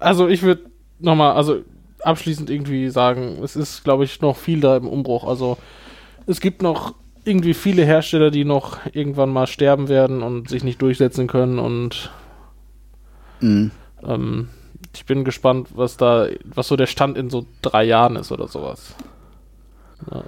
[0.00, 1.62] Also ich würde nochmal, also
[2.02, 5.22] abschließend irgendwie sagen, es ist, glaube ich, noch viel da im Umbruch.
[5.22, 5.58] Also
[6.26, 10.82] es gibt noch irgendwie viele Hersteller, die noch irgendwann mal sterben werden und sich nicht
[10.82, 12.10] durchsetzen können und
[13.40, 13.70] mhm.
[14.02, 14.48] ähm,
[14.92, 18.48] ich bin gespannt, was da, was so der Stand in so drei Jahren ist oder
[18.48, 18.96] sowas.
[20.10, 20.22] Ja,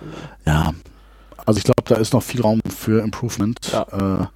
[0.46, 0.72] ja.
[1.46, 3.58] also ich glaube, da ist noch viel Raum für Improvement.
[3.72, 4.22] Ja.
[4.22, 4.26] Äh,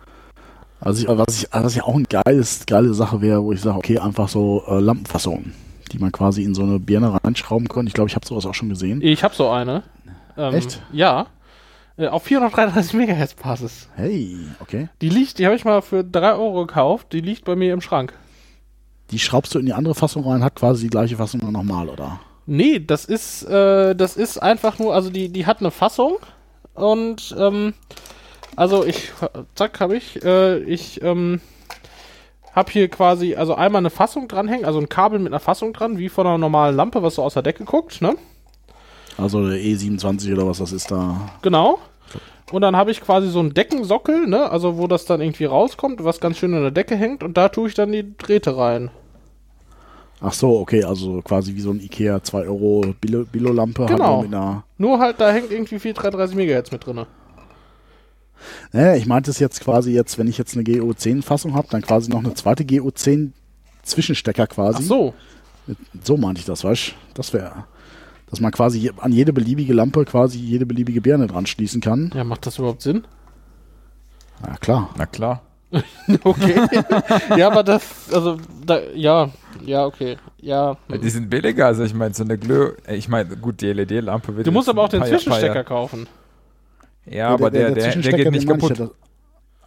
[0.84, 3.78] also ich, was ich, was ich auch eine geiles, geile Sache wäre, wo ich sage,
[3.78, 5.54] okay, einfach so äh, Lampenfassungen,
[5.92, 7.86] die man quasi in so eine Birne reinschrauben kann.
[7.86, 9.00] Ich glaube, ich habe sowas auch schon gesehen.
[9.00, 9.84] Ich habe so eine.
[10.36, 10.82] Ähm, Echt?
[10.92, 11.26] Ja.
[11.96, 13.88] Äh, auf 433 Megahertz Basis.
[13.94, 14.88] Hey, okay.
[15.00, 17.80] Die liegt, die habe ich mal für 3 Euro gekauft, die liegt bei mir im
[17.80, 18.14] Schrank.
[19.10, 22.18] Die schraubst du in die andere Fassung rein, hat quasi die gleiche Fassung nochmal, oder?
[22.46, 26.16] Nee, das ist, äh, das ist einfach nur, also die, die hat eine Fassung
[26.74, 27.74] und ähm,
[28.56, 29.12] also ich,
[29.54, 31.40] zack, habe ich, äh, ich ähm,
[32.52, 35.98] habe hier quasi, also einmal eine Fassung dranhängen, also ein Kabel mit einer Fassung dran,
[35.98, 38.16] wie von einer normalen Lampe, was so aus der Decke guckt, ne?
[39.18, 41.30] Also der E27 oder was das ist da.
[41.42, 41.78] Genau.
[42.50, 44.50] Und dann habe ich quasi so einen Deckensockel, ne?
[44.50, 47.48] Also wo das dann irgendwie rauskommt, was ganz schön in der Decke hängt und da
[47.48, 48.90] tue ich dann die Drähte rein.
[50.20, 53.86] Ach so, okay, also quasi wie so ein Ikea 2 Euro Billo-Lampe.
[53.86, 54.20] Genau.
[54.20, 57.06] Halt nur halt, da hängt irgendwie 433 MHz mit drin.
[58.72, 62.10] Naja, ich meinte es jetzt quasi jetzt, wenn ich jetzt eine GO10-Fassung habe, dann quasi
[62.10, 63.30] noch eine zweite GO10
[63.82, 64.78] Zwischenstecker quasi.
[64.82, 65.14] Ach so.
[66.02, 66.92] So meinte ich das, weißt du?
[67.14, 67.64] Das wäre
[68.32, 72.10] dass man quasi an jede beliebige Lampe quasi jede beliebige Birne dran schließen kann.
[72.14, 73.04] Ja, macht das überhaupt Sinn?
[74.40, 74.88] Na klar.
[74.96, 75.42] Na klar.
[76.24, 76.66] okay.
[77.36, 79.28] ja, aber das, also, da, ja,
[79.66, 80.16] ja, okay.
[80.38, 80.78] Ja.
[80.88, 84.34] Die sind billiger, also ich meine, so eine Glüh, äh, ich meine, gut, die LED-Lampe
[84.34, 84.46] wird.
[84.46, 86.06] Du musst aber auch den Zwischenstecker kaufen.
[87.06, 88.78] Ja, aber der, der, der, der geht nicht kaputt.
[88.78, 88.90] Ja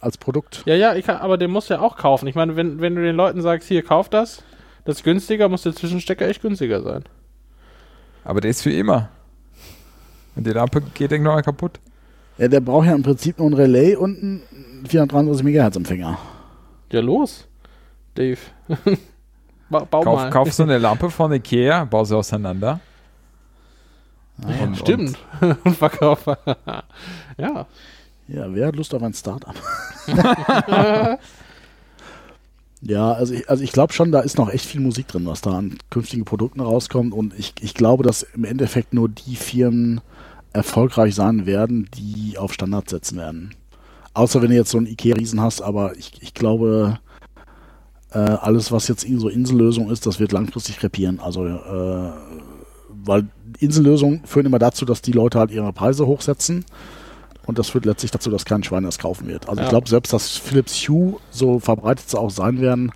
[0.00, 0.62] als Produkt.
[0.66, 2.26] Ja, ja, ich, aber den musst du ja auch kaufen.
[2.28, 4.42] Ich meine, wenn, wenn du den Leuten sagst, hier, kauf das,
[4.84, 7.04] das ist günstiger, muss der Zwischenstecker echt günstiger sein.
[8.24, 9.08] Aber der ist für immer.
[10.34, 11.80] Und die Lampe geht irgendwann mal kaputt.
[12.38, 14.42] Ja, der braucht ja im Prinzip nur ein Relais und einen
[14.86, 16.18] 433 MHz Empfänger.
[16.92, 17.48] Ja, los,
[18.14, 18.38] Dave.
[19.70, 20.30] ba bau kauf, mal.
[20.30, 22.80] Kauf so eine Lampe von Ikea, bau sie auseinander.
[24.44, 25.18] Ah, und, stimmt.
[25.64, 26.26] Und, verkauf.
[27.38, 27.66] ja.
[28.28, 29.54] Ja, wer hat Lust auf ein Startup?
[32.82, 35.40] Ja, also ich, also ich glaube schon, da ist noch echt viel Musik drin, was
[35.40, 37.12] da an künftigen Produkten rauskommt.
[37.12, 40.00] Und ich, ich glaube, dass im Endeffekt nur die Firmen
[40.52, 43.54] erfolgreich sein werden, die auf Standards setzen werden.
[44.14, 46.98] Außer wenn du jetzt so einen Ikea-Riesen hast, aber ich, ich glaube,
[48.10, 51.20] äh, alles, was jetzt so Insellösung ist, das wird langfristig krepieren.
[51.20, 52.10] Also, äh,
[53.06, 53.26] weil
[53.58, 56.64] Insellösungen führen immer dazu, dass die Leute halt ihre Preise hochsetzen
[57.46, 59.48] und das führt letztlich dazu, dass kein Schwein das kaufen wird.
[59.48, 59.66] Also ja.
[59.66, 62.92] ich glaube, selbst dass Philips Hue, so verbreitet sie auch sein werden,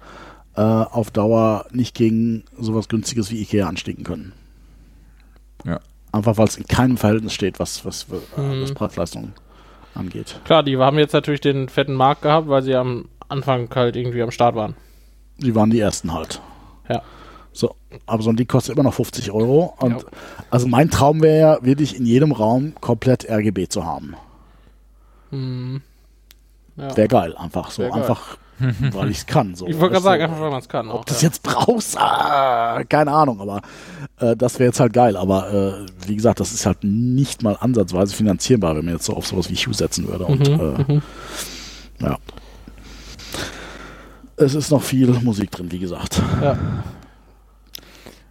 [0.56, 4.32] äh, auf Dauer nicht gegen sowas Günstiges wie Ikea anstecken können.
[5.64, 5.80] Ja.
[6.12, 8.06] Einfach weil es in keinem Verhältnis steht, was, was,
[8.36, 8.62] äh, mhm.
[8.62, 9.32] was Preisleistung
[9.94, 10.40] angeht.
[10.44, 14.22] Klar, die haben jetzt natürlich den fetten Markt gehabt, weil sie am Anfang halt irgendwie
[14.22, 14.74] am Start waren.
[15.38, 16.40] Die waren die ersten halt.
[16.88, 17.02] Ja.
[17.52, 17.74] So,
[18.06, 19.74] aber so ein Ding kostet immer noch 50 Euro.
[19.78, 20.08] Und ja.
[20.50, 24.14] also mein Traum wäre ja, wirklich in jedem Raum komplett RGB zu haben.
[25.30, 25.82] Hm.
[26.76, 26.96] Ja.
[26.96, 27.90] Wäre geil, einfach so.
[27.90, 28.38] Einfach,
[28.92, 29.54] weil ich es kann.
[29.54, 29.66] So.
[29.66, 30.88] Ich wollte gerade sagen, einfach weil man es kann.
[30.88, 31.28] Ob auch, das ja.
[31.28, 33.60] jetzt brauchst, ah, keine Ahnung, aber
[34.18, 35.16] äh, das wäre jetzt halt geil.
[35.16, 39.14] Aber äh, wie gesagt, das ist halt nicht mal ansatzweise finanzierbar, wenn man jetzt so
[39.14, 40.26] auf sowas wie Hue setzen würde.
[40.26, 41.02] Und mhm, äh, mhm.
[42.00, 42.18] ja.
[44.36, 46.22] Es ist noch viel Musik drin, wie gesagt.
[46.40, 46.56] Ja.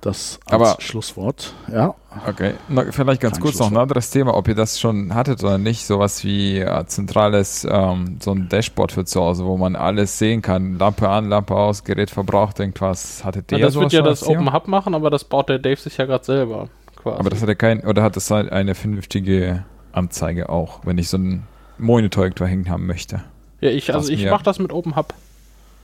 [0.02, 1.54] Das als Aber- Schlusswort.
[1.72, 1.96] Ja,
[2.28, 5.44] Okay, Na, vielleicht ganz Kein kurz noch ein anderes Thema, ob ihr das schon hattet
[5.44, 5.86] oder nicht.
[5.86, 10.42] Sowas wie äh, zentrales, ähm, so ein Dashboard für zu Hause, wo man alles sehen
[10.42, 10.80] kann.
[10.80, 13.24] Lampe an, Lampe aus, Gerät verbraucht irgendwas.
[13.24, 14.26] Hattet ihr Ja, das sowas wird ja das?
[14.26, 16.68] Open Hub machen, aber das baut der Dave sich ja gerade selber.
[16.96, 17.20] Quasi.
[17.20, 21.18] Aber das hat er kein, oder hat halt eine vernünftige Anzeige auch, wenn ich so
[21.18, 21.48] einen
[21.78, 23.22] Monitor irgendwo hängen haben möchte?
[23.62, 25.14] ja, ich, also ich mache das mit Open Hub.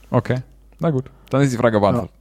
[0.09, 0.41] Okay,
[0.79, 1.05] na gut.
[1.29, 2.11] Dann ist die Frage beantwortet.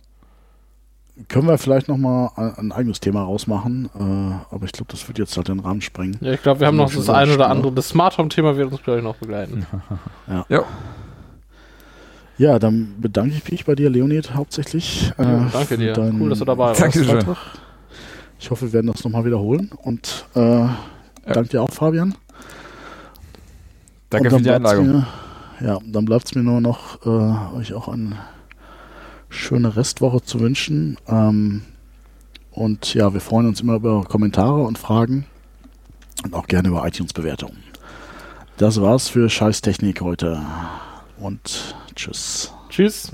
[1.28, 5.18] Können wir vielleicht nochmal ein, ein eigenes Thema rausmachen, äh, aber ich glaube, das wird
[5.18, 6.16] jetzt halt den Rahmen sprengen.
[6.20, 7.70] Ja, ich glaube, wir haben noch das eine oder andere.
[7.72, 9.66] Das Smart Home Thema wird uns, glaube ich, noch begleiten.
[10.48, 10.64] Ja,
[12.36, 15.12] Ja, dann bedanke ich mich bei dir, Leonid, hauptsächlich.
[15.18, 15.92] äh, Ja, danke dir.
[15.92, 16.80] deinen Cool, dass du dabei warst.
[16.80, 17.24] Dankeschön.
[18.40, 20.66] Ich hoffe, wir werden das nochmal wiederholen und äh,
[21.32, 22.14] danke dir auch, Fabian.
[24.10, 24.86] danke für die Einladung.
[24.88, 25.06] Mir,
[25.60, 28.16] ja, dann bleibt es mir nur noch, äh, euch auch eine
[29.35, 30.98] schöne Restwoche zu wünschen.
[31.09, 31.62] Ähm,
[32.51, 35.27] und ja, wir freuen uns immer über Kommentare und Fragen
[36.23, 37.62] und auch gerne über iTunes-Bewertungen.
[38.56, 40.40] Das war's für Scheiß Technik heute
[41.19, 42.52] und tschüss.
[42.69, 43.12] Tschüss.